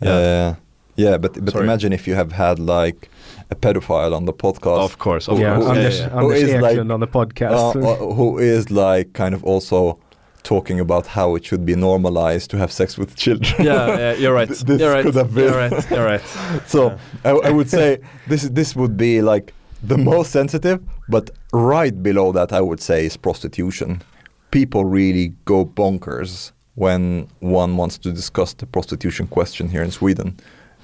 [0.00, 0.10] yeah.
[0.12, 0.54] Uh,
[0.96, 1.64] yeah, but but Sorry.
[1.64, 3.10] imagine if you have had like
[3.50, 4.84] a pedophile on the podcast.
[4.84, 5.28] of course.
[5.28, 5.68] Of yeah, course.
[5.76, 6.20] Anders, yeah, yeah.
[6.20, 7.74] Who Anders is like- on the podcast.
[7.74, 9.98] uh, uh, who is like kind of also
[10.44, 13.64] talking about how it should be normalized to have sex with children.
[13.64, 14.48] yeah, yeah, you're right.
[14.48, 15.04] This you're right.
[15.04, 15.44] could have been.
[15.44, 15.90] You're right.
[15.90, 16.22] You're right.
[16.66, 16.90] So
[17.24, 17.32] Yeah.
[17.32, 17.98] I, I would say
[18.28, 19.52] this this would be like
[19.82, 24.02] the most sensitive, but right below that I would say is prostitution.
[24.50, 30.36] People really go bonkers when one wants to discuss the prostitution question here in Sweden.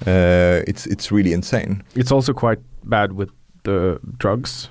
[0.07, 1.83] Uh, it's it's really insane.
[1.95, 3.29] It's also quite bad with
[3.63, 4.69] the drugs,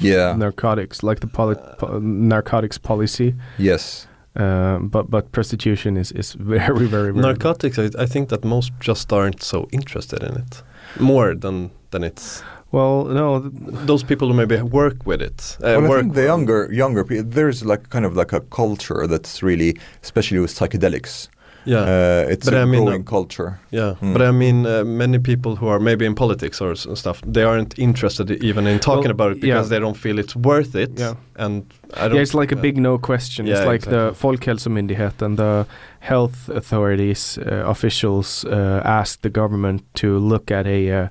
[0.00, 0.36] Yeah.
[0.36, 3.34] narcotics, like the poli- po- narcotics policy.
[3.58, 4.06] Yes.
[4.34, 8.72] Um, but but prostitution is is very very very Narcotics, I, I think that most
[8.80, 10.62] just aren't so interested in it.
[10.98, 12.42] More than than it's
[12.72, 13.52] Well, no, th-
[13.86, 15.58] those people who maybe work with it.
[15.60, 19.06] Uh, well, I think the younger younger people, there's like kind of like a culture
[19.06, 21.28] that's really, especially with psychedelics.
[21.64, 21.80] Yeah.
[21.82, 23.58] Uh, it's But a I mean, growing uh, culture.
[23.70, 24.12] Yeah, Mm.
[24.12, 27.42] but I mean, uh, many people who are maybe in politics or s- stuff, they
[27.44, 29.70] aren't interested even in talking Well, about it because yeah.
[29.70, 30.90] they don't feel it's worth it.
[31.00, 31.14] Yeah.
[31.36, 31.62] And
[31.94, 32.14] I don't.
[32.16, 33.46] yeah, it's like a big no question.
[33.46, 34.36] yeah, it's like the exactly.
[34.36, 35.66] Folkhälsomyndigheten, the
[36.00, 41.08] health authorities uh, officials uh, asked the government to look at a uh,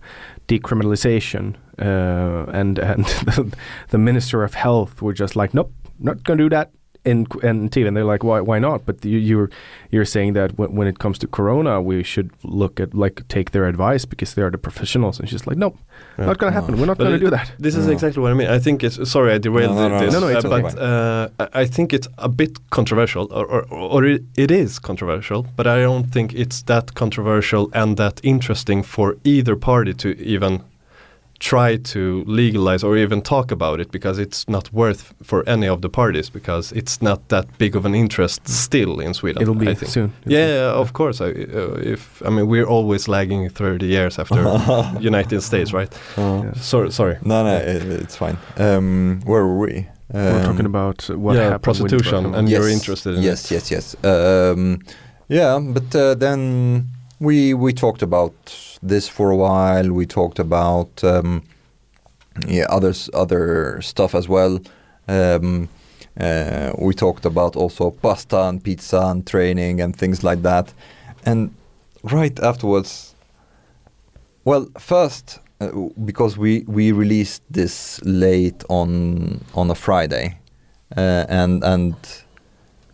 [0.48, 3.56] decriminalization, uh, and and the,
[3.90, 6.69] the minister of health were just like, nope, not gonna do that.
[7.03, 8.86] In in TV, and they're like, why why not?
[8.86, 9.49] But you, you're
[9.90, 13.49] you're saying that when, when it comes to Corona, we should look at like take
[13.52, 15.19] their advice because they are the professionals.
[15.19, 15.76] And she's like, nope,
[16.19, 16.28] Yeah.
[16.28, 16.78] not gonna happen.
[16.80, 17.52] We're not But gonna it- do that.
[17.57, 17.94] This is No.
[17.94, 18.49] exactly what I mean.
[18.56, 20.61] I think it's sorry I derailed No, no, no, this, no, no, it's uh, okay.
[20.61, 23.61] but uh, I- I think it's a bit controversial, or, or,
[23.94, 25.48] or it, it is controversial.
[25.56, 30.61] But I don't think it's that controversial and that interesting for either party to even
[31.49, 35.81] try to legalize or even talk about it because it's not worth for any of
[35.81, 39.41] the parties because it's not that big of an interest still in Sweden.
[39.41, 39.91] It'll be I think.
[39.91, 40.11] soon.
[40.26, 41.19] Yeah, yeah, of course.
[41.19, 44.35] I, uh, if I mean, we're always lagging 30 years after
[44.99, 45.91] United States, right?
[46.18, 47.18] Uh, Sorry, sorry.
[47.23, 48.38] No, no, it, it's fine.
[48.57, 49.88] Um, where were we?
[50.13, 53.51] We're Um, talking about what yeah, happened prostitution and yes, you're interested in yes, it.
[53.55, 53.95] yes, yes.
[54.03, 54.80] Um,
[55.30, 56.85] yeah, but uh, then
[57.22, 58.34] we we talked about
[58.81, 59.91] this for a while.
[59.93, 61.43] We talked about um,
[62.48, 64.60] yeah others other stuff as well.
[65.07, 65.69] Um,
[66.19, 70.73] uh, we talked about also pasta and pizza and training and things like that.
[71.26, 71.53] And
[72.03, 73.15] right afterwards,
[74.43, 75.69] well, first uh,
[76.03, 80.39] because we we released this late on on a Friday,
[80.98, 81.95] uh, and and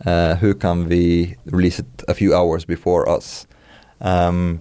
[0.06, 3.46] uh, Hur kan vi release it a few hours before us,
[4.00, 4.60] um,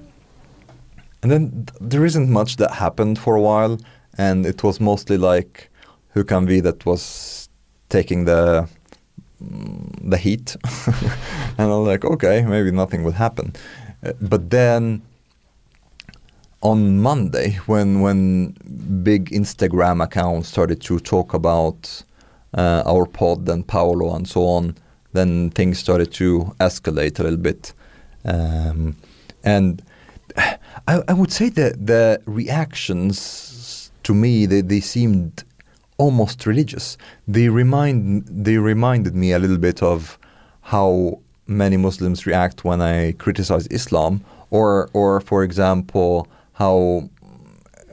[1.22, 3.78] and then th- there isn't much that happened for a while,
[4.18, 5.70] and it was mostly like
[6.10, 7.50] who can that was
[7.90, 8.68] taking the
[9.44, 10.56] mm, the heat,
[11.58, 13.54] and I'm like, okay, maybe nothing will happen,
[14.04, 15.02] uh, but then
[16.62, 18.56] on Monday when when
[19.04, 22.04] big Instagram accounts started to talk about
[22.56, 24.76] uh, our pod and Paolo and so on,
[25.14, 27.74] then things started to escalate a little bit,
[28.26, 28.96] um,
[29.48, 29.82] and
[30.92, 35.44] I, I would say that the reactions to me they, they seemed
[35.98, 36.98] almost religious.
[37.28, 40.18] They remind they reminded me a little bit of
[40.62, 47.10] how many Muslims react when I criticize Islam, or or for example how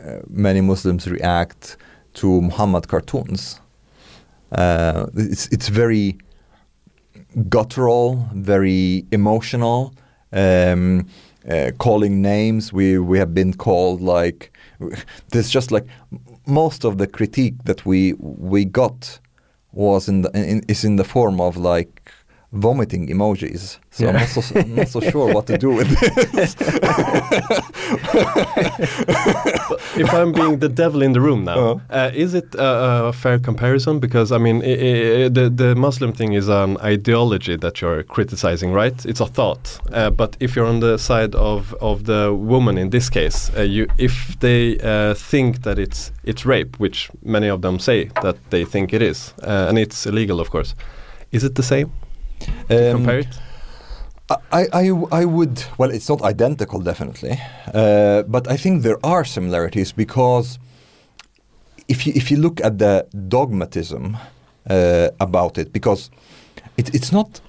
[0.05, 1.77] uh, many Muslims react
[2.15, 3.61] to Muhammad cartoons.
[4.53, 6.19] Uh, it's it's very
[7.49, 9.95] guttural, very emotional.
[10.33, 11.07] Um,
[11.49, 14.57] uh, calling names, we we have been called like
[15.31, 15.87] there's just like
[16.47, 19.19] most of the critique that we we got
[19.73, 22.11] was in the in, is in the form of like
[22.55, 23.79] vomiting emojis.
[23.91, 25.89] So I'm, not so, I'm not so sure what to do with
[26.33, 26.57] this.
[29.97, 31.79] if I'm being the devil in the room now, Uh-huh.
[31.91, 33.99] uh, is it a, a fair comparison?
[34.01, 38.73] Because I mean, i i the the Muslim thing is an ideology that you're criticizing,
[38.73, 39.05] right?
[39.07, 39.79] It's a thought.
[39.93, 43.63] Uh, but if you're on the side of of the woman in this case, uh,
[43.63, 48.37] you if they uh, think that it's it's rape, which many of them say that
[48.51, 50.75] they think it is, uh, and it's illegal, of course.
[51.33, 51.87] Is it the same?
[52.71, 53.39] Um, Compare it.
[54.31, 57.39] I, I, I would, well, it's not identical, definitely,
[57.75, 60.59] uh, but I think there are similarities because
[61.89, 64.17] if you, if you look at the dogmatism
[64.71, 66.11] uh, about it, because
[66.79, 67.41] it, it's not,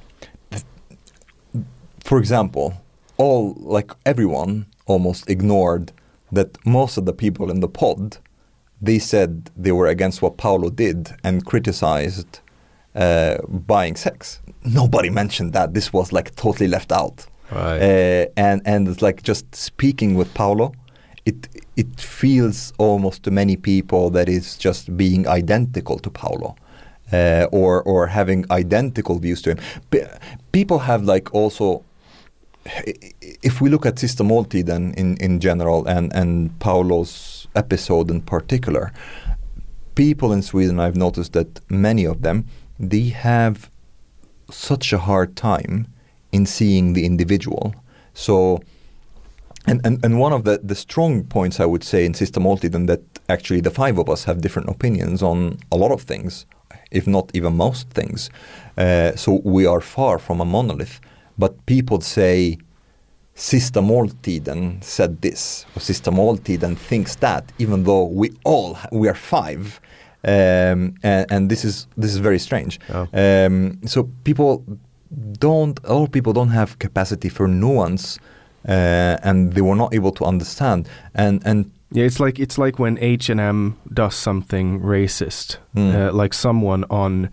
[2.03, 2.73] for example,
[3.17, 5.93] all, like everyone almost ignored
[6.31, 8.17] that most of the people in the pod,
[8.81, 12.39] they said they were against what Paolo did and criticized
[12.93, 14.41] uh, buying sex.
[14.65, 15.73] Nobody mentioned that.
[15.73, 17.25] This was like totally left out.
[17.51, 17.77] Right.
[17.77, 20.73] Uh, and and it's like just speaking with Paolo,
[21.25, 26.55] it it feels almost to many people that it's just being identical to Paolo.
[27.13, 29.59] Uh, or or having identical views to him.
[30.51, 31.83] People have like also
[33.43, 38.91] if we look at Sista Måltiden in, in general and, and Paolo's episode in particular,
[39.93, 42.45] people in Sweden, I've noticed that many of them,
[42.79, 43.69] they have
[44.49, 45.87] such a hard time
[46.31, 47.73] in seeing the individual.
[48.13, 48.61] So,
[49.67, 52.87] and, and, and one of the, the strong points I would say in Sista Måltiden
[52.87, 56.45] that actually the five of us have different opinions on a lot of things,
[56.91, 58.29] if not even most things.
[58.77, 60.99] Uh, so we are far from a monolith.
[61.37, 62.57] But people say
[63.35, 69.15] Sista Måltiden said this, or Sista Måltiden thinks that, even though we all we are
[69.15, 69.81] five,
[70.27, 72.79] um, and, and, this is this is very strange.
[72.89, 73.07] Oh.
[73.13, 74.63] Um, so people
[75.39, 78.19] don't, a lot of people don't have capacity for nuance,
[78.67, 80.87] uh, and they were not able to understand.
[81.13, 85.93] And and yeah, it's like it's like when H and M does something racist, Mm.
[85.93, 87.29] uh, like someone on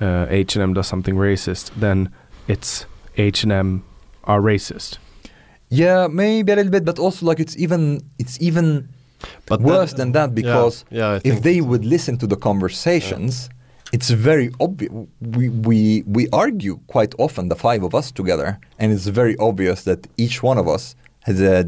[0.00, 2.08] uh, H and M does something racist, then
[2.48, 2.86] it's
[3.16, 3.82] H and M
[4.24, 4.98] are racist.
[5.70, 8.88] yeah, maybe a little bit, but also like it's even it's even
[9.46, 13.48] But worse that- than that because yeah, yeah, if they would listen to the conversations,
[13.92, 14.92] it's very obvious.
[15.20, 19.82] We, we we argue quite often, the five of us together, and it's very obvious
[19.84, 20.96] that each one of us
[21.26, 21.64] has a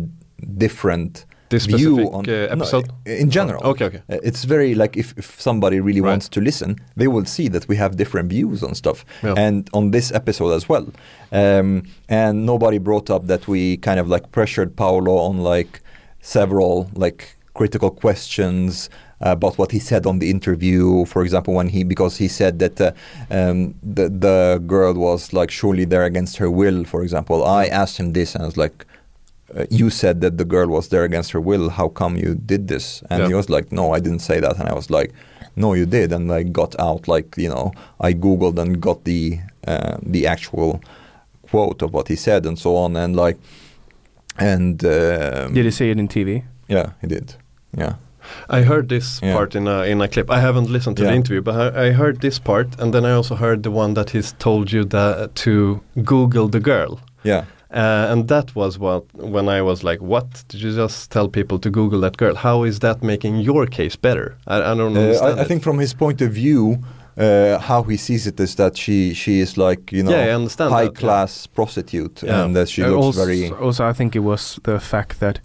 [0.58, 2.86] different This view on uh, no, episode?
[3.04, 3.62] in general.
[3.64, 4.02] Okay, okay.
[4.10, 6.10] Uh, It's very like if, if somebody really Right.
[6.10, 9.34] wants to listen, they will see that we have different views on stuff, Yeah.
[9.46, 10.86] and on this episode as well.
[11.32, 15.80] Um, and nobody brought up that we kind of like pressured Paolo on like
[16.20, 21.04] several like critical questions about what he said on the interview.
[21.06, 22.92] For example, when he because he said that uh,
[23.30, 26.84] um, the the girl was like surely there against her will.
[26.84, 28.84] For example, I asked him this, and I was like.
[29.54, 31.70] Uh, you said that the girl was there against her will.
[31.70, 33.00] How come you did this?
[33.10, 33.28] And Yeah.
[33.28, 35.10] he was like, "No, I didn't say that." And I was like,
[35.54, 37.70] "No, you did." And I got out like you know,
[38.08, 39.38] I googled and got the
[39.68, 40.80] uh, the actual
[41.50, 42.96] quote of what he said and so on.
[42.96, 43.38] And like,
[44.36, 46.42] and um, Did he say it in TV?
[46.68, 47.36] Yeah, he did.
[47.77, 47.94] Yeah.
[48.51, 49.35] I heard this Yeah.
[49.36, 50.31] part in a in a clip.
[50.31, 51.11] I haven't listened to Yeah.
[51.11, 53.94] the interview, but I, I heard this part, and then I also heard the one
[53.94, 57.44] that he's told you that to Google the girl, Yeah.
[57.70, 61.59] uh, and that was what when I was like, "What did you just tell people
[61.61, 62.35] to Google that girl?
[62.35, 65.39] How is that making your case better?" I, I don't Uh, understand.
[65.39, 66.78] I, I think from his point of view,
[67.19, 70.47] uh, how he sees it is that she she is like you know Yeah, high
[70.57, 71.01] that, yeah.
[71.01, 72.44] class prostitute Yeah.
[72.44, 75.40] and that she Uh, looks also, very also, I think it was the fact that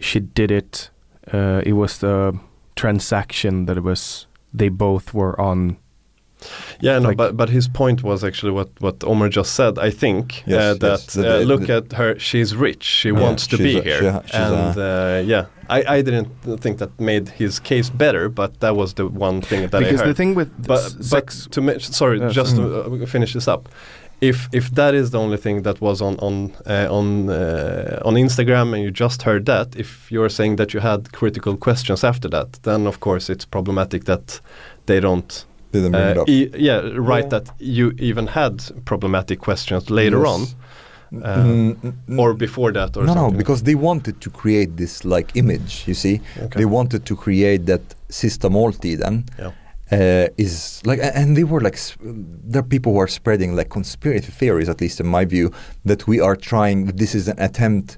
[0.00, 0.90] she did it.
[1.32, 2.38] Uh, it was the
[2.76, 4.26] transaction that it was.
[4.54, 5.76] They both were on.
[6.80, 9.78] Yeah, no, Like- but but his point was actually what what Omar just said.
[9.78, 12.84] I think Yes, uh, yes, that the- uh, look the- at her; she's rich.
[12.84, 16.28] She Yeah, wants to be a- here, she- she's and uh, yeah, I, I didn't
[16.60, 20.00] think that made his case better, but that was the one thing that I because
[20.00, 20.10] heard.
[20.10, 22.68] the thing with but, s- but sex, to me, sorry, Yeah, just sorry.
[22.98, 23.68] to uh, finish this up.
[24.20, 28.14] If if that is the only thing that was on on uh, on uh, on
[28.14, 32.28] Instagram and you just heard that, if you're saying that you had critical questions after
[32.30, 34.40] that, then of course it's problematic that
[34.86, 36.28] they don't didn't bring it uh, up.
[36.28, 37.24] e- yeah, right.
[37.24, 37.28] Yeah.
[37.28, 40.28] That you even had problematic questions later Yes.
[40.28, 40.46] on,
[41.12, 41.76] Mm,
[42.08, 42.18] mm.
[42.18, 45.84] or before that, or no, no, because they wanted to create this like image.
[45.86, 46.58] You see, Okay.
[46.58, 49.52] they wanted to create that Sista Måltiden Yeah.
[49.92, 54.32] Uh, is like, and they were like, there are people who are spreading like conspiracy
[54.32, 55.52] theories, at least in my view,
[55.84, 56.86] that we are trying.
[56.86, 57.96] This is an attempt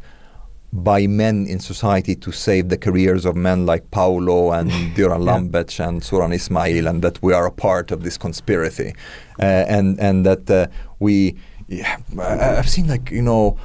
[0.71, 5.81] by men in society to save the careers of men like Paolo and Duran Lambec
[5.81, 8.95] and Soran Ismail, and that we are a part of this conspiracy,
[9.41, 10.67] uh, and and that uh,
[10.99, 11.37] we.
[11.69, 13.59] Yeah, I've seen like you know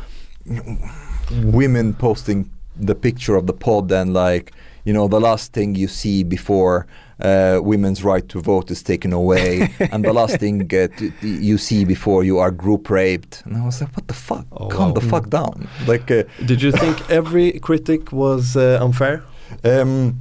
[1.44, 5.88] women posting the picture of the pod and like you know the last thing you
[5.88, 6.88] see before
[7.20, 11.28] uh, women's right to vote is taken away and the last thing uh, t- t-
[11.50, 14.68] you see before you are group raped and i was like what the fuck Oh,
[14.68, 14.94] calm wow.
[15.00, 19.24] the fuck down like uh, Did you think every critic was uh, unfair?
[19.64, 20.20] um,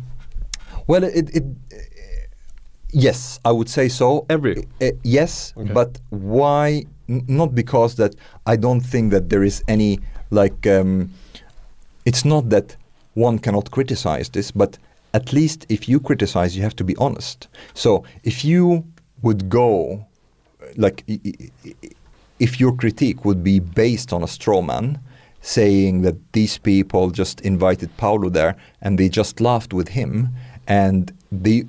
[0.86, 1.44] well it, it
[2.92, 4.66] yes i would say so Every?
[4.80, 5.72] Uh, yes Okay.
[5.72, 8.14] but why N- not because that
[8.46, 9.98] i don't think that there is any
[10.30, 11.10] like um,
[12.04, 12.76] it's not that
[13.14, 14.78] one cannot criticize this, but
[15.14, 17.48] at least if you criticize, you have to be honest.
[17.74, 18.84] So if you
[19.22, 20.06] would go,
[20.76, 21.04] like,
[22.38, 24.98] if your critique would be based on a straw man,
[25.42, 30.28] saying that these people just invited Paolo there and they just laughed with him,
[30.68, 31.64] and they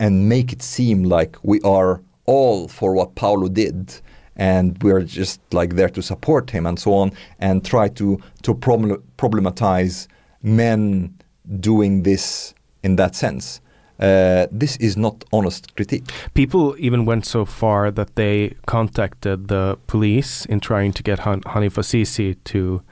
[0.00, 3.94] and make it seem like we are all for what Paolo did,
[4.36, 8.54] and we're just like there to support him and so on, and try to to
[8.54, 10.08] problem, problematize
[10.42, 11.14] men
[11.60, 13.60] doing this in that sense.
[14.00, 16.04] Uh, this is not honest critique.
[16.34, 21.42] people even went so far that they contacted the police in trying to get Han-
[21.42, 22.82] Hanif Azizi to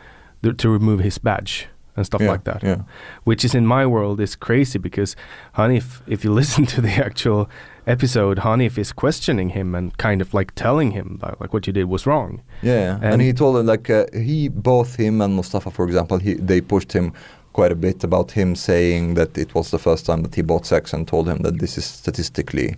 [0.57, 2.63] to remove his badge and stuff yeah, like that.
[2.63, 2.83] Yeah.
[3.25, 5.17] Which is in my world is crazy because
[5.57, 7.51] Hanif, if you listen to the actual
[7.87, 11.73] episode, Hanif is questioning him and kind of like telling him that like what you
[11.73, 12.41] did was wrong.
[12.63, 16.19] Yeah, and, And- he told him like uh, he both him and Mustafa, for example,
[16.19, 17.13] he they pushed him
[17.53, 20.67] quite a bit about him saying that it was the first time that he bought
[20.67, 22.77] sex and told him that this is statistically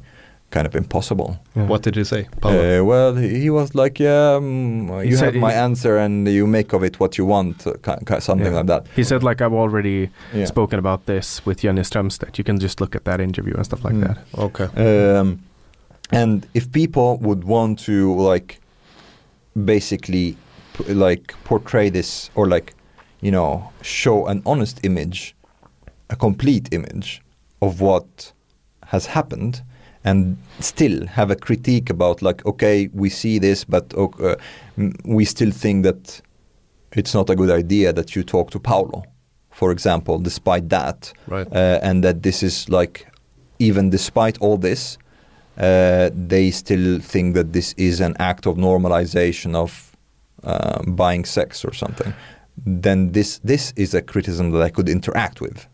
[0.51, 1.39] kind of impossible.
[1.55, 2.28] What did he say?
[2.43, 6.47] Uh, well, he, he was like, yeah, um, you said have my answer and you
[6.47, 8.59] make of it what you want, uh, ki- ki- something Yeah.
[8.59, 8.86] like that.
[8.94, 10.44] He said like I've already Yeah.
[10.47, 12.36] spoken about this with Jenny Strömstedt.
[12.36, 14.07] You can just look at that interview and stuff like Mm.
[14.07, 14.19] that.
[14.39, 15.16] okay.
[15.16, 15.40] Um,
[16.11, 18.59] and if people would want to like
[19.65, 20.36] basically
[20.74, 22.74] p- like portray this or like
[23.23, 25.35] you know show an honest image
[26.11, 27.23] a complete image
[27.62, 28.32] of what
[28.86, 29.62] has happened
[30.05, 34.35] and still have a critique about like okay we see this but uh,
[35.05, 36.20] we still think that
[36.97, 39.03] it's not a good idea that you talk to Paolo
[39.51, 41.47] for example despite that Right.
[41.53, 43.07] uh, and that this is like
[43.59, 44.99] even despite all this
[45.59, 49.93] uh, they still think that this is an act of normalization of
[50.44, 52.12] uh, buying sex or something
[52.66, 55.66] then this this is a criticism that I could interact with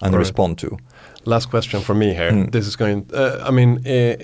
[0.00, 0.20] and Right.
[0.20, 0.76] respond to
[1.24, 2.32] Last question from me here.
[2.32, 2.50] Mm.
[2.52, 3.04] This is going.
[3.12, 4.16] Uh, I mean, uh,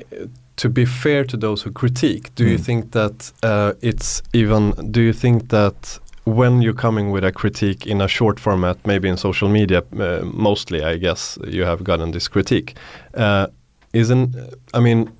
[0.56, 2.64] to be fair to those who critique, do you Mm.
[2.64, 4.72] think that uh, it's even?
[4.90, 9.08] Do you think that when you're coming with a critique in a short format, maybe
[9.08, 12.74] in social media, uh, mostly, I guess you have gotten this critique.
[13.14, 13.46] Uh,
[13.92, 14.34] isn't?
[14.72, 15.10] I mean,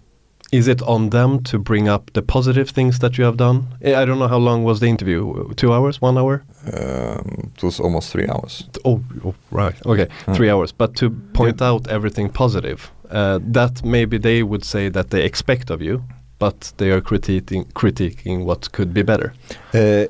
[0.54, 3.66] is it on them to bring up the positive things that you have done?
[3.82, 5.52] Eh, I don't know how long was the interview.
[5.54, 6.00] Two hours?
[6.00, 6.44] One hour?
[6.72, 9.74] um, it was almost three hours Oh, oh right.
[9.86, 10.72] Okay, three hours.
[10.72, 15.70] But to point out everything positive, uh, that maybe they would say that they expect
[15.70, 16.04] of you,
[16.38, 19.32] but they are critiquing critiquing what could be better.
[19.74, 20.06] Uh,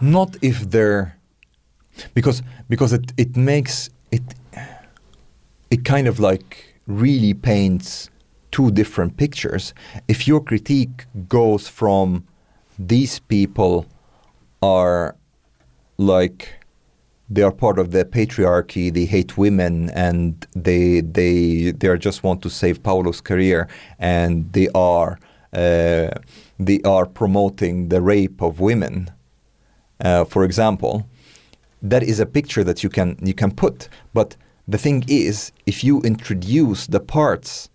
[0.00, 1.16] not if they're
[2.14, 4.22] because because it it makes it
[5.70, 8.09] it kind of like really paints
[8.50, 9.74] two different pictures.
[10.08, 12.26] If your critique goes from
[12.78, 13.86] these people
[14.62, 15.16] are
[15.98, 16.60] like
[17.32, 22.42] they are part of the patriarchy, they hate women and they they they just want
[22.42, 23.68] to save Paolo's career
[23.98, 25.18] and they are
[25.52, 26.10] uh,
[26.58, 29.10] they are promoting the rape of women.
[30.00, 31.06] Uh, for example,
[31.82, 33.88] that is a picture that you can you can put.
[34.12, 34.36] But
[34.66, 37.69] the thing is, if you introduce the parts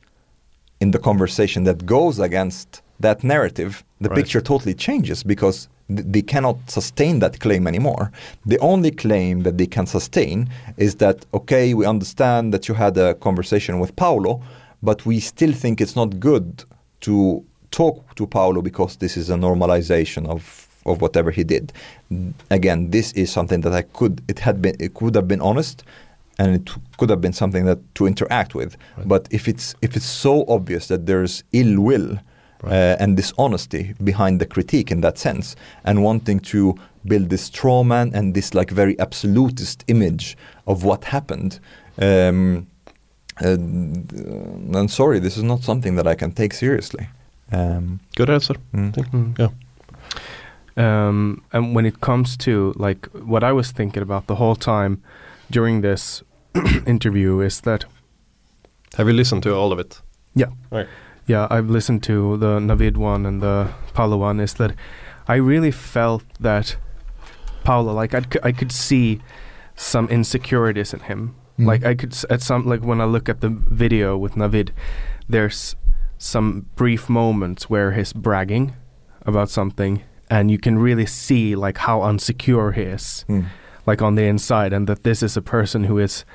[0.82, 4.18] in the conversation that goes against that narrative, the Right.
[4.20, 8.12] picture totally changes because th- they cannot sustain that claim anymore.
[8.46, 12.98] The only claim that they can sustain is that okay, we understand that you had
[12.98, 14.42] a conversation with Paolo,
[14.84, 16.64] but we still think it's not good
[17.02, 21.74] to talk to Paolo because this is a normalization of of whatever he did.
[22.52, 25.84] Again, this is something that I could it had been it could have been honest
[26.38, 28.78] and it could have been something that to interact with.
[29.06, 32.20] But if it's if it's so obvious that there's ill will
[32.64, 36.76] uh, and dishonesty behind the critique in that sense, and wanting to
[37.06, 40.38] build this straw man and this like very absolutist image
[40.68, 41.60] of what happened.
[42.02, 42.68] Um,
[43.44, 43.58] uh,
[44.78, 47.08] I'm sorry, this is not something that I can take seriously.
[47.52, 48.56] Um, Good answer.
[48.74, 48.88] Mm.
[48.88, 49.08] I think.
[49.08, 49.40] Mm.
[49.40, 49.50] Yeah.
[50.78, 55.02] Um, and when it comes to like what I was thinking about the whole time
[55.52, 56.24] during this
[56.86, 57.86] interview is that
[58.98, 60.02] Have you listened to all of it?
[60.36, 60.52] Yeah.
[60.72, 60.88] Right.
[61.28, 64.72] yeah I've listened to the Navid one and the Paolo one is that
[65.28, 66.78] I really felt that
[67.64, 69.20] Paolo like I I could see
[69.76, 71.68] some insecurities in him Mm.
[71.68, 74.70] like I could s- at some like when I look at the video with Navid
[75.32, 75.76] there's
[76.18, 78.74] some brief moments where he's bragging
[79.26, 83.46] about something and you can really see like how unsecure he is mm,
[83.86, 86.26] like on the inside and that this is a person who is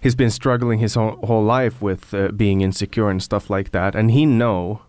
[0.00, 3.94] he's been struggling his whole, whole life with uh, being insecure and stuff like that.
[3.94, 4.82] And he know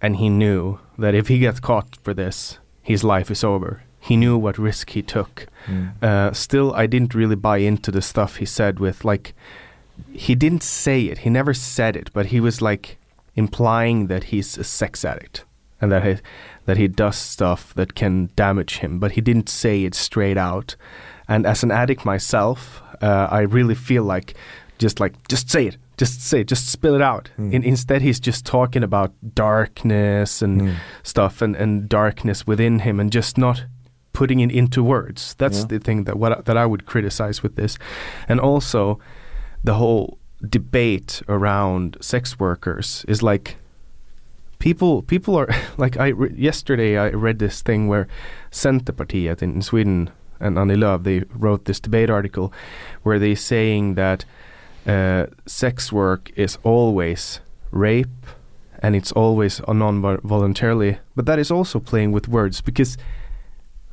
[0.00, 3.82] and he knew that if he gets caught for this his life is over.
[4.00, 5.46] He knew what risk he took.
[5.66, 9.34] Mm, uh, still i didn't really buy into the stuff he said with like
[10.12, 11.18] he didn't say it.
[11.18, 12.98] He never said it but he was like
[13.36, 15.44] implying that he's a sex addict
[15.80, 16.16] and that he
[16.66, 20.76] that he does stuff that can damage him but he didn't say it straight out
[21.28, 24.34] and as an addict myself uh, i really feel like
[24.78, 27.52] just like just say it just say it just spill it out Mm.
[27.52, 30.74] In, instead he's just talking about darkness and mm.
[31.02, 33.64] stuff and, and darkness within him and just not
[34.12, 35.34] putting it into words.
[35.38, 35.66] That's Yeah.
[35.66, 37.78] the thing that what that I would criticize with this,
[38.28, 38.98] and also
[39.64, 40.18] the whole
[40.48, 43.56] debate around sex workers is like
[44.62, 48.06] people people are like I re- yesterday I read this thing where
[48.52, 50.10] Centerpartiet in Sweden
[50.40, 52.52] and Annie Lööf, they wrote this debate article
[53.02, 54.24] where they're saying that
[54.86, 57.40] uh, sex work is always
[57.70, 58.26] rape
[58.84, 62.98] and it's always a non-voluntarily, but that is also playing with words because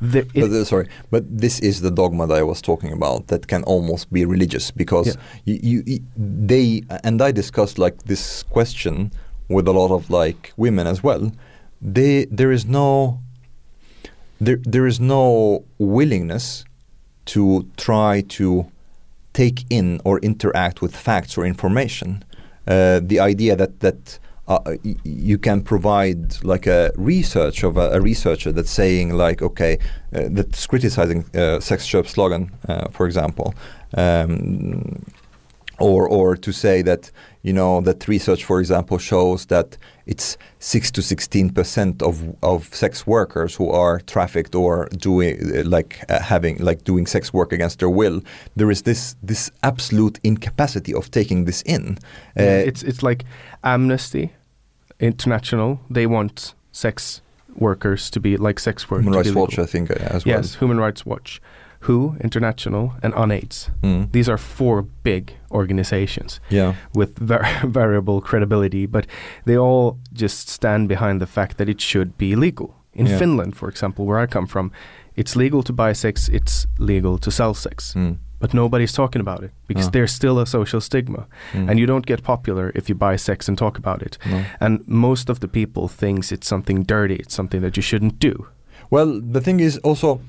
[0.01, 3.47] the, but, uh, sorry, but this is the dogma that I was talking about that
[3.47, 5.13] can almost be religious because Yeah.
[5.45, 9.11] you, you, you- they and I discussed like this question
[9.49, 11.31] with a lot of like women as well.
[11.81, 13.19] They there is no
[14.39, 16.65] there there is no willingness
[17.25, 18.65] to try to
[19.33, 22.23] take in or interact with facts or information.
[22.67, 27.91] Uh, the idea that that uh, y- you can provide like a research of a,
[27.91, 29.77] a researcher that's saying like okay
[30.13, 33.53] uh, that's criticizing uh, sex shop slogan uh, for example
[33.95, 35.03] um,
[35.79, 37.11] or or to say that
[37.43, 42.73] you know that research for example shows that it's 6 to 16 percent of of
[42.73, 47.53] sex workers who are trafficked or doing uh, like uh, having like doing sex work
[47.53, 48.21] against their will
[48.55, 51.97] there is this this absolute incapacity of taking this in
[52.37, 53.25] Uh, it's it's like
[53.63, 54.31] Amnesty
[54.99, 55.79] International.
[55.89, 57.21] They want sex
[57.55, 59.01] workers to be like sex work.
[59.01, 59.63] Human Rights Watch legal.
[59.63, 61.41] I think uh, as well Yes, Human Rights Watch,
[61.81, 63.69] WHO International, and UNAIDS.
[63.81, 64.11] Mm.
[64.11, 67.47] These are four big organizations yeah with var-
[67.81, 69.05] variable credibility, but
[69.45, 72.69] they all just stand behind the fact that it should be legal.
[72.93, 73.17] In Yeah.
[73.19, 74.71] Finland, for example, where I come from,
[75.15, 77.93] it's legal to buy sex, it's legal to sell sex.
[77.95, 78.17] Mm.
[78.41, 79.91] But nobody's talking about it because No.
[79.91, 81.25] there's still a social stigma.
[81.53, 81.69] Mm.
[81.69, 84.17] And you don't get popular if you buy sex and talk about it.
[84.25, 84.43] No.
[84.59, 88.33] And most of the people thinks it's something dirty, it's something that you shouldn't do.
[88.91, 90.19] well the thing is also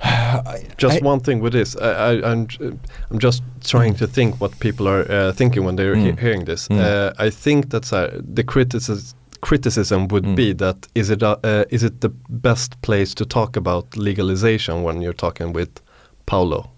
[0.78, 2.72] Just I- one thing with this, I, I, I'm j-
[3.10, 6.18] I'm just trying to think what people are uh, thinking when they're he- Mm.
[6.20, 6.68] hearing this.
[6.68, 6.78] Mm.
[6.80, 10.34] Uh, I think that's uh, the criticism criticism would Mm.
[10.36, 14.82] be that is it uh, uh, is it the best place to talk about legalization
[14.82, 15.68] when you're talking with
[16.26, 16.70] Paolo?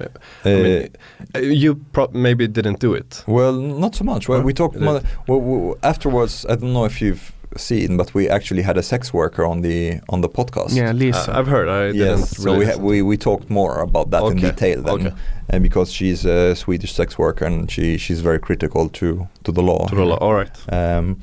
[0.00, 0.08] Uh,
[0.44, 0.88] I mean,
[1.34, 3.24] uh, you pro- maybe didn't do it.
[3.26, 4.28] Well, not so much.
[4.28, 6.44] Well, we talked mo- well, w- afterwards.
[6.50, 10.00] I don't know if you've seen, but we actually had a sex worker on the
[10.08, 10.74] on the podcast.
[10.74, 11.32] Yeah, Lisa.
[11.32, 11.68] Uh, I've heard.
[11.68, 12.42] I Yes, didn't.
[12.44, 15.14] so we, ha- we we talked more about that in detail then, okay.
[15.50, 19.62] and because she's a Swedish sex worker and she she's very critical to to the
[19.62, 19.86] law.
[19.88, 20.56] To roll- all right.
[20.72, 21.16] Um,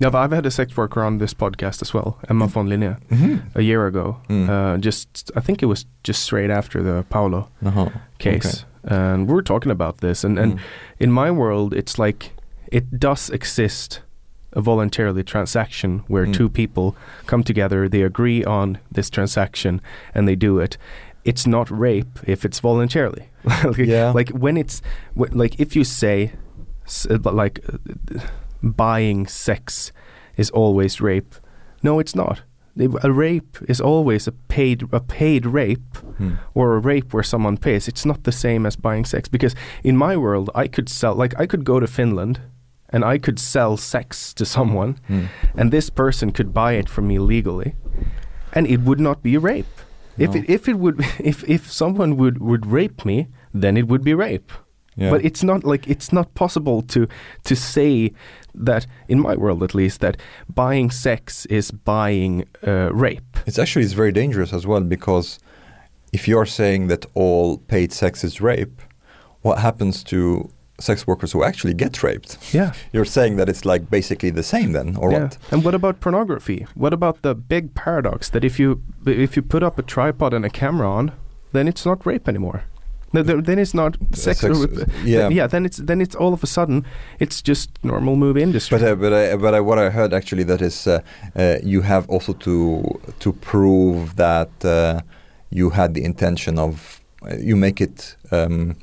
[0.00, 2.96] yeah, but I've had a sex worker on this podcast as well, Emma von Linné,
[3.10, 3.40] mhm.
[3.54, 4.16] a year ago.
[4.28, 4.48] Mm.
[4.48, 7.88] Uh, just, I think it was just straight after the Paolo Uh-huh.
[8.18, 8.66] case.
[8.84, 10.24] And we were talking about this.
[10.24, 10.60] And, and Mm.
[11.00, 12.32] in my world, it's like
[12.70, 14.02] it does exist
[14.56, 16.34] a voluntarily transaction where Mm.
[16.34, 16.96] two people
[17.26, 19.80] come together, they agree on this transaction,
[20.14, 20.78] and they do it.
[21.24, 23.24] It's not rape if it's voluntarily.
[23.64, 24.10] like, Yeah.
[24.18, 24.82] like when it's
[25.14, 26.32] like if you say
[26.86, 28.18] s- uh, like uh,
[28.62, 29.92] buying sex
[30.36, 31.34] is always rape.
[31.82, 32.42] No, it's not.
[33.02, 36.36] A rape is always a paid a paid rape Mm.
[36.54, 37.88] or a rape where someone pays.
[37.88, 41.34] It's not the same as buying sex because in my world I could sell like
[41.42, 42.40] I could go to Finland
[42.90, 45.28] and I could sell sex to someone Mm.
[45.56, 47.74] and this person could buy it from me legally
[48.52, 49.66] and it would not be rape.
[50.18, 54.02] If it, if it would if if someone would would rape me then it would
[54.04, 54.50] be rape.
[54.98, 55.10] Yeah.
[55.10, 57.06] But it's not like it's not possible to
[57.44, 58.12] to say
[58.54, 60.16] that in my world at least that
[60.54, 63.36] buying sex is buying uh, rape.
[63.46, 65.38] It's actually it's very dangerous as well because
[66.12, 68.80] if you're saying that all paid sex is rape,
[69.42, 70.48] what happens to
[70.78, 72.38] sex workers who actually get raped?
[72.52, 72.72] Yeah.
[72.92, 75.22] You're saying that it's like basically the same then, or yeah.
[75.22, 75.38] what?
[75.50, 76.66] And what about pornography?
[76.74, 80.44] What about the big paradox that if you if you put up a tripod and
[80.44, 81.12] a camera on,
[81.52, 82.64] then it's not rape anymore.
[83.12, 84.40] No, then then it's not sex.
[84.40, 85.28] sex- yeah.
[85.28, 85.46] yeah.
[85.46, 86.84] Then it's then it's all of a sudden
[87.18, 88.78] it's just normal movie industry.
[88.78, 91.00] But uh, but I, but I, what I heard actually that is uh,
[91.36, 95.00] uh, you have also to to prove that uh,
[95.50, 98.76] you had the intention of uh, you make it um,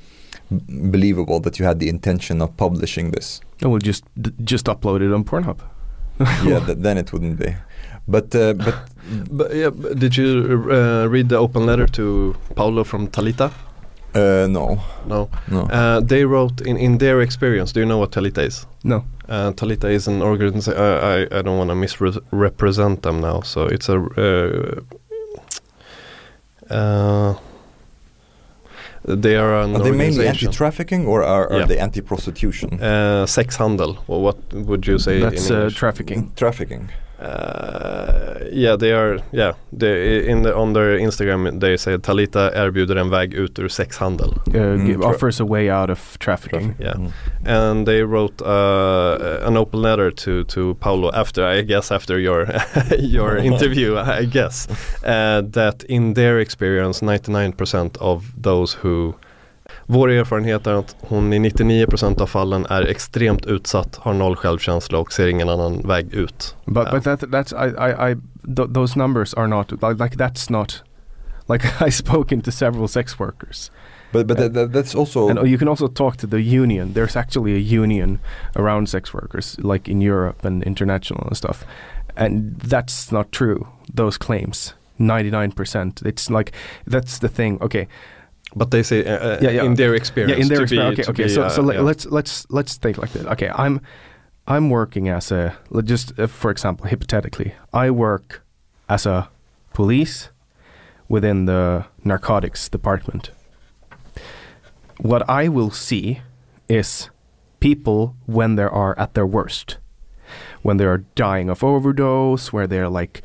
[0.92, 3.42] believable that you had the intention of publishing this.
[3.64, 4.04] I will just
[4.44, 5.58] just upload it on Pornhub.
[6.46, 7.56] yeah, th- then it wouldn't be.
[8.08, 8.76] But uh, but
[9.38, 13.52] But yeah, but did you uh, read the open letter to Paolo from Talita?
[14.16, 14.78] uh, no
[15.08, 15.28] No.
[15.48, 15.62] no.
[15.72, 17.74] Uh, they wrote in, in their experience.
[17.74, 18.68] Do you know what Talita is?
[18.84, 19.04] No.
[19.30, 20.80] Uh, Talita is an organization.
[20.82, 23.42] Uh, I I don't want to misrepresent them now.
[23.44, 23.98] So it's a.
[29.06, 31.66] They are an Are they mainly anti-trafficking or are, are Yeah.
[31.66, 32.82] they anti-prostitution?
[32.82, 33.98] Uh, sex handel.
[34.08, 35.20] Well, what would you say?
[35.20, 36.32] That's in uh, trafficking.
[36.36, 36.90] Trafficking.
[37.24, 39.20] Uh, yeah, they are.
[39.32, 43.68] Yeah, they, in the, on their Instagram they say Talita erbjuder en väg ut ur
[43.70, 44.34] sexhandel.
[44.48, 46.76] Uh, Mm, give- offers a way out of trafficking.
[46.80, 47.12] Yeah, Mm.
[47.46, 52.48] and they wrote uh, an open letter to to Paolo after I guess after your
[53.00, 54.68] your interview I guess
[55.06, 59.16] uh, that in their experience 99% of those who
[59.86, 64.98] vår erfarenhet är att hon i 99% av fallen är extremt utsatt, har noll självkänsla
[64.98, 66.56] och ser ingen annan väg ut.
[66.66, 68.16] But but that that's I I, I
[68.56, 70.84] th- those numbers are not like, like that's not
[71.50, 73.72] like I spoken to several sex workers,
[74.12, 76.94] But but that, that, that's also and you can also talk to the union.
[76.94, 78.20] There's actually a union
[78.56, 81.66] around sex workers, like in Europe and international and stuff,
[82.16, 83.68] and that's not true.
[83.96, 86.02] Those claims, ninety nine percent.
[86.06, 86.52] It's like
[86.86, 87.58] that's the thing.
[87.62, 87.88] Okay,
[88.56, 89.64] But they say uh, uh, Yeah, yeah.
[89.66, 90.38] in their experience.
[90.38, 90.96] yeah, in their experience.
[90.98, 91.24] be- Okay, okay.
[91.24, 91.82] be, so uh, so let, yeah.
[91.82, 93.26] let's let's let's think like this.
[93.26, 93.80] Okay, I'm
[94.48, 98.42] I'm working as a just uh, for example, hypothetically, I work
[98.88, 99.30] as a
[99.74, 100.30] police
[101.10, 103.32] within the narcotics department.
[105.00, 106.22] What I will see
[106.70, 107.10] is
[107.60, 109.78] people when they are at their worst,
[110.62, 113.22] when they are dying of overdose, where they're like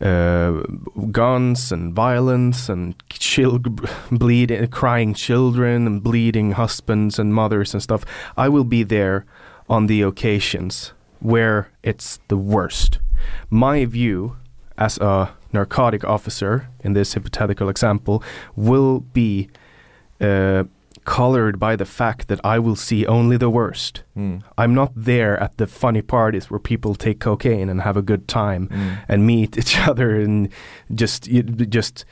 [0.00, 0.62] uh,
[1.10, 3.58] guns and violence and chil-
[4.10, 8.04] bleed, crying children and bleeding husbands and mothers and stuff.
[8.36, 9.26] I will be there
[9.68, 12.98] on the occasions where it's the worst.
[13.50, 14.36] My view
[14.78, 18.22] as a narcotic officer in this hypothetical example
[18.56, 19.50] will be
[20.20, 20.64] uh,
[21.16, 24.04] colored by the fact that I will see only the worst.
[24.16, 24.42] Mm.
[24.62, 28.24] I'm not there at the funny parties where people take cocaine and have a good
[28.26, 28.96] time Mm.
[29.08, 30.48] and meet each other and
[30.94, 31.28] just
[31.70, 32.04] just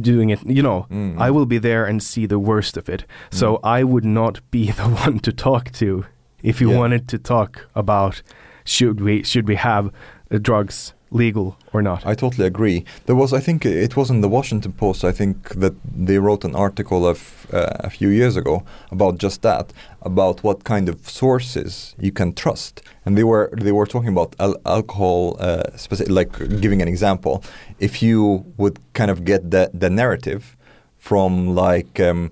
[0.00, 0.40] doing it.
[0.46, 1.18] You know, Mm.
[1.26, 3.04] I will be there and see the worst of it.
[3.30, 3.46] So
[3.78, 6.04] I would not be the one to talk to
[6.42, 6.78] if you Yeah.
[6.80, 8.22] wanted to talk about
[8.64, 12.06] should we should we have uh, drugs legal or not.
[12.06, 12.84] I totally agree.
[13.06, 15.04] There was, I think, it was in the Washington Post.
[15.04, 19.42] I think that they wrote an article of uh, a few years ago about just
[19.42, 19.72] that,
[20.02, 24.36] about what kind of sources you can trust, and they were they were talking about
[24.38, 27.42] al- alcohol, uh, specific, like giving an example.
[27.78, 30.56] If you would kind of get the the narrative
[30.98, 32.30] from like um,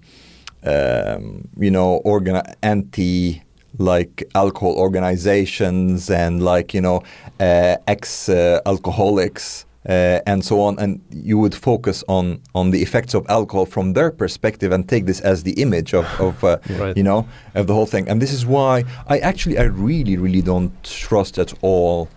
[0.64, 3.42] um, you know organ- anti
[3.76, 7.02] like alcohol organizations and like you know
[7.40, 12.82] uh, ex uh, alcoholics uh, and so on and you would focus on on the
[12.82, 16.58] effects of alcohol from their perspective and take this as the image of, of uh,
[16.70, 16.96] Right.
[16.96, 20.42] you know of the whole thing and this is why I actually I really really
[20.42, 22.08] don't trust at all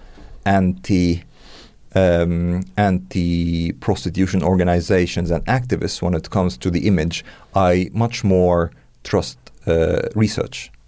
[0.46, 1.24] anti
[1.94, 7.26] um, anti-prostitution organizations and activists when it comes to the image.
[7.54, 8.72] I much more
[9.04, 9.38] trust
[9.68, 10.08] uh,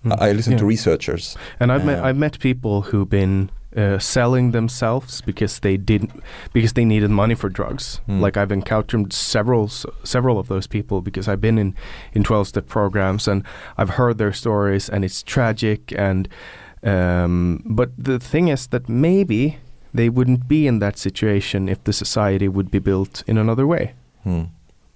[0.03, 0.21] research.
[0.21, 1.37] I I listen to researchers.
[1.59, 6.11] And I've met I've met people who've been uh, selling themselves because they didn't
[6.53, 8.01] because they needed money for drugs.
[8.07, 8.19] Mm.
[8.19, 9.67] Like I've encountered several
[10.03, 11.75] several of those people because I've been in
[12.13, 13.43] in twelve step programs and
[13.77, 16.27] I've heard their stories and it's tragic and
[16.83, 19.57] um, but the thing is that maybe
[19.93, 23.93] they wouldn't be in that situation if the society would be built in another way.
[24.23, 24.43] Hmm.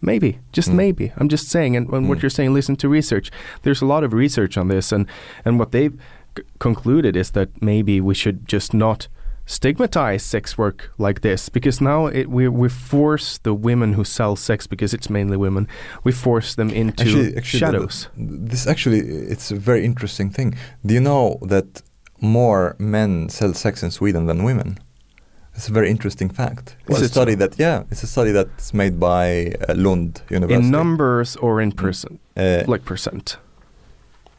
[0.02, 0.76] Maybe, just Mm.
[0.76, 1.12] maybe.
[1.18, 2.22] I'm just saying, and, and what Mm.
[2.22, 3.32] you're saying, listen to research.
[3.64, 5.06] There's a lot of research on this, and
[5.46, 5.94] and what they've
[6.38, 9.08] c- concluded is that maybe we should just not
[9.50, 14.36] stigmatize sex work like this because now it, we we force the women who sell
[14.36, 15.68] sex because it's mainly women.
[16.04, 18.08] We force them into Actually, actually, the- shadows.
[18.18, 19.00] the- this actually
[19.34, 20.54] it's a very interesting thing.
[20.86, 21.82] Do you know that
[22.22, 24.78] more men sell sex in Sweden than women?
[25.58, 26.76] It's a very interesting fact.
[26.88, 27.38] It's Is a it study so?
[27.40, 30.66] that yeah, it's a study that's made by uh, Lund University.
[30.66, 33.38] in numbers or in percent, uh, like percent.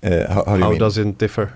[0.03, 0.78] uh, how, how do you How mean?
[0.78, 1.53] does it differ?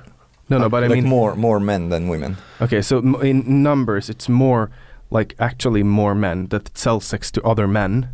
[0.49, 2.37] No, no, but I like mean, more more men than women.
[2.61, 2.83] okay.
[2.83, 4.69] So m- in numbers, it's more
[5.11, 8.09] like actually more men that sell sex to other men.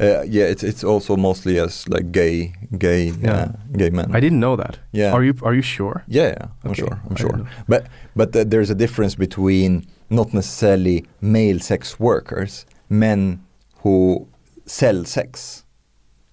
[0.00, 3.32] Uh, yeah, it's it's also mostly as like gay gay Yeah.
[3.42, 4.06] uh, gay men.
[4.16, 4.78] I didn't know that.
[4.92, 5.12] Yeah.
[5.14, 6.02] Are you are you sure?
[6.08, 6.98] Yeah, yeah, I'm Okay, sure.
[7.10, 7.46] I'm I sure.
[7.68, 9.82] But but uh, there's a difference between
[10.12, 13.42] not necessarily male sex workers, men
[13.82, 14.26] who
[14.66, 15.64] sell sex.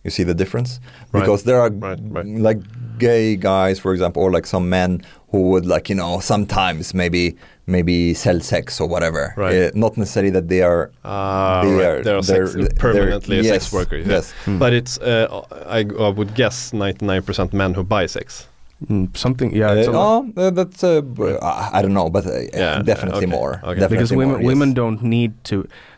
[0.03, 0.80] You see the difference?
[1.11, 1.19] Right.
[1.22, 2.26] Because there are Right, right.
[2.26, 2.60] like
[2.99, 5.01] gay guys, for example, or like some men
[5.31, 7.35] who would like you know sometimes maybe
[7.68, 9.34] maybe sell sex or whatever.
[9.38, 9.56] Right.
[9.56, 10.91] Uh, not necessarily that they are.
[11.06, 11.85] Ah, They right.
[11.85, 13.97] are- They're, sex, they're- permanently they're- a yes, sex worker.
[13.97, 14.07] yeah.
[14.15, 14.31] yes.
[14.45, 14.57] Hmm.
[14.57, 15.27] But it's, uh,
[15.68, 18.47] I, I would guess 99% men who buy sex.
[18.88, 19.73] Mm, something, yeah.
[19.80, 20.26] It's Uh, a lot.
[20.38, 23.51] oh, uh, that's uh, b- I I don't know, but uh, Yeah, definitely okay, more.
[23.64, 23.80] okay.
[23.80, 24.47] Definitely because women more, yes.
[24.47, 25.56] women don't need to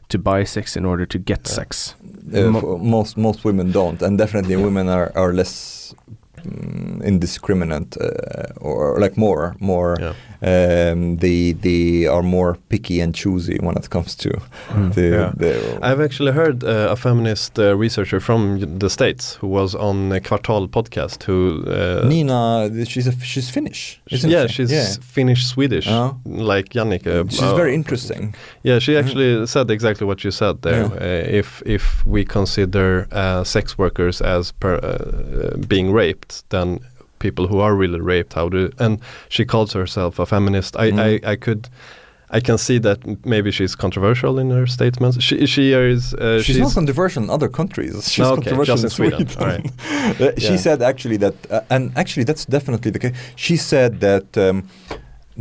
[0.10, 1.96] to buy sex in order to get sex.
[2.34, 5.94] Uh, Mo- most most women don't, and definitely women are are less
[6.44, 10.14] mm, indiscriminate uh, or like more more Yeah.
[10.42, 14.30] Um, they they are more picky and choosy when it comes to
[14.96, 15.32] the, Yeah.
[15.38, 20.12] the I've actually heard uh, a feminist uh, researcher from the States who was on
[20.12, 21.64] a Kvartal podcast who.
[21.68, 22.70] Uh, Nina.
[22.86, 24.02] She's a, she's Finnish.
[24.12, 24.54] Isn't yeah, she?
[24.54, 24.86] she's yeah.
[25.02, 26.18] Finnish Swedish, Oh.
[26.26, 27.06] like Yannick.
[27.08, 28.34] Uh, She's uh, very interesting.
[28.64, 30.82] Yeah, she actually said exactly what you said there.
[30.84, 30.94] Yeah.
[31.02, 36.80] Uh, if if we consider uh, sex workers as per, uh, being raped, then
[37.22, 38.70] people who are really raped, how do?
[38.80, 39.00] And
[39.30, 40.76] she calls herself a feminist.
[40.76, 41.00] I, Mm.
[41.26, 41.70] I, I could.
[42.34, 45.16] I can see that maybe she's controversial in her statements.
[45.22, 46.14] She she is.
[46.14, 47.94] Uh, she's, not controversial in other countries.
[48.12, 49.28] She's No, okay, controversial just in Sweden.
[49.40, 49.66] All right.
[50.22, 50.58] Uh, she Yeah.
[50.68, 53.16] said actually that, uh, and actually that's definitely the case.
[53.36, 54.58] She said that um,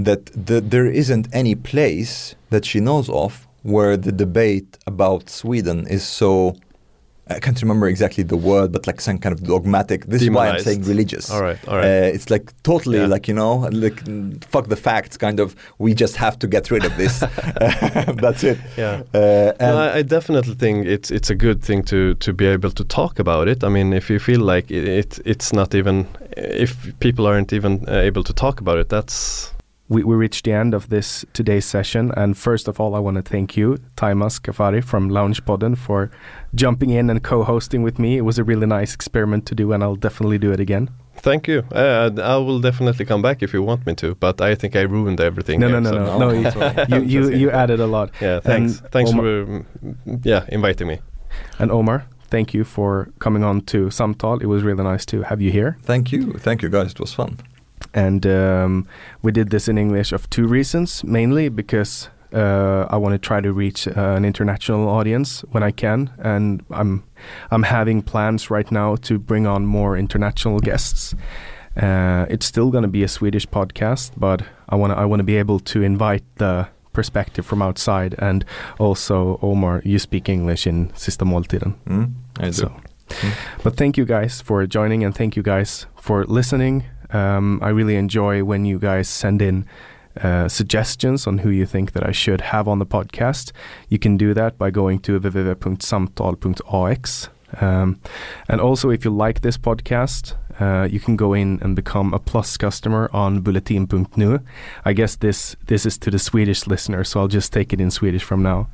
[0.06, 5.86] that the, there isn't any place that she knows of where the debate about Sweden
[5.96, 6.54] is so.
[7.30, 10.06] I can't remember exactly the word, but like some kind of dogmatic.
[10.06, 11.30] This is why I'm saying religious.
[11.30, 11.84] All right, all right.
[11.84, 13.06] Uh, it's like totally Yeah.
[13.06, 13.98] like you know, like
[14.50, 15.54] fuck the facts, kind of.
[15.78, 17.20] We just have to get rid of this.
[18.22, 18.58] That's it.
[18.76, 19.02] Yeah.
[19.14, 22.46] Uh, and No, I, I definitely think it's it's a good thing to to be
[22.46, 23.62] able to talk about it.
[23.64, 27.84] I mean, if you feel like it, it it's not even if people aren't even
[27.88, 29.52] uh, able to talk about it, that's
[29.92, 33.16] We, we reached the end of this today's session, and first of all, I want
[33.16, 36.10] to thank you, Taimas Kafari from Lounge Podden, for
[36.54, 38.16] jumping in and co-hosting with me.
[38.16, 40.90] It was a really nice experiment to do, and I'll definitely do it again.
[41.16, 41.64] Thank you.
[41.72, 44.82] Uh, I will definitely come back if you want me to, but I think I
[44.82, 45.60] ruined everything.
[45.60, 46.30] No, no, here, no, so- no, no.
[46.88, 48.10] You, you, you, you added a lot.
[48.20, 48.80] Yeah, thanks.
[48.80, 51.00] And thanks Omar- for mm, yeah inviting me.
[51.58, 54.40] And Omar, thank you for coming on to Samtal.
[54.42, 55.76] It was really nice to have you here.
[55.82, 56.92] Thank you, thank you guys.
[56.92, 57.38] It was fun.
[57.92, 58.86] And um,
[59.22, 63.40] we did this in English of two reasons, mainly because uh, I want to try
[63.40, 67.02] to reach uh, an international audience when I can, and I'm
[67.50, 71.14] I'm having plans right now to bring on more international guests.
[71.76, 75.24] Uh, it's still going to be a Swedish podcast, but I want I want to
[75.24, 78.44] be able to invite the perspective from outside, and
[78.78, 81.74] also Omar, you speak English in Sista Måltiden.
[81.86, 82.52] Mm, I do.
[82.52, 82.72] So,
[83.62, 86.84] but thank you guys for joining and thank you guys for listening.
[87.12, 89.66] Um, I really enjoy when you guys send in
[90.22, 93.52] uh, suggestions on who you think that I should have on the podcast.
[93.88, 97.28] You can do that by going to www.samtal.ax.
[97.60, 98.00] Um,
[98.48, 102.18] and also, if you like this podcast, uh, you can go in and become a
[102.18, 104.40] plus customer on bulletin.nu.
[104.84, 107.90] I guess this this is to the Swedish listener, so I'll just take it in
[107.90, 108.68] Swedish from now.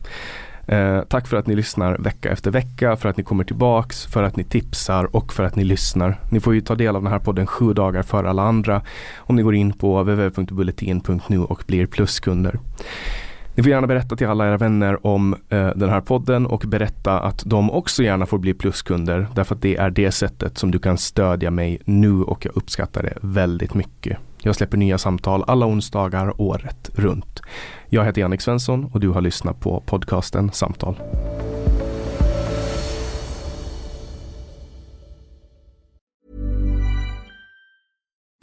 [0.66, 4.22] Eh, tack för att ni lyssnar vecka efter vecka, för att ni kommer tillbaks, för
[4.22, 6.20] att ni tipsar och för att ni lyssnar.
[6.30, 8.82] Ni får ju ta del av den här podden sju dagar före alla andra
[9.16, 12.59] om ni går in på www.bulletin.nu och blir pluskunder.
[13.55, 17.20] Ni får gärna berätta till alla era vänner om eh, den här podden och berätta
[17.20, 20.78] att de också gärna får bli pluskunder därför att det är det sättet som du
[20.78, 24.18] kan stödja mig nu och jag uppskattar det väldigt mycket.
[24.47, 27.40] Jag släpper nya samtal alla onsdagar året runt.
[27.89, 30.97] Jag heter Jannik Svensson och du har lyssnat på podcasten Samtal.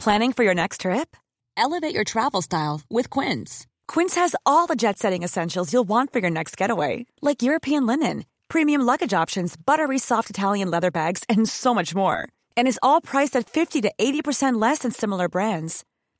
[0.04, 1.16] Planning for your next trip?
[1.56, 3.66] Elevate your travel style with Quince.
[3.92, 7.86] Quince has all the jet setting essentials you'll want for your next getaway, like European
[7.86, 12.18] linen, premium luggage options, buttery soft Italian leather bags, and so much more.
[12.56, 15.84] And is all priced at 50 to 80% less than similar brands.